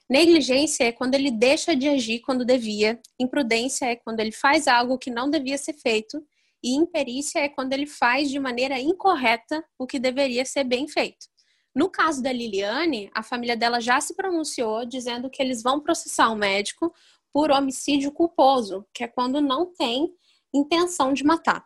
Negligência 0.09 0.83
é 0.83 0.91
quando 0.91 1.15
ele 1.15 1.31
deixa 1.31 1.75
de 1.75 1.89
agir 1.89 2.19
quando 2.19 2.45
devia, 2.45 2.99
imprudência 3.19 3.85
é 3.85 3.95
quando 3.95 4.19
ele 4.19 4.31
faz 4.31 4.67
algo 4.67 4.97
que 4.97 5.09
não 5.09 5.29
devia 5.29 5.57
ser 5.57 5.73
feito, 5.73 6.23
e 6.63 6.75
imperícia 6.75 7.39
é 7.39 7.49
quando 7.49 7.73
ele 7.73 7.85
faz 7.85 8.29
de 8.29 8.39
maneira 8.39 8.79
incorreta 8.79 9.63
o 9.79 9.85
que 9.85 9.99
deveria 9.99 10.45
ser 10.45 10.63
bem 10.63 10.87
feito. 10.87 11.27
No 11.75 11.89
caso 11.89 12.23
da 12.23 12.31
Liliane, 12.31 13.09
a 13.13 13.21
família 13.21 13.57
dela 13.57 13.81
já 13.81 13.99
se 13.99 14.15
pronunciou 14.15 14.85
dizendo 14.85 15.29
que 15.29 15.41
eles 15.41 15.61
vão 15.61 15.81
processar 15.81 16.29
o 16.29 16.35
médico 16.35 16.93
por 17.33 17.51
homicídio 17.51 18.11
culposo, 18.11 18.85
que 18.93 19.03
é 19.03 19.07
quando 19.07 19.41
não 19.41 19.65
tem 19.73 20.09
intenção 20.53 21.13
de 21.13 21.23
matar. 21.23 21.65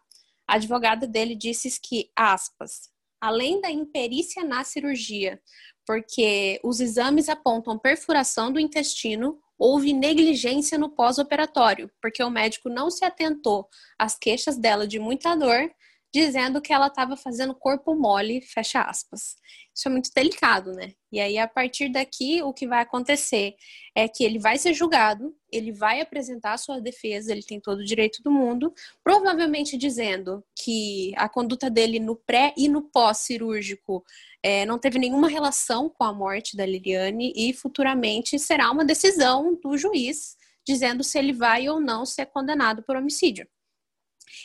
A 0.50 0.56
advogada 0.56 1.06
dele 1.06 1.36
disse 1.36 1.80
que, 1.80 2.10
aspas, 2.16 2.89
além 3.22 3.62
da 3.62 3.70
imperícia 3.70 4.43
na 4.43 4.64
cirurgia, 4.64 5.39
porque 5.86 6.60
os 6.64 6.80
exames 6.80 7.30
apontam 7.30 7.78
perfuração 7.78 8.52
do 8.52 8.60
intestino, 8.60 9.39
houve 9.60 9.93
negligência 9.93 10.76
no 10.76 10.89
pós-operatório, 10.89 11.91
porque 12.02 12.24
o 12.24 12.32
médico 12.32 12.68
não 12.68 12.89
se 12.89 13.06
atentou 13.06 13.68
às 13.95 14.18
queixas 14.18 14.58
dela 14.58 14.88
de 14.88 14.97
muita 14.97 15.36
dor 15.36 15.70
dizendo 16.14 16.62
que 16.62 16.74
ela 16.74 16.88
estava 16.88 17.16
fazendo 17.16 17.53
corpo 17.53 17.95
mole, 17.95 18.41
fecha 18.41 18.82
aspas. 18.82 19.36
Isso 19.76 19.88
é 19.88 19.91
muito 19.91 20.10
delicado, 20.14 20.72
né? 20.74 20.93
E 21.12 21.20
aí, 21.20 21.38
a 21.38 21.47
partir 21.47 21.89
daqui, 21.89 22.41
o 22.41 22.51
que 22.51 22.68
vai 22.68 22.82
acontecer 22.82 23.55
é 23.95 24.07
que 24.07 24.24
ele 24.24 24.39
vai 24.39 24.57
ser 24.57 24.74
julgado, 24.74 25.36
ele 25.51 25.72
vai 25.72 26.01
apresentar 26.01 26.53
a 26.53 26.57
sua 26.57 26.82
defesa, 26.82 27.32
ele 27.32 27.43
tem 27.43 27.60
todo 27.62 27.80
o 27.80 27.86
direito 27.86 28.22
do 28.24 28.32
mundo, 28.32 28.74
provavelmente 29.03 29.78
dizendo 29.78 30.43
que 30.55 31.14
a 31.16 31.30
conduta 31.30 31.70
dele 31.70 31.99
no 31.99 32.16
pré 32.16 32.53
e 32.57 32.68
no 32.68 32.82
pós-cirúrgico 32.82 34.03
é, 34.43 34.66
não 34.66 34.80
teve 34.80 34.97
nenhuma 34.97 35.30
relação 35.30 35.89
com 35.89 36.03
a 36.03 36.14
morte 36.14 36.57
da 36.57 36.66
Liliane 36.66 37.32
e 37.36 37.53
futuramente 37.53 38.39
será 38.39 38.72
uma 38.72 38.86
decisão 38.86 39.57
do 39.62 39.78
juiz 39.78 40.38
dizendo 40.66 41.03
se 41.03 41.18
ele 41.18 41.34
vai 41.34 41.68
ou 41.68 41.80
não 41.80 42.05
ser 42.05 42.28
condenado 42.28 42.84
por 42.84 42.95
homicídio. 42.95 43.47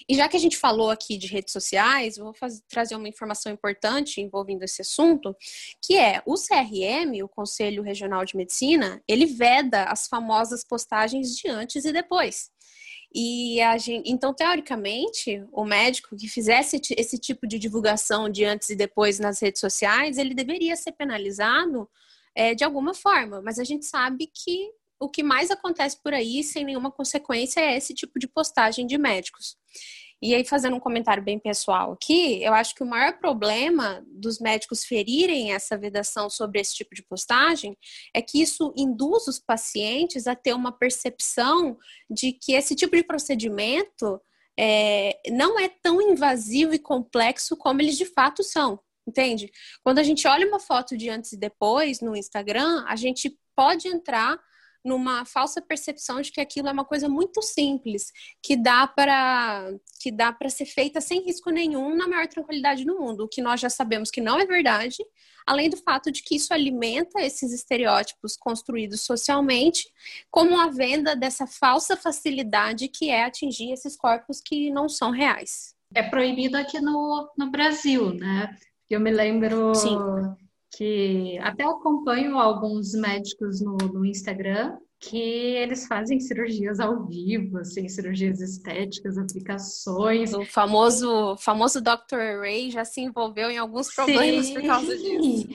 E 0.08 0.14
já 0.14 0.28
que 0.28 0.36
a 0.36 0.40
gente 0.40 0.56
falou 0.56 0.90
aqui 0.90 1.16
de 1.16 1.26
redes 1.26 1.52
sociais, 1.52 2.16
vou 2.16 2.34
fazer, 2.34 2.62
trazer 2.68 2.96
uma 2.96 3.08
informação 3.08 3.52
importante 3.52 4.20
envolvendo 4.20 4.62
esse 4.62 4.82
assunto, 4.82 5.36
que 5.82 5.96
é 5.96 6.22
o 6.26 6.34
CRM, 6.34 7.22
o 7.22 7.28
Conselho 7.28 7.82
Regional 7.82 8.24
de 8.24 8.36
Medicina, 8.36 9.02
ele 9.08 9.26
veda 9.26 9.84
as 9.84 10.06
famosas 10.06 10.64
postagens 10.64 11.36
de 11.36 11.48
antes 11.48 11.84
e 11.84 11.92
depois. 11.92 12.50
E 13.14 13.58
gente, 13.78 14.10
então, 14.10 14.34
teoricamente, 14.34 15.44
o 15.52 15.64
médico 15.64 16.16
que 16.16 16.26
fizesse 16.26 16.80
esse 16.96 17.16
tipo 17.16 17.46
de 17.46 17.60
divulgação 17.60 18.28
de 18.28 18.44
antes 18.44 18.70
e 18.70 18.76
depois 18.76 19.20
nas 19.20 19.40
redes 19.40 19.60
sociais, 19.60 20.18
ele 20.18 20.34
deveria 20.34 20.74
ser 20.74 20.90
penalizado 20.92 21.88
é, 22.34 22.56
de 22.56 22.64
alguma 22.64 22.92
forma. 22.92 23.40
Mas 23.40 23.60
a 23.60 23.64
gente 23.64 23.86
sabe 23.86 24.26
que 24.26 24.68
o 25.00 25.08
que 25.08 25.22
mais 25.22 25.50
acontece 25.50 26.00
por 26.02 26.14
aí, 26.14 26.42
sem 26.42 26.64
nenhuma 26.64 26.90
consequência, 26.90 27.60
é 27.60 27.76
esse 27.76 27.94
tipo 27.94 28.18
de 28.18 28.28
postagem 28.28 28.86
de 28.86 28.96
médicos. 28.96 29.56
E 30.22 30.34
aí, 30.34 30.42
fazendo 30.42 30.76
um 30.76 30.80
comentário 30.80 31.22
bem 31.22 31.38
pessoal 31.38 31.92
aqui, 31.92 32.42
eu 32.42 32.54
acho 32.54 32.74
que 32.74 32.82
o 32.82 32.86
maior 32.86 33.18
problema 33.18 34.02
dos 34.06 34.38
médicos 34.38 34.82
ferirem 34.84 35.52
essa 35.52 35.76
vedação 35.76 36.30
sobre 36.30 36.60
esse 36.60 36.74
tipo 36.74 36.94
de 36.94 37.02
postagem 37.02 37.76
é 38.14 38.22
que 38.22 38.40
isso 38.40 38.72
induz 38.74 39.26
os 39.26 39.38
pacientes 39.38 40.26
a 40.26 40.34
ter 40.34 40.54
uma 40.54 40.72
percepção 40.72 41.76
de 42.08 42.32
que 42.32 42.52
esse 42.54 42.74
tipo 42.74 42.96
de 42.96 43.02
procedimento 43.02 44.18
é, 44.58 45.20
não 45.28 45.58
é 45.58 45.68
tão 45.68 46.00
invasivo 46.00 46.72
e 46.72 46.78
complexo 46.78 47.54
como 47.56 47.82
eles 47.82 47.98
de 47.98 48.06
fato 48.06 48.42
são. 48.42 48.80
Entende? 49.06 49.52
Quando 49.82 49.98
a 49.98 50.02
gente 50.02 50.26
olha 50.26 50.48
uma 50.48 50.58
foto 50.58 50.96
de 50.96 51.10
antes 51.10 51.32
e 51.32 51.36
depois 51.36 52.00
no 52.00 52.16
Instagram, 52.16 52.82
a 52.88 52.96
gente 52.96 53.38
pode 53.54 53.88
entrar 53.88 54.40
numa 54.84 55.24
falsa 55.24 55.62
percepção 55.62 56.20
de 56.20 56.30
que 56.30 56.40
aquilo 56.40 56.68
é 56.68 56.72
uma 56.72 56.84
coisa 56.84 57.08
muito 57.08 57.40
simples, 57.40 58.12
que 58.42 58.56
dá 58.56 58.86
para 58.86 59.72
que 59.98 60.12
dá 60.12 60.30
para 60.30 60.50
ser 60.50 60.66
feita 60.66 61.00
sem 61.00 61.24
risco 61.24 61.50
nenhum 61.50 61.96
na 61.96 62.06
maior 62.06 62.28
tranquilidade 62.28 62.84
do 62.84 62.98
mundo, 62.98 63.24
o 63.24 63.28
que 63.28 63.40
nós 63.40 63.58
já 63.60 63.70
sabemos 63.70 64.10
que 64.10 64.20
não 64.20 64.38
é 64.38 64.44
verdade, 64.44 64.98
além 65.46 65.70
do 65.70 65.78
fato 65.78 66.12
de 66.12 66.22
que 66.22 66.36
isso 66.36 66.52
alimenta 66.52 67.22
esses 67.22 67.52
estereótipos 67.52 68.36
construídos 68.36 69.00
socialmente, 69.00 69.88
como 70.30 70.60
a 70.60 70.68
venda 70.68 71.16
dessa 71.16 71.46
falsa 71.46 71.96
facilidade 71.96 72.88
que 72.88 73.08
é 73.08 73.24
atingir 73.24 73.72
esses 73.72 73.96
corpos 73.96 74.40
que 74.44 74.70
não 74.70 74.88
são 74.88 75.10
reais. 75.10 75.74
É 75.94 76.02
proibido 76.02 76.56
aqui 76.56 76.80
no, 76.80 77.30
no 77.38 77.50
Brasil, 77.50 78.12
né? 78.12 78.54
Eu 78.90 79.00
me 79.00 79.10
lembro 79.10 79.74
Sim 79.74 79.96
que 80.76 81.38
até 81.38 81.64
acompanho 81.64 82.38
alguns 82.38 82.92
médicos 82.92 83.60
no, 83.60 83.76
no 83.76 84.04
Instagram 84.04 84.76
que 85.00 85.18
eles 85.18 85.86
fazem 85.86 86.18
cirurgias 86.18 86.80
ao 86.80 87.04
vivo, 87.06 87.58
assim, 87.58 87.88
cirurgias 87.88 88.40
estéticas, 88.40 89.18
aplicações. 89.18 90.32
O 90.32 90.44
famoso, 90.46 91.36
famoso 91.36 91.80
Dr. 91.80 92.40
Ray 92.40 92.70
já 92.70 92.84
se 92.84 93.02
envolveu 93.02 93.50
em 93.50 93.58
alguns 93.58 93.94
problemas 93.94 94.46
Sim. 94.46 94.54
por 94.54 94.62
causa 94.62 94.96
disso. 94.96 95.48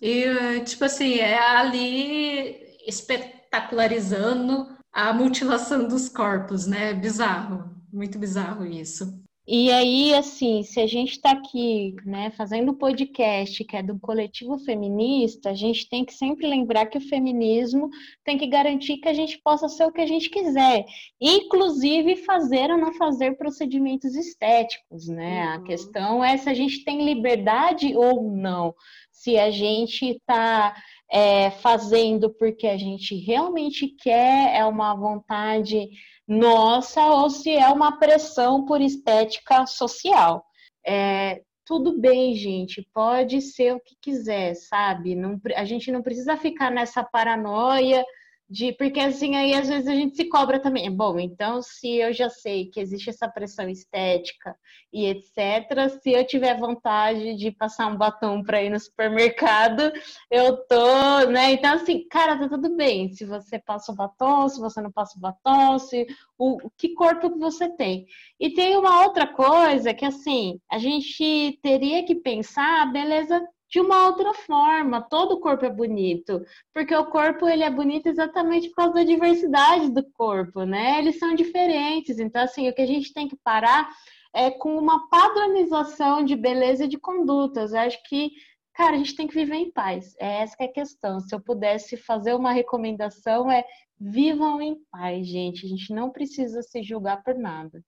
E, 0.00 0.60
tipo 0.60 0.84
assim, 0.84 1.16
é 1.18 1.38
ali 1.38 2.56
espetacularizando 2.86 4.66
a 4.92 5.12
mutilação 5.12 5.86
dos 5.86 6.08
corpos, 6.08 6.66
né? 6.66 6.94
Bizarro, 6.94 7.70
muito 7.92 8.18
bizarro 8.18 8.64
isso. 8.64 9.22
E 9.46 9.70
aí, 9.70 10.14
assim, 10.14 10.62
se 10.62 10.80
a 10.80 10.86
gente 10.86 11.12
está 11.12 11.32
aqui, 11.32 11.94
né, 12.06 12.30
fazendo 12.30 12.72
podcast 12.72 13.62
que 13.62 13.76
é 13.76 13.82
do 13.82 13.98
coletivo 14.00 14.58
feminista, 14.58 15.50
a 15.50 15.54
gente 15.54 15.86
tem 15.86 16.02
que 16.02 16.14
sempre 16.14 16.46
lembrar 16.46 16.86
que 16.86 16.96
o 16.96 17.08
feminismo 17.08 17.90
tem 18.24 18.38
que 18.38 18.46
garantir 18.46 18.96
que 18.96 19.08
a 19.08 19.12
gente 19.12 19.38
possa 19.44 19.68
ser 19.68 19.84
o 19.84 19.92
que 19.92 20.00
a 20.00 20.06
gente 20.06 20.30
quiser, 20.30 20.86
inclusive 21.20 22.16
fazer 22.16 22.70
ou 22.70 22.78
não 22.78 22.94
fazer 22.94 23.36
procedimentos 23.36 24.14
estéticos, 24.14 25.08
né? 25.08 25.44
Uhum. 25.44 25.52
A 25.52 25.62
questão 25.62 26.24
é 26.24 26.38
se 26.38 26.48
a 26.48 26.54
gente 26.54 26.82
tem 26.82 27.04
liberdade 27.04 27.94
ou 27.94 28.22
não, 28.22 28.74
se 29.12 29.38
a 29.38 29.50
gente 29.50 30.06
está 30.06 30.74
é, 31.10 31.50
fazendo 31.50 32.30
porque 32.30 32.66
a 32.66 32.78
gente 32.78 33.14
realmente 33.14 33.88
quer, 33.88 34.56
é 34.56 34.64
uma 34.64 34.94
vontade 34.94 35.90
nossa 36.26 37.04
ou 37.06 37.28
se 37.28 37.50
é 37.50 37.68
uma 37.68 37.98
pressão 37.98 38.64
por 38.64 38.80
estética 38.80 39.66
social. 39.66 40.44
É, 40.86 41.42
tudo 41.66 41.98
bem, 41.98 42.34
gente, 42.34 42.86
pode 42.92 43.40
ser 43.40 43.74
o 43.74 43.80
que 43.80 43.96
quiser, 44.00 44.54
sabe? 44.54 45.14
Não, 45.14 45.40
a 45.56 45.64
gente 45.64 45.90
não 45.90 46.02
precisa 46.02 46.36
ficar 46.36 46.70
nessa 46.70 47.02
paranoia 47.02 48.04
de 48.48 48.72
porque 48.72 49.00
assim 49.00 49.36
aí 49.36 49.54
às 49.54 49.68
vezes 49.68 49.88
a 49.88 49.94
gente 49.94 50.16
se 50.16 50.28
cobra 50.28 50.60
também. 50.60 50.90
Bom, 50.90 51.18
então 51.18 51.62
se 51.62 51.96
eu 51.96 52.12
já 52.12 52.28
sei 52.28 52.66
que 52.66 52.80
existe 52.80 53.10
essa 53.10 53.28
pressão 53.28 53.68
estética 53.68 54.54
e 54.92 55.06
etc, 55.06 55.90
se 56.00 56.12
eu 56.12 56.26
tiver 56.26 56.58
vontade 56.58 57.34
de 57.36 57.50
passar 57.50 57.86
um 57.86 57.96
batom 57.96 58.42
para 58.42 58.62
ir 58.62 58.70
no 58.70 58.78
supermercado, 58.78 59.92
eu 60.30 60.56
tô, 60.66 61.26
né? 61.30 61.52
Então 61.52 61.74
assim, 61.74 62.06
cara, 62.08 62.38
tá 62.38 62.48
tudo 62.48 62.76
bem. 62.76 63.12
Se 63.12 63.24
você 63.24 63.58
passa 63.58 63.92
o 63.92 63.94
batom, 63.94 64.48
se 64.48 64.60
você 64.60 64.80
não 64.80 64.92
passa 64.92 65.16
o 65.16 65.20
batom, 65.20 65.78
se 65.78 66.06
o 66.38 66.58
que 66.76 66.94
corpo 66.94 67.30
que 67.30 67.38
você 67.38 67.68
tem. 67.76 68.06
E 68.38 68.50
tem 68.50 68.76
uma 68.76 69.04
outra 69.04 69.26
coisa 69.26 69.94
que 69.94 70.04
assim, 70.04 70.60
a 70.70 70.78
gente 70.78 71.58
teria 71.62 72.04
que 72.04 72.14
pensar, 72.14 72.92
beleza, 72.92 73.42
de 73.68 73.80
uma 73.80 74.06
outra 74.06 74.32
forma. 74.34 75.02
Todo 75.02 75.40
corpo 75.40 75.64
é 75.64 75.70
bonito, 75.70 76.44
porque 76.72 76.94
o 76.94 77.06
corpo 77.06 77.48
ele 77.48 77.64
é 77.64 77.70
bonito 77.70 78.06
exatamente 78.06 78.68
por 78.68 78.76
causa 78.76 78.94
da 78.94 79.04
diversidade 79.04 79.90
do 79.90 80.04
corpo, 80.12 80.64
né? 80.64 80.98
Eles 80.98 81.18
são 81.18 81.34
diferentes. 81.34 82.18
Então, 82.18 82.42
assim, 82.42 82.68
o 82.68 82.74
que 82.74 82.82
a 82.82 82.86
gente 82.86 83.12
tem 83.12 83.28
que 83.28 83.36
parar 83.36 83.88
é 84.34 84.50
com 84.50 84.76
uma 84.76 85.08
padronização 85.08 86.24
de 86.24 86.34
beleza 86.34 86.84
e 86.84 86.88
de 86.88 86.98
condutas. 86.98 87.72
Eu 87.72 87.80
acho 87.80 88.02
que, 88.04 88.32
cara, 88.74 88.94
a 88.94 88.98
gente 88.98 89.14
tem 89.14 89.26
que 89.26 89.34
viver 89.34 89.56
em 89.56 89.70
paz. 89.70 90.14
É 90.18 90.42
essa 90.42 90.56
é 90.60 90.64
a 90.64 90.72
questão. 90.72 91.20
Se 91.20 91.34
eu 91.34 91.40
pudesse 91.40 91.96
fazer 91.96 92.34
uma 92.34 92.52
recomendação, 92.52 93.50
é 93.50 93.64
vivam 93.98 94.60
em 94.60 94.76
paz, 94.90 95.26
gente. 95.26 95.64
A 95.64 95.68
gente 95.68 95.92
não 95.94 96.10
precisa 96.10 96.62
se 96.62 96.82
julgar 96.82 97.22
por 97.22 97.36
nada. 97.36 97.82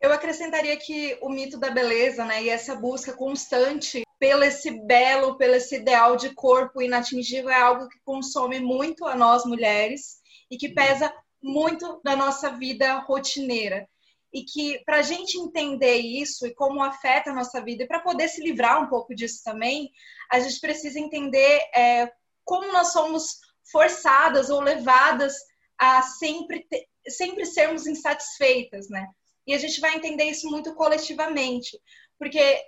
Eu 0.00 0.12
acrescentaria 0.12 0.76
que 0.76 1.18
o 1.22 1.30
mito 1.30 1.58
da 1.58 1.70
beleza, 1.70 2.24
né, 2.24 2.42
e 2.42 2.50
essa 2.50 2.74
busca 2.74 3.14
constante 3.14 4.03
pelo 4.24 4.42
esse 4.42 4.70
belo, 4.70 5.36
pelo 5.36 5.54
esse 5.54 5.76
ideal 5.76 6.16
de 6.16 6.34
corpo 6.34 6.80
inatingível 6.80 7.50
é 7.50 7.60
algo 7.60 7.90
que 7.90 7.98
consome 8.06 8.58
muito 8.58 9.04
a 9.04 9.14
nós 9.14 9.44
mulheres 9.44 10.16
e 10.50 10.56
que 10.56 10.70
pesa 10.70 11.14
muito 11.42 12.00
na 12.02 12.16
nossa 12.16 12.48
vida 12.48 13.00
rotineira. 13.00 13.86
E 14.32 14.42
que 14.42 14.82
para 14.86 15.00
a 15.00 15.02
gente 15.02 15.36
entender 15.36 15.96
isso 15.96 16.46
e 16.46 16.54
como 16.54 16.82
afeta 16.82 17.30
a 17.30 17.34
nossa 17.34 17.62
vida, 17.62 17.84
e 17.84 17.86
para 17.86 18.00
poder 18.00 18.28
se 18.28 18.42
livrar 18.42 18.82
um 18.82 18.88
pouco 18.88 19.14
disso 19.14 19.42
também, 19.44 19.90
a 20.32 20.40
gente 20.40 20.58
precisa 20.58 20.98
entender 20.98 21.60
é, 21.76 22.10
como 22.46 22.72
nós 22.72 22.94
somos 22.94 23.40
forçadas 23.70 24.48
ou 24.48 24.62
levadas 24.62 25.34
a 25.76 26.00
sempre, 26.00 26.66
ter, 26.66 26.86
sempre 27.06 27.44
sermos 27.44 27.86
insatisfeitas, 27.86 28.88
né? 28.88 29.06
E 29.46 29.52
a 29.52 29.58
gente 29.58 29.78
vai 29.82 29.94
entender 29.94 30.24
isso 30.24 30.48
muito 30.48 30.74
coletivamente, 30.74 31.78
porque 32.18 32.64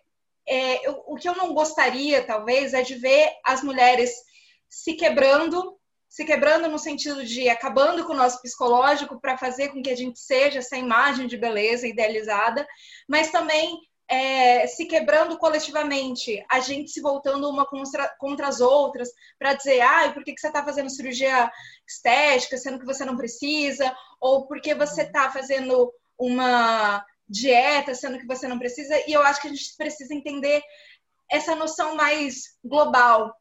é, 0.49 0.89
o 1.07 1.17
que 1.17 1.29
eu 1.29 1.35
não 1.35 1.53
gostaria, 1.53 2.25
talvez, 2.25 2.73
é 2.73 2.83
de 2.83 2.95
ver 2.95 3.33
as 3.45 3.63
mulheres 3.63 4.13
se 4.69 4.95
quebrando, 4.95 5.77
se 6.09 6.25
quebrando 6.25 6.69
no 6.69 6.79
sentido 6.79 7.25
de 7.25 7.49
acabando 7.49 8.05
com 8.05 8.13
o 8.13 8.17
nosso 8.17 8.41
psicológico 8.41 9.21
para 9.21 9.37
fazer 9.37 9.69
com 9.69 9.83
que 9.83 9.91
a 9.91 9.97
gente 9.97 10.19
seja 10.19 10.61
essa 10.61 10.77
imagem 10.77 11.27
de 11.27 11.37
beleza 11.37 11.87
idealizada, 11.87 12.67
mas 13.09 13.31
também 13.31 13.77
é, 14.09 14.67
se 14.69 14.87
quebrando 14.87 15.37
coletivamente, 15.37 16.45
a 16.49 16.61
gente 16.61 16.91
se 16.91 17.01
voltando 17.01 17.49
uma 17.51 17.67
contra, 17.67 18.09
contra 18.19 18.47
as 18.47 18.61
outras, 18.61 19.09
para 19.39 19.55
dizer, 19.55 19.81
ah, 19.81 20.13
por 20.13 20.23
que, 20.23 20.33
que 20.33 20.41
você 20.41 20.47
está 20.47 20.65
fazendo 20.65 20.91
cirurgia 20.91 21.51
estética, 21.87 22.57
sendo 22.57 22.79
que 22.79 22.87
você 22.87 23.05
não 23.05 23.17
precisa, 23.17 23.95
ou 24.21 24.47
por 24.47 24.61
que 24.61 24.75
você 24.75 25.03
está 25.03 25.31
fazendo 25.31 25.93
uma 26.17 27.05
dieta, 27.29 27.95
sendo 27.95 28.19
que 28.19 28.27
você 28.27 28.47
não 28.47 28.59
precisa, 28.59 28.95
e 29.09 29.13
eu 29.13 29.23
acho 29.23 29.41
que 29.41 29.49
a 29.49 29.51
gente 29.51 29.77
precisa 29.77 30.15
entender 30.15 30.63
essa 31.31 31.55
noção 31.55 31.97
mais 31.97 32.57
global, 32.65 33.35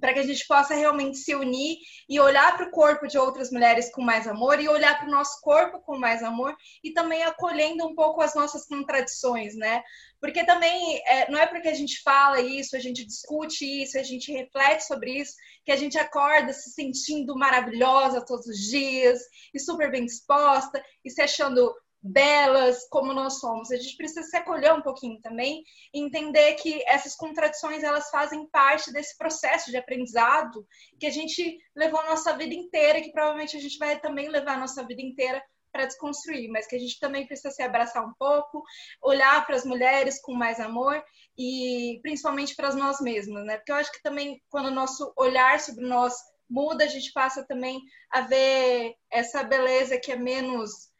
para 0.00 0.12
que 0.12 0.18
a 0.18 0.26
gente 0.26 0.46
possa 0.46 0.74
realmente 0.74 1.18
se 1.18 1.34
unir 1.34 1.78
e 2.08 2.20
olhar 2.20 2.56
para 2.56 2.66
o 2.66 2.70
corpo 2.70 3.06
de 3.06 3.18
outras 3.18 3.50
mulheres 3.50 3.90
com 3.90 4.02
mais 4.02 4.26
amor 4.26 4.60
e 4.60 4.68
olhar 4.68 4.98
para 4.98 5.08
o 5.08 5.10
nosso 5.10 5.40
corpo 5.40 5.80
com 5.80 5.98
mais 5.98 6.22
amor 6.22 6.54
e 6.84 6.92
também 6.92 7.22
acolhendo 7.22 7.86
um 7.86 7.94
pouco 7.94 8.20
as 8.20 8.34
nossas 8.34 8.66
contradições, 8.66 9.56
né? 9.56 9.82
Porque 10.20 10.44
também 10.44 11.02
é, 11.06 11.30
não 11.30 11.38
é 11.38 11.46
porque 11.46 11.68
a 11.68 11.74
gente 11.74 12.02
fala 12.02 12.40
isso, 12.40 12.76
a 12.76 12.78
gente 12.78 13.04
discute 13.04 13.82
isso, 13.82 13.98
a 13.98 14.02
gente 14.02 14.32
reflete 14.32 14.84
sobre 14.84 15.18
isso, 15.18 15.34
que 15.64 15.72
a 15.72 15.76
gente 15.76 15.98
acorda 15.98 16.52
se 16.52 16.70
sentindo 16.70 17.34
maravilhosa 17.36 18.24
todos 18.24 18.46
os 18.46 18.58
dias 18.68 19.20
e 19.54 19.58
super 19.58 19.90
bem 19.90 20.04
disposta 20.04 20.82
e 21.04 21.10
se 21.10 21.22
achando 21.22 21.74
belas 22.02 22.86
como 22.88 23.12
nós 23.12 23.40
somos. 23.40 23.70
A 23.70 23.76
gente 23.76 23.96
precisa 23.96 24.22
se 24.22 24.36
acolher 24.36 24.72
um 24.72 24.82
pouquinho 24.82 25.20
também 25.20 25.62
entender 25.92 26.54
que 26.54 26.82
essas 26.86 27.16
contradições 27.16 27.82
elas 27.82 28.08
fazem 28.10 28.46
parte 28.48 28.92
desse 28.92 29.16
processo 29.16 29.70
de 29.70 29.76
aprendizado 29.76 30.66
que 30.98 31.06
a 31.06 31.10
gente 31.10 31.58
levou 31.74 32.00
a 32.00 32.10
nossa 32.10 32.36
vida 32.36 32.54
inteira 32.54 33.00
que 33.00 33.12
provavelmente 33.12 33.56
a 33.56 33.60
gente 33.60 33.78
vai 33.78 33.98
também 33.98 34.28
levar 34.28 34.54
a 34.54 34.60
nossa 34.60 34.86
vida 34.86 35.02
inteira 35.02 35.42
para 35.72 35.86
desconstruir, 35.86 36.48
mas 36.48 36.66
que 36.66 36.74
a 36.74 36.78
gente 36.78 36.98
também 36.98 37.26
precisa 37.26 37.50
se 37.50 37.62
abraçar 37.62 38.02
um 38.02 38.14
pouco, 38.18 38.62
olhar 39.02 39.44
para 39.44 39.56
as 39.56 39.64
mulheres 39.64 40.20
com 40.22 40.32
mais 40.32 40.58
amor 40.58 41.04
e 41.36 41.98
principalmente 42.02 42.56
para 42.56 42.74
nós 42.74 42.98
mesmas, 43.00 43.44
né? 43.44 43.58
Porque 43.58 43.72
eu 43.72 43.76
acho 43.76 43.92
que 43.92 44.02
também 44.02 44.42
quando 44.48 44.66
o 44.66 44.74
nosso 44.74 45.12
olhar 45.16 45.60
sobre 45.60 45.84
nós 45.84 46.14
muda, 46.48 46.84
a 46.84 46.88
gente 46.88 47.12
passa 47.12 47.44
também 47.44 47.80
a 48.10 48.22
ver 48.22 48.94
essa 49.10 49.42
beleza 49.42 49.98
que 49.98 50.10
é 50.10 50.16
menos 50.16 50.90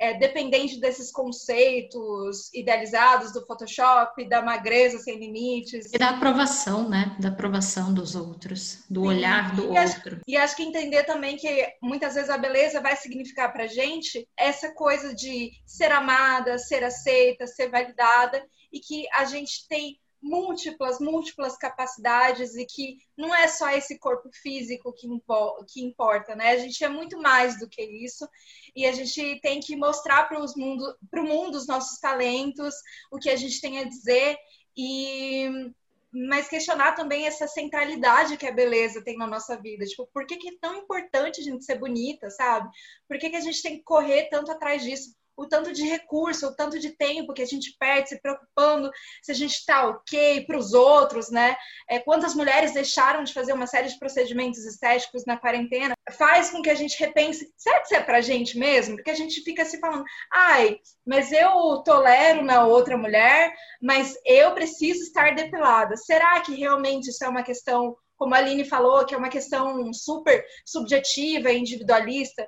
é, 0.00 0.14
dependente 0.14 0.80
desses 0.80 1.12
conceitos 1.12 2.52
idealizados 2.54 3.34
do 3.34 3.44
Photoshop, 3.44 4.26
da 4.26 4.40
magreza 4.40 4.98
sem 4.98 5.18
limites. 5.18 5.92
E 5.92 5.98
da 5.98 6.08
aprovação, 6.08 6.88
né? 6.88 7.14
Da 7.20 7.28
aprovação 7.28 7.92
dos 7.92 8.14
outros, 8.14 8.82
do 8.88 9.02
Sim. 9.02 9.08
olhar 9.08 9.54
do 9.54 9.62
e 9.62 9.66
outro. 9.66 9.78
Acho, 9.78 10.20
e 10.26 10.36
acho 10.38 10.56
que 10.56 10.62
entender 10.62 11.04
também 11.04 11.36
que 11.36 11.70
muitas 11.82 12.14
vezes 12.14 12.30
a 12.30 12.38
beleza 12.38 12.80
vai 12.80 12.96
significar 12.96 13.52
pra 13.52 13.66
gente 13.66 14.26
essa 14.38 14.72
coisa 14.72 15.14
de 15.14 15.50
ser 15.66 15.92
amada, 15.92 16.56
ser 16.56 16.82
aceita, 16.82 17.46
ser 17.46 17.68
validada 17.70 18.42
e 18.72 18.80
que 18.80 19.06
a 19.12 19.26
gente 19.26 19.68
tem 19.68 20.00
múltiplas, 20.22 21.00
múltiplas 21.00 21.56
capacidades 21.56 22.54
e 22.56 22.66
que 22.66 22.98
não 23.16 23.34
é 23.34 23.48
só 23.48 23.70
esse 23.70 23.98
corpo 23.98 24.30
físico 24.32 24.92
que, 24.92 25.06
impo 25.06 25.64
que 25.64 25.82
importa, 25.82 26.34
né? 26.34 26.50
A 26.50 26.58
gente 26.58 26.82
é 26.84 26.88
muito 26.88 27.18
mais 27.18 27.58
do 27.58 27.68
que 27.68 27.82
isso 27.82 28.28
e 28.76 28.86
a 28.86 28.92
gente 28.92 29.40
tem 29.40 29.60
que 29.60 29.76
mostrar 29.76 30.24
para 30.28 30.38
o 30.38 30.44
mundo, 30.56 30.96
mundo 31.12 31.54
os 31.54 31.66
nossos 31.66 31.98
talentos, 31.98 32.74
o 33.10 33.18
que 33.18 33.30
a 33.30 33.36
gente 33.36 33.60
tem 33.60 33.78
a 33.78 33.84
dizer 33.84 34.36
e 34.76 35.72
mas 36.12 36.48
questionar 36.48 36.92
também 36.92 37.26
essa 37.26 37.46
centralidade 37.46 38.36
que 38.36 38.46
a 38.46 38.52
beleza 38.52 39.02
tem 39.02 39.16
na 39.16 39.28
nossa 39.28 39.56
vida. 39.56 39.84
Tipo, 39.84 40.08
por 40.12 40.26
que, 40.26 40.36
que 40.36 40.48
é 40.48 40.58
tão 40.60 40.74
importante 40.74 41.40
a 41.40 41.44
gente 41.44 41.64
ser 41.64 41.78
bonita, 41.78 42.28
sabe? 42.30 42.68
Por 43.06 43.16
que, 43.16 43.30
que 43.30 43.36
a 43.36 43.40
gente 43.40 43.62
tem 43.62 43.76
que 43.76 43.84
correr 43.84 44.24
tanto 44.24 44.50
atrás 44.50 44.82
disso? 44.82 45.14
O 45.40 45.48
tanto 45.48 45.72
de 45.72 45.84
recurso, 45.84 46.46
o 46.46 46.54
tanto 46.54 46.78
de 46.78 46.90
tempo 46.90 47.32
que 47.32 47.40
a 47.40 47.46
gente 47.46 47.74
perde 47.78 48.10
se 48.10 48.20
preocupando 48.20 48.90
se 49.22 49.32
a 49.32 49.34
gente 49.34 49.54
está 49.54 49.88
ok 49.88 50.44
para 50.44 50.58
os 50.58 50.74
outros, 50.74 51.30
né? 51.30 51.56
É, 51.88 51.98
quantas 51.98 52.34
mulheres 52.34 52.74
deixaram 52.74 53.24
de 53.24 53.32
fazer 53.32 53.54
uma 53.54 53.66
série 53.66 53.88
de 53.88 53.98
procedimentos 53.98 54.64
estéticos 54.66 55.24
na 55.26 55.38
quarentena, 55.38 55.94
faz 56.12 56.50
com 56.50 56.60
que 56.60 56.68
a 56.68 56.74
gente 56.74 56.98
repense, 56.98 57.50
será 57.56 57.80
que 57.80 57.86
isso 57.86 57.94
é 57.94 58.02
para 58.02 58.18
a 58.18 58.20
gente 58.20 58.58
mesmo? 58.58 58.96
Porque 58.96 59.10
a 59.10 59.14
gente 59.14 59.40
fica 59.42 59.64
se 59.64 59.80
falando, 59.80 60.04
ai, 60.30 60.78
mas 61.06 61.32
eu 61.32 61.82
tolero 61.84 62.42
na 62.42 62.66
outra 62.66 62.98
mulher, 62.98 63.54
mas 63.80 64.14
eu 64.26 64.52
preciso 64.52 65.00
estar 65.02 65.34
depilada. 65.34 65.96
Será 65.96 66.38
que 66.40 66.54
realmente 66.54 67.08
isso 67.08 67.24
é 67.24 67.28
uma 67.28 67.42
questão 67.42 67.96
como 68.20 68.34
a 68.34 68.38
Aline 68.38 68.66
falou, 68.66 69.06
que 69.06 69.14
é 69.14 69.18
uma 69.18 69.30
questão 69.30 69.90
super 69.94 70.44
subjetiva 70.66 71.50
e 71.50 71.58
individualista, 71.58 72.46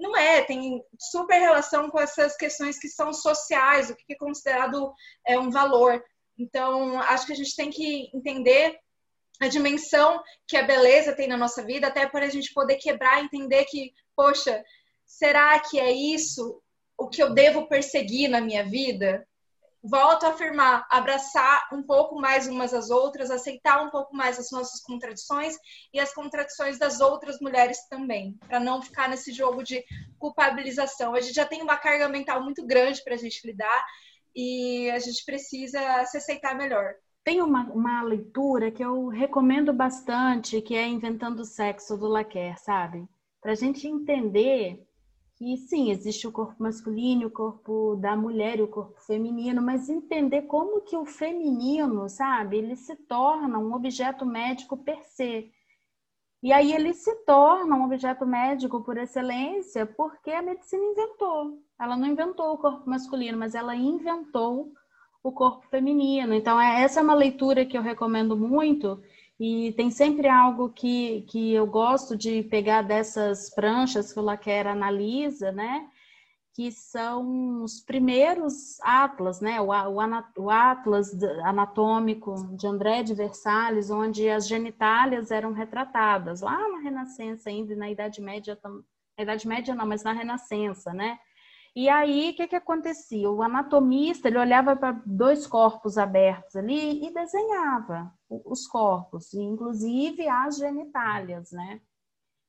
não 0.00 0.16
é, 0.16 0.42
tem 0.42 0.82
super 0.98 1.38
relação 1.38 1.90
com 1.90 2.00
essas 2.00 2.36
questões 2.36 2.78
que 2.78 2.88
são 2.88 3.12
sociais, 3.12 3.90
o 3.90 3.94
que 3.94 4.14
é 4.14 4.16
considerado 4.16 4.92
é, 5.26 5.38
um 5.38 5.50
valor. 5.50 6.02
Então, 6.38 6.98
acho 7.00 7.26
que 7.26 7.32
a 7.32 7.36
gente 7.36 7.54
tem 7.54 7.70
que 7.70 8.10
entender 8.14 8.78
a 9.40 9.46
dimensão 9.46 10.22
que 10.48 10.56
a 10.56 10.62
beleza 10.62 11.14
tem 11.14 11.28
na 11.28 11.36
nossa 11.36 11.62
vida, 11.64 11.86
até 11.86 12.06
para 12.06 12.26
a 12.26 12.30
gente 12.30 12.52
poder 12.52 12.76
quebrar 12.76 13.20
e 13.20 13.26
entender 13.26 13.64
que, 13.66 13.92
poxa, 14.16 14.64
será 15.04 15.58
que 15.60 15.78
é 15.78 15.92
isso 15.92 16.62
o 16.96 17.08
que 17.08 17.22
eu 17.22 17.32
devo 17.32 17.66
perseguir 17.68 18.28
na 18.28 18.40
minha 18.40 18.64
vida? 18.64 19.26
Volto 19.82 20.24
a 20.24 20.30
afirmar, 20.30 20.86
abraçar 20.90 21.68
um 21.72 21.82
pouco 21.82 22.20
mais 22.20 22.46
umas 22.46 22.74
às 22.74 22.90
outras, 22.90 23.30
aceitar 23.30 23.82
um 23.82 23.90
pouco 23.90 24.14
mais 24.14 24.38
as 24.38 24.50
nossas 24.50 24.80
contradições 24.82 25.56
e 25.92 25.98
as 25.98 26.12
contradições 26.12 26.78
das 26.78 27.00
outras 27.00 27.40
mulheres 27.40 27.86
também, 27.88 28.38
para 28.46 28.60
não 28.60 28.82
ficar 28.82 29.08
nesse 29.08 29.32
jogo 29.32 29.62
de 29.62 29.82
culpabilização. 30.18 31.14
A 31.14 31.20
gente 31.20 31.34
já 31.34 31.46
tem 31.46 31.62
uma 31.62 31.76
carga 31.76 32.08
mental 32.08 32.42
muito 32.42 32.66
grande 32.66 33.02
para 33.02 33.14
a 33.14 33.18
gente 33.18 33.46
lidar 33.46 33.84
e 34.34 34.90
a 34.90 34.98
gente 34.98 35.24
precisa 35.24 36.04
se 36.04 36.18
aceitar 36.18 36.54
melhor. 36.54 36.94
Tem 37.24 37.42
uma, 37.42 37.64
uma 37.70 38.02
leitura 38.02 38.70
que 38.70 38.84
eu 38.84 39.08
recomendo 39.08 39.72
bastante, 39.72 40.60
que 40.62 40.74
é 40.74 40.86
Inventando 40.86 41.40
o 41.40 41.44
Sexo, 41.44 41.96
do 41.96 42.08
Laquer, 42.08 42.58
sabe? 42.58 43.06
Para 43.42 43.52
a 43.52 43.54
gente 43.54 43.86
entender 43.86 44.82
que 45.40 45.56
sim, 45.56 45.90
existe 45.90 46.26
o 46.26 46.32
corpo 46.32 46.62
masculino, 46.62 47.28
o 47.28 47.30
corpo 47.30 47.96
da 47.96 48.14
mulher 48.14 48.58
e 48.58 48.62
o 48.62 48.68
corpo 48.68 49.00
feminino, 49.00 49.62
mas 49.62 49.88
entender 49.88 50.42
como 50.42 50.82
que 50.82 50.94
o 50.94 51.06
feminino, 51.06 52.10
sabe, 52.10 52.58
ele 52.58 52.76
se 52.76 52.94
torna 52.94 53.58
um 53.58 53.72
objeto 53.72 54.26
médico 54.26 54.76
per 54.76 55.02
se. 55.02 55.50
E 56.42 56.52
aí 56.52 56.74
ele 56.74 56.92
se 56.92 57.14
torna 57.24 57.74
um 57.74 57.84
objeto 57.86 58.26
médico 58.26 58.82
por 58.82 58.98
excelência 58.98 59.86
porque 59.86 60.30
a 60.30 60.42
medicina 60.42 60.84
inventou. 60.84 61.58
Ela 61.80 61.96
não 61.96 62.06
inventou 62.06 62.52
o 62.52 62.58
corpo 62.58 62.88
masculino, 62.88 63.38
mas 63.38 63.54
ela 63.54 63.74
inventou 63.74 64.70
o 65.22 65.32
corpo 65.32 65.66
feminino. 65.68 66.34
Então, 66.34 66.60
é, 66.60 66.82
essa 66.82 67.00
é 67.00 67.02
uma 67.02 67.14
leitura 67.14 67.64
que 67.64 67.78
eu 67.78 67.82
recomendo 67.82 68.36
muito 68.36 69.02
e 69.40 69.72
tem 69.72 69.90
sempre 69.90 70.28
algo 70.28 70.68
que, 70.68 71.22
que 71.22 71.54
eu 71.54 71.66
gosto 71.66 72.14
de 72.14 72.42
pegar 72.42 72.82
dessas 72.82 73.48
pranchas 73.48 74.12
que 74.12 74.18
o 74.18 74.22
Laquer 74.22 74.66
analisa, 74.66 75.50
né? 75.50 75.88
Que 76.54 76.70
são 76.70 77.62
os 77.62 77.80
primeiros 77.80 78.78
atlas, 78.82 79.40
né? 79.40 79.58
O, 79.58 79.68
o, 79.68 80.44
o 80.44 80.50
atlas 80.50 81.10
anatômico 81.42 82.54
de 82.54 82.66
André 82.66 83.02
de 83.02 83.14
Versalhes, 83.14 83.90
onde 83.90 84.28
as 84.28 84.46
genitálias 84.46 85.30
eram 85.30 85.54
retratadas 85.54 86.42
lá 86.42 86.58
na 86.68 86.80
Renascença 86.80 87.48
ainda, 87.48 87.74
na 87.74 87.90
Idade 87.90 88.20
Média, 88.20 88.58
na 88.62 89.22
Idade 89.22 89.48
Média 89.48 89.74
não, 89.74 89.86
mas 89.86 90.02
na 90.02 90.12
Renascença, 90.12 90.92
né? 90.92 91.18
E 91.74 91.88
aí, 91.88 92.30
o 92.30 92.34
que, 92.34 92.48
que 92.48 92.56
acontecia? 92.56 93.30
O 93.30 93.42
anatomista, 93.42 94.28
ele 94.28 94.38
olhava 94.38 94.74
para 94.74 95.00
dois 95.06 95.46
corpos 95.46 95.96
abertos 95.96 96.56
ali 96.56 97.06
e 97.06 97.14
desenhava 97.14 98.12
os 98.28 98.66
corpos, 98.66 99.32
inclusive 99.34 100.28
as 100.28 100.56
genitálias, 100.56 101.52
né? 101.52 101.80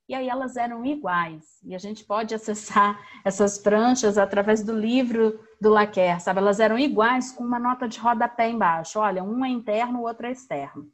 E 0.10 0.16
aí 0.16 0.28
elas 0.28 0.58
eram 0.58 0.84
iguais. 0.86 1.60
E 1.64 1.76
a 1.76 1.78
gente 1.78 2.04
pode 2.04 2.34
acessar 2.34 3.00
essas 3.24 3.58
pranchas 3.60 4.18
através 4.18 4.64
do 4.64 4.74
livro 4.74 5.40
do 5.62 5.70
Laquer, 5.70 6.20
sabe? 6.20 6.40
Elas 6.40 6.60
eram 6.60 6.78
iguais 6.78 7.32
com 7.32 7.44
uma 7.44 7.60
nota 7.60 7.88
de 7.88 8.00
rodapé 8.00 8.50
embaixo. 8.50 9.00
Olha, 9.00 9.24
um 9.24 9.46
é 9.46 9.50
interno, 9.50 10.00
o 10.00 10.04
outro 10.04 10.26
é 10.26 10.32
externo 10.32 10.92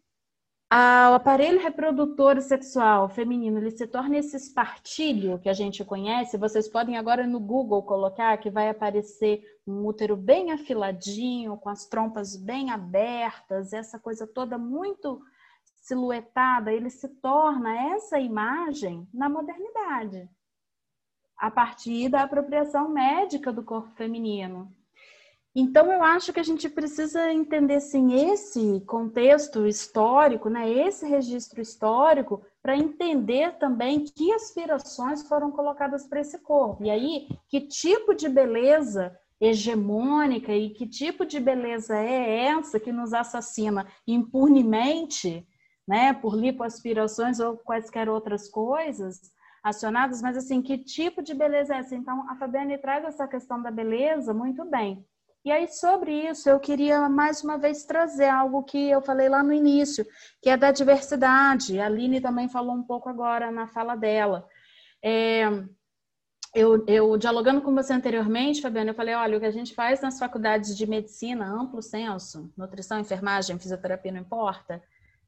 o 0.69 1.13
aparelho 1.13 1.61
reprodutor 1.61 2.41
sexual 2.41 3.07
feminino 3.07 3.57
ele 3.57 3.71
se 3.71 3.87
torna 3.87 4.17
esse 4.17 4.35
espartilho 4.35 5.39
que 5.39 5.47
a 5.47 5.53
gente 5.53 5.83
conhece. 5.85 6.37
Vocês 6.37 6.67
podem 6.67 6.97
agora 6.97 7.25
no 7.25 7.39
Google 7.39 7.83
colocar 7.83 8.37
que 8.37 8.49
vai 8.49 8.69
aparecer 8.69 9.41
um 9.65 9.85
útero 9.85 10.17
bem 10.17 10.51
afiladinho, 10.51 11.55
com 11.57 11.69
as 11.69 11.85
trompas 11.85 12.35
bem 12.35 12.69
abertas, 12.69 13.71
essa 13.71 13.97
coisa 13.97 14.27
toda 14.27 14.57
muito 14.57 15.21
silhuetada. 15.63 16.73
Ele 16.73 16.89
se 16.89 17.07
torna 17.07 17.93
essa 17.93 18.19
imagem 18.19 19.07
na 19.13 19.29
modernidade, 19.29 20.29
a 21.37 21.49
partir 21.49 22.09
da 22.09 22.23
apropriação 22.23 22.89
médica 22.89 23.53
do 23.53 23.63
corpo 23.63 23.91
feminino. 23.95 24.75
Então, 25.59 25.91
eu 25.91 26.03
acho 26.03 26.31
que 26.31 26.39
a 26.39 26.43
gente 26.43 26.69
precisa 26.69 27.33
entender, 27.33 27.79
sim, 27.79 28.31
esse 28.31 28.79
contexto 28.81 29.65
histórico, 29.65 30.49
né, 30.49 30.71
esse 30.71 31.07
registro 31.07 31.59
histórico, 31.59 32.45
para 32.61 32.77
entender 32.77 33.57
também 33.57 34.05
que 34.05 34.31
aspirações 34.33 35.27
foram 35.27 35.49
colocadas 35.49 36.05
para 36.05 36.19
esse 36.19 36.37
corpo. 36.43 36.83
E 36.83 36.91
aí, 36.91 37.27
que 37.49 37.61
tipo 37.61 38.13
de 38.13 38.29
beleza 38.29 39.17
hegemônica 39.41 40.53
e 40.53 40.69
que 40.69 40.85
tipo 40.85 41.25
de 41.25 41.39
beleza 41.39 41.97
é 41.97 42.45
essa 42.49 42.79
que 42.79 42.91
nos 42.91 43.11
assassina 43.11 43.87
impunemente, 44.05 45.43
né, 45.87 46.13
por 46.13 46.35
lipoaspirações 46.35 47.39
ou 47.39 47.57
quaisquer 47.57 48.07
outras 48.07 48.47
coisas 48.47 49.19
acionadas, 49.63 50.21
mas 50.21 50.37
assim, 50.37 50.61
que 50.61 50.77
tipo 50.77 51.23
de 51.23 51.33
beleza 51.33 51.73
é 51.73 51.79
essa? 51.79 51.95
Então, 51.95 52.29
a 52.29 52.35
Fabiane 52.35 52.77
traz 52.77 53.03
essa 53.05 53.27
questão 53.27 53.59
da 53.59 53.71
beleza 53.71 54.35
muito 54.35 54.63
bem. 54.63 55.03
E 55.45 55.51
aí, 55.51 55.67
sobre 55.67 56.11
isso, 56.29 56.49
eu 56.49 56.59
queria 56.59 57.07
mais 57.07 57.43
uma 57.43 57.57
vez 57.57 57.85
trazer 57.85 58.27
algo 58.27 58.63
que 58.63 58.89
eu 58.89 59.01
falei 59.01 59.29
lá 59.29 59.41
no 59.41 59.53
início, 59.53 60.05
que 60.41 60.49
é 60.49 60.57
da 60.57 60.71
diversidade. 60.71 61.79
A 61.79 61.85
Aline 61.85 62.19
também 62.19 62.49
falou 62.49 62.75
um 62.75 62.83
pouco 62.83 63.07
agora 63.07 63.49
na 63.49 63.67
fala 63.67 63.95
dela. 63.95 64.47
É, 65.01 65.45
eu, 66.53 66.83
eu, 66.87 67.17
dialogando 67.17 67.61
com 67.61 67.73
você 67.73 67.93
anteriormente, 67.93 68.61
Fabiana, 68.61 68.89
eu 68.89 68.95
falei, 68.95 69.13
olha, 69.13 69.37
o 69.37 69.39
que 69.39 69.45
a 69.45 69.51
gente 69.51 69.73
faz 69.73 70.01
nas 70.01 70.17
faculdades 70.17 70.75
de 70.75 70.87
medicina, 70.87 71.45
amplo 71.45 71.81
senso, 71.81 72.51
nutrição, 72.57 72.99
enfermagem, 72.99 73.59
fisioterapia, 73.59 74.11
não 74.11 74.21
importa, 74.21 74.81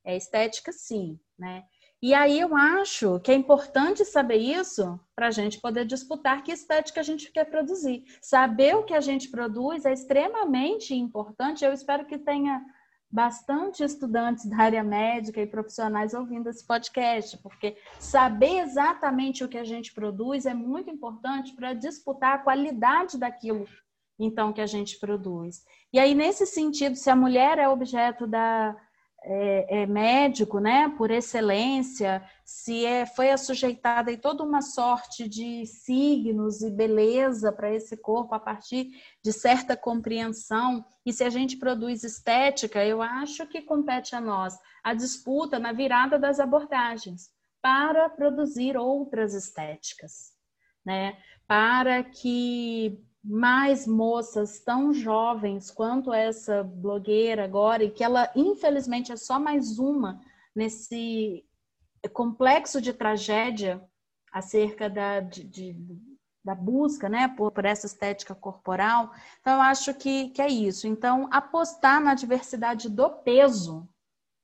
é 0.04 0.18
estética, 0.18 0.72
sim, 0.72 1.20
né? 1.38 1.64
E 2.02 2.14
aí 2.14 2.40
eu 2.40 2.56
acho 2.56 3.20
que 3.20 3.32
é 3.32 3.36
importante 3.36 4.06
saber 4.06 4.38
isso 4.38 4.98
para 5.14 5.28
a 5.28 5.32
gente 5.32 5.60
poder 5.60 5.86
disputar 5.86 6.44
que 6.44 6.52
estética 6.52 7.02
a 7.02 7.04
gente 7.04 7.30
quer 7.32 7.46
produzir. 7.46 8.06
Saber 8.22 8.76
o 8.76 8.84
que 8.84 8.94
a 8.94 9.02
gente 9.02 9.30
produz 9.30 9.86
é 9.86 9.92
extremamente 9.92 10.96
importante. 10.96 11.66
Eu 11.66 11.74
espero 11.74 12.06
que 12.06 12.18
tenha 12.18 12.66
bastante 13.12 13.84
estudantes 13.84 14.46
da 14.46 14.58
área 14.58 14.84
médica 14.84 15.42
e 15.42 15.48
profissionais 15.48 16.14
ouvindo 16.14 16.48
esse 16.48 16.66
podcast, 16.66 17.38
porque 17.40 17.76
saber 18.00 18.60
exatamente 18.60 19.44
o 19.44 19.50
que 19.50 19.58
a 19.58 19.64
gente 19.64 19.94
produz 19.94 20.46
é 20.46 20.54
muito 20.54 20.90
importante 20.90 21.54
para 21.54 21.74
disputar 21.74 22.36
a 22.36 22.40
qualidade 22.40 23.18
daquilo 23.18 23.68
então 24.20 24.52
que 24.52 24.62
a 24.62 24.68
gente 24.68 25.00
produz. 25.00 25.64
E 25.94 26.00
aí 26.00 26.14
nesse 26.14 26.46
sentido, 26.46 26.96
se 26.96 27.10
a 27.10 27.16
mulher 27.16 27.58
é 27.58 27.70
objeto 27.70 28.28
da 28.28 28.76
é, 29.24 29.82
é 29.82 29.86
médico, 29.86 30.60
né, 30.60 30.94
por 30.98 31.12
excelência, 31.12 32.24
se 32.46 32.86
é, 32.86 33.06
foi 33.06 33.30
assujeitada 33.32 34.12
em 34.12 34.18
toda 34.18 34.44
uma 34.44 34.62
sorte 34.62 35.28
de 35.28 35.66
signos 35.66 36.62
e 36.62 36.70
beleza 36.70 37.52
para 37.52 37.74
esse 37.74 37.98
corpo 37.98 38.34
a 38.34 38.40
partir 38.40 38.90
de 39.24 39.34
certa 39.34 39.76
compreensão, 39.76 40.86
e 41.06 41.12
se 41.12 41.24
a 41.24 41.30
gente 41.30 41.58
produz 41.58 42.04
estética, 42.04 42.84
eu 42.86 43.02
acho 43.02 43.46
que 43.48 43.62
compete 43.62 44.16
a 44.16 44.22
nós 44.22 44.58
a 44.84 44.94
disputa 44.94 45.60
na 45.60 45.72
virada 45.72 46.18
das 46.18 46.40
abordagens 46.40 47.30
para 47.62 48.10
produzir 48.10 48.78
outras 48.78 49.34
estéticas, 49.34 50.32
né, 50.86 51.18
para 51.46 52.04
que 52.04 53.04
mais 53.24 53.86
moças 53.86 54.60
tão 54.60 54.94
jovens 54.94 55.70
quanto 55.70 56.14
essa 56.14 56.64
blogueira 56.64 57.44
agora, 57.44 57.84
e 57.84 57.92
que 57.92 58.04
ela, 58.04 58.32
infelizmente, 58.36 59.12
é 59.12 59.18
só 59.18 59.40
mais 59.40 59.78
uma 59.78 60.22
nesse 60.56 61.46
complexo 62.14 62.82
de 62.82 62.94
tragédia 62.94 63.84
acerca 64.32 64.90
da, 64.90 65.20
de, 65.20 65.44
de, 65.44 65.76
da 66.44 66.56
busca 66.56 67.10
né, 67.10 67.28
por, 67.28 67.52
por, 67.52 67.66
essa 67.66 67.86
estética 67.86 68.34
corporal. 68.34 69.12
Então, 69.42 69.56
eu 69.56 69.62
acho 69.62 69.94
que, 69.94 70.30
que 70.30 70.42
é 70.42 70.48
isso. 70.48 70.88
Então, 70.88 71.28
apostar 71.32 72.02
na 72.02 72.14
diversidade 72.14 72.90
do 72.90 73.10
peso 73.10 73.88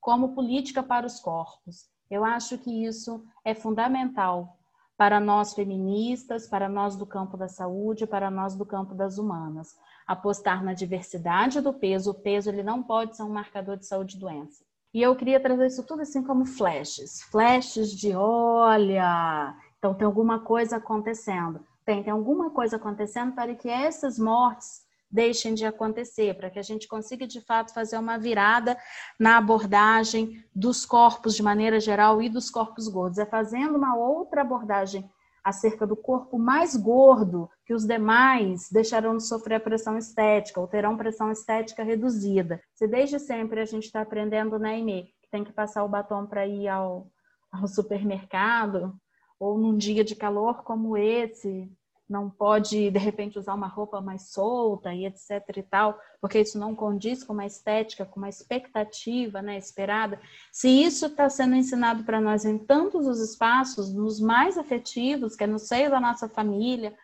como 0.00 0.34
política 0.34 0.82
para 0.82 1.06
os 1.06 1.18
corpos. 1.18 1.88
Eu 2.10 2.24
acho 2.24 2.58
que 2.58 2.84
isso 2.84 3.24
é 3.44 3.54
fundamental 3.54 4.58
para 4.96 5.20
nós 5.20 5.52
feministas, 5.52 6.48
para 6.48 6.68
nós 6.68 6.96
do 6.96 7.04
campo 7.04 7.36
da 7.36 7.48
saúde, 7.48 8.06
para 8.06 8.30
nós 8.30 8.54
do 8.54 8.64
campo 8.64 8.94
das 8.94 9.18
humanas. 9.18 9.76
Apostar 10.06 10.64
na 10.64 10.72
diversidade 10.72 11.60
do 11.60 11.72
peso, 11.72 12.12
o 12.12 12.14
peso 12.14 12.48
ele 12.48 12.62
não 12.62 12.82
pode 12.82 13.16
ser 13.16 13.22
um 13.22 13.28
marcador 13.28 13.76
de 13.76 13.86
saúde 13.86 14.16
e 14.16 14.20
doença. 14.20 14.64
E 14.94 15.02
eu 15.02 15.14
queria 15.14 15.38
trazer 15.38 15.66
isso 15.66 15.84
tudo 15.84 16.02
assim 16.02 16.22
como 16.22 16.46
flashes, 16.46 17.22
flashes 17.24 17.90
de 17.90 18.14
olha, 18.14 19.54
então 19.78 19.92
tem 19.92 20.06
alguma 20.06 20.40
coisa 20.40 20.76
acontecendo. 20.76 21.60
Tem, 21.84 22.02
tem 22.02 22.12
alguma 22.12 22.50
coisa 22.50 22.76
acontecendo 22.76 23.34
para 23.34 23.54
que 23.54 23.68
essas 23.68 24.18
mortes 24.18 24.85
deixem 25.10 25.54
de 25.54 25.64
acontecer, 25.64 26.34
para 26.34 26.50
que 26.50 26.58
a 26.58 26.62
gente 26.62 26.88
consiga 26.88 27.26
de 27.26 27.40
fato 27.40 27.72
fazer 27.72 27.98
uma 27.98 28.18
virada 28.18 28.76
na 29.18 29.38
abordagem 29.38 30.44
dos 30.54 30.84
corpos 30.84 31.34
de 31.34 31.42
maneira 31.42 31.80
geral 31.80 32.20
e 32.20 32.28
dos 32.28 32.50
corpos 32.50 32.88
gordos. 32.88 33.18
É 33.18 33.26
fazendo 33.26 33.76
uma 33.76 33.96
outra 33.96 34.42
abordagem 34.42 35.08
acerca 35.42 35.86
do 35.86 35.96
corpo 35.96 36.38
mais 36.38 36.74
gordo 36.74 37.48
que 37.64 37.72
os 37.72 37.86
demais 37.86 38.68
deixarão 38.70 39.16
de 39.16 39.24
sofrer 39.24 39.60
pressão 39.60 39.96
estética 39.96 40.60
ou 40.60 40.66
terão 40.66 40.96
pressão 40.96 41.30
estética 41.30 41.84
reduzida. 41.84 42.60
Se 42.74 42.88
desde 42.88 43.20
sempre 43.20 43.60
a 43.60 43.64
gente 43.64 43.84
está 43.84 44.00
aprendendo 44.00 44.58
na 44.58 44.76
EME 44.76 45.14
que 45.22 45.30
tem 45.30 45.44
que 45.44 45.52
passar 45.52 45.84
o 45.84 45.88
batom 45.88 46.26
para 46.26 46.46
ir 46.46 46.66
ao, 46.66 47.06
ao 47.50 47.68
supermercado, 47.68 48.92
ou 49.38 49.58
num 49.58 49.76
dia 49.76 50.02
de 50.02 50.16
calor 50.16 50.62
como 50.62 50.96
esse, 50.96 51.70
não 52.08 52.30
pode, 52.30 52.90
de 52.90 52.98
repente, 52.98 53.38
usar 53.38 53.54
uma 53.54 53.66
roupa 53.66 54.00
mais 54.00 54.30
solta 54.30 54.94
e 54.94 55.06
etc 55.06 55.42
e 55.56 55.62
tal, 55.62 55.98
porque 56.20 56.40
isso 56.40 56.58
não 56.58 56.74
condiz 56.74 57.24
com 57.24 57.32
uma 57.32 57.46
estética, 57.46 58.06
com 58.06 58.20
uma 58.20 58.28
expectativa 58.28 59.42
né, 59.42 59.58
esperada. 59.58 60.20
Se 60.52 60.68
isso 60.68 61.06
está 61.06 61.28
sendo 61.28 61.56
ensinado 61.56 62.04
para 62.04 62.20
nós 62.20 62.44
em 62.44 62.58
tantos 62.58 63.06
os 63.06 63.20
espaços, 63.20 63.92
nos 63.92 64.20
mais 64.20 64.56
afetivos, 64.56 65.34
que 65.34 65.44
é 65.44 65.46
no 65.46 65.58
seio 65.58 65.90
da 65.90 66.00
nossa 66.00 66.28
família, 66.28 66.96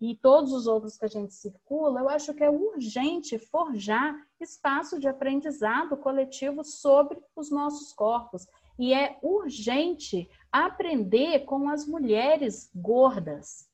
e 0.00 0.14
todos 0.14 0.52
os 0.52 0.66
outros 0.66 0.96
que 0.96 1.04
a 1.04 1.08
gente 1.08 1.34
circula, 1.34 2.00
eu 2.00 2.08
acho 2.08 2.32
que 2.32 2.44
é 2.44 2.50
urgente 2.50 3.38
forjar 3.38 4.14
espaço 4.40 4.98
de 5.00 5.08
aprendizado 5.08 5.96
coletivo 5.96 6.62
sobre 6.62 7.18
os 7.34 7.50
nossos 7.50 7.92
corpos. 7.92 8.46
E 8.78 8.94
é 8.94 9.18
urgente 9.22 10.30
aprender 10.52 11.40
com 11.40 11.68
as 11.68 11.84
mulheres 11.84 12.70
gordas, 12.72 13.67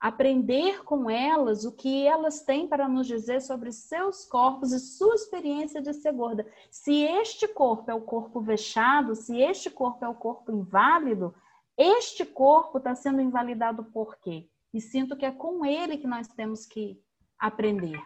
aprender 0.00 0.84
com 0.84 1.10
elas 1.10 1.64
o 1.64 1.72
que 1.72 2.06
elas 2.06 2.42
têm 2.42 2.68
para 2.68 2.88
nos 2.88 3.06
dizer 3.06 3.40
sobre 3.40 3.72
seus 3.72 4.24
corpos 4.24 4.72
e 4.72 4.78
sua 4.78 5.14
experiência 5.14 5.82
de 5.82 5.92
ser 5.92 6.12
gorda. 6.12 6.46
Se 6.70 7.02
este 7.02 7.48
corpo 7.48 7.90
é 7.90 7.94
o 7.94 8.00
corpo 8.00 8.40
vexado, 8.40 9.14
se 9.14 9.40
este 9.40 9.70
corpo 9.70 10.04
é 10.04 10.08
o 10.08 10.14
corpo 10.14 10.52
inválido, 10.52 11.34
este 11.76 12.24
corpo 12.24 12.78
está 12.78 12.94
sendo 12.94 13.20
invalidado 13.20 13.84
por 13.84 14.16
quê? 14.18 14.48
E 14.72 14.80
sinto 14.80 15.16
que 15.16 15.26
é 15.26 15.30
com 15.30 15.64
ele 15.64 15.96
que 15.96 16.06
nós 16.06 16.28
temos 16.28 16.66
que 16.66 17.00
aprender. 17.38 18.00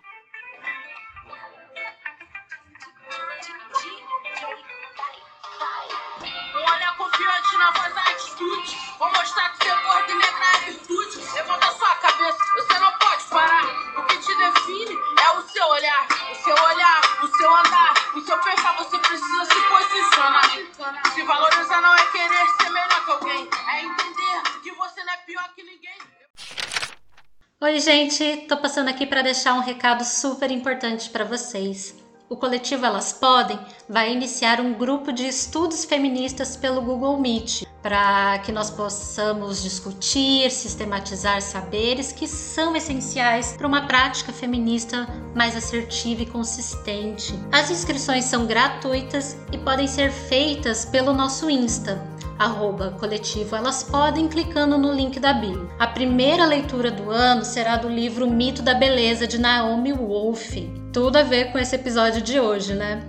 Oi, 27.63 27.79
gente, 27.79 28.39
tô 28.49 28.57
passando 28.57 28.89
aqui 28.89 29.07
para 29.07 29.23
deixar 29.23 29.55
um 29.55 29.61
recado 29.61 30.03
super 30.03 30.51
importante 30.51 31.09
para 31.09 31.25
vocês. 31.25 31.95
O 32.29 32.37
coletivo 32.37 32.85
Elas 32.85 33.13
Podem 33.13 33.57
vai 33.89 34.13
iniciar 34.13 34.61
um 34.61 34.75
grupo 34.75 35.13
de 35.13 35.29
estudos 35.29 35.85
feministas 35.85 36.57
pelo 36.57 36.83
Google 36.83 37.21
Meet 37.21 37.63
para 37.81 38.41
que 38.41 38.51
nós 38.51 38.69
possamos 38.69 39.63
discutir, 39.63 40.51
sistematizar 40.51 41.41
saberes 41.41 42.11
que 42.11 42.27
são 42.27 42.75
essenciais 42.75 43.53
para 43.57 43.69
uma 43.69 43.87
prática 43.87 44.33
feminista 44.33 45.07
mais 45.33 45.57
assertiva 45.57 46.23
e 46.23 46.27
consistente. 46.27 47.33
As 47.53 47.71
inscrições 47.71 48.25
são 48.25 48.45
gratuitas 48.45 49.37
e 49.53 49.59
podem 49.59 49.87
ser 49.87 50.11
feitas 50.11 50.85
pelo 50.85 51.13
nosso 51.13 51.49
Insta, 51.49 52.01
arroba 52.43 52.91
coletivo 52.99 53.55
Elas 53.55 53.83
Podem, 53.83 54.29
clicando 54.29 54.77
no 54.77 54.93
link 54.93 55.21
da 55.21 55.33
bio. 55.33 55.71
A 55.79 55.87
primeira 55.87 56.45
leitura 56.45 56.91
do 56.91 57.11
ano 57.11 57.45
será 57.45 57.77
do 57.77 57.89
livro 57.89 58.29
Mito 58.29 58.63
da 58.63 58.75
Beleza, 58.75 59.27
de 59.27 59.39
Naomi 59.39 59.93
Wolf. 59.93 60.57
Tudo 60.93 61.19
a 61.19 61.23
ver 61.23 61.53
com 61.53 61.59
esse 61.59 61.77
episódio 61.77 62.21
de 62.21 62.41
hoje, 62.41 62.75
né? 62.75 63.03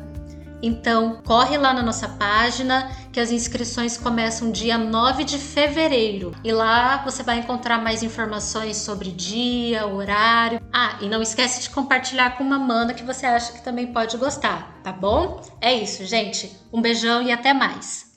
Então, 0.62 1.22
corre 1.26 1.58
lá 1.58 1.74
na 1.74 1.84
nossa 1.84 2.08
página 2.08 2.90
que 3.12 3.20
as 3.20 3.32
inscrições 3.32 3.98
começam 3.98 4.50
dia 4.50 4.78
9 4.78 5.26
de 5.26 5.38
fevereiro. 5.38 6.34
E 6.42 6.54
lá 6.54 7.04
você 7.04 7.22
vai 7.22 7.40
encontrar 7.40 7.80
mais 7.80 8.02
informações 8.02 8.78
sobre 8.78 9.12
dia, 9.12 9.86
horário. 9.86 10.62
Ah, 10.72 10.98
e 11.02 11.10
não 11.10 11.22
esquece 11.22 11.62
de 11.62 11.70
compartilhar 11.70 12.38
com 12.38 12.46
uma 12.46 12.58
mana 12.58 12.94
que 12.94 13.04
você 13.04 13.26
acha 13.26 13.52
que 13.52 13.62
também 13.62 13.88
pode 13.88 14.16
gostar, 14.16 14.80
tá 14.82 14.94
bom? 14.94 15.42
É 15.60 15.74
isso, 15.74 16.06
gente. 16.06 16.56
Um 16.72 16.82
beijão 16.82 17.22
e 17.22 17.30
até 17.30 17.52
mais. 17.52 18.14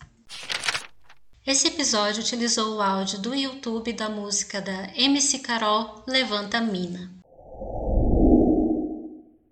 Esse 1.47 1.69
episódio 1.69 2.23
utilizou 2.23 2.75
o 2.75 2.83
áudio 2.83 3.21
do 3.21 3.33
YouTube 3.33 3.93
da 3.93 4.09
música 4.09 4.61
da 4.61 4.91
MC 4.97 5.39
Carol 5.39 6.03
Levanta 6.05 6.61
Mina. 6.61 7.09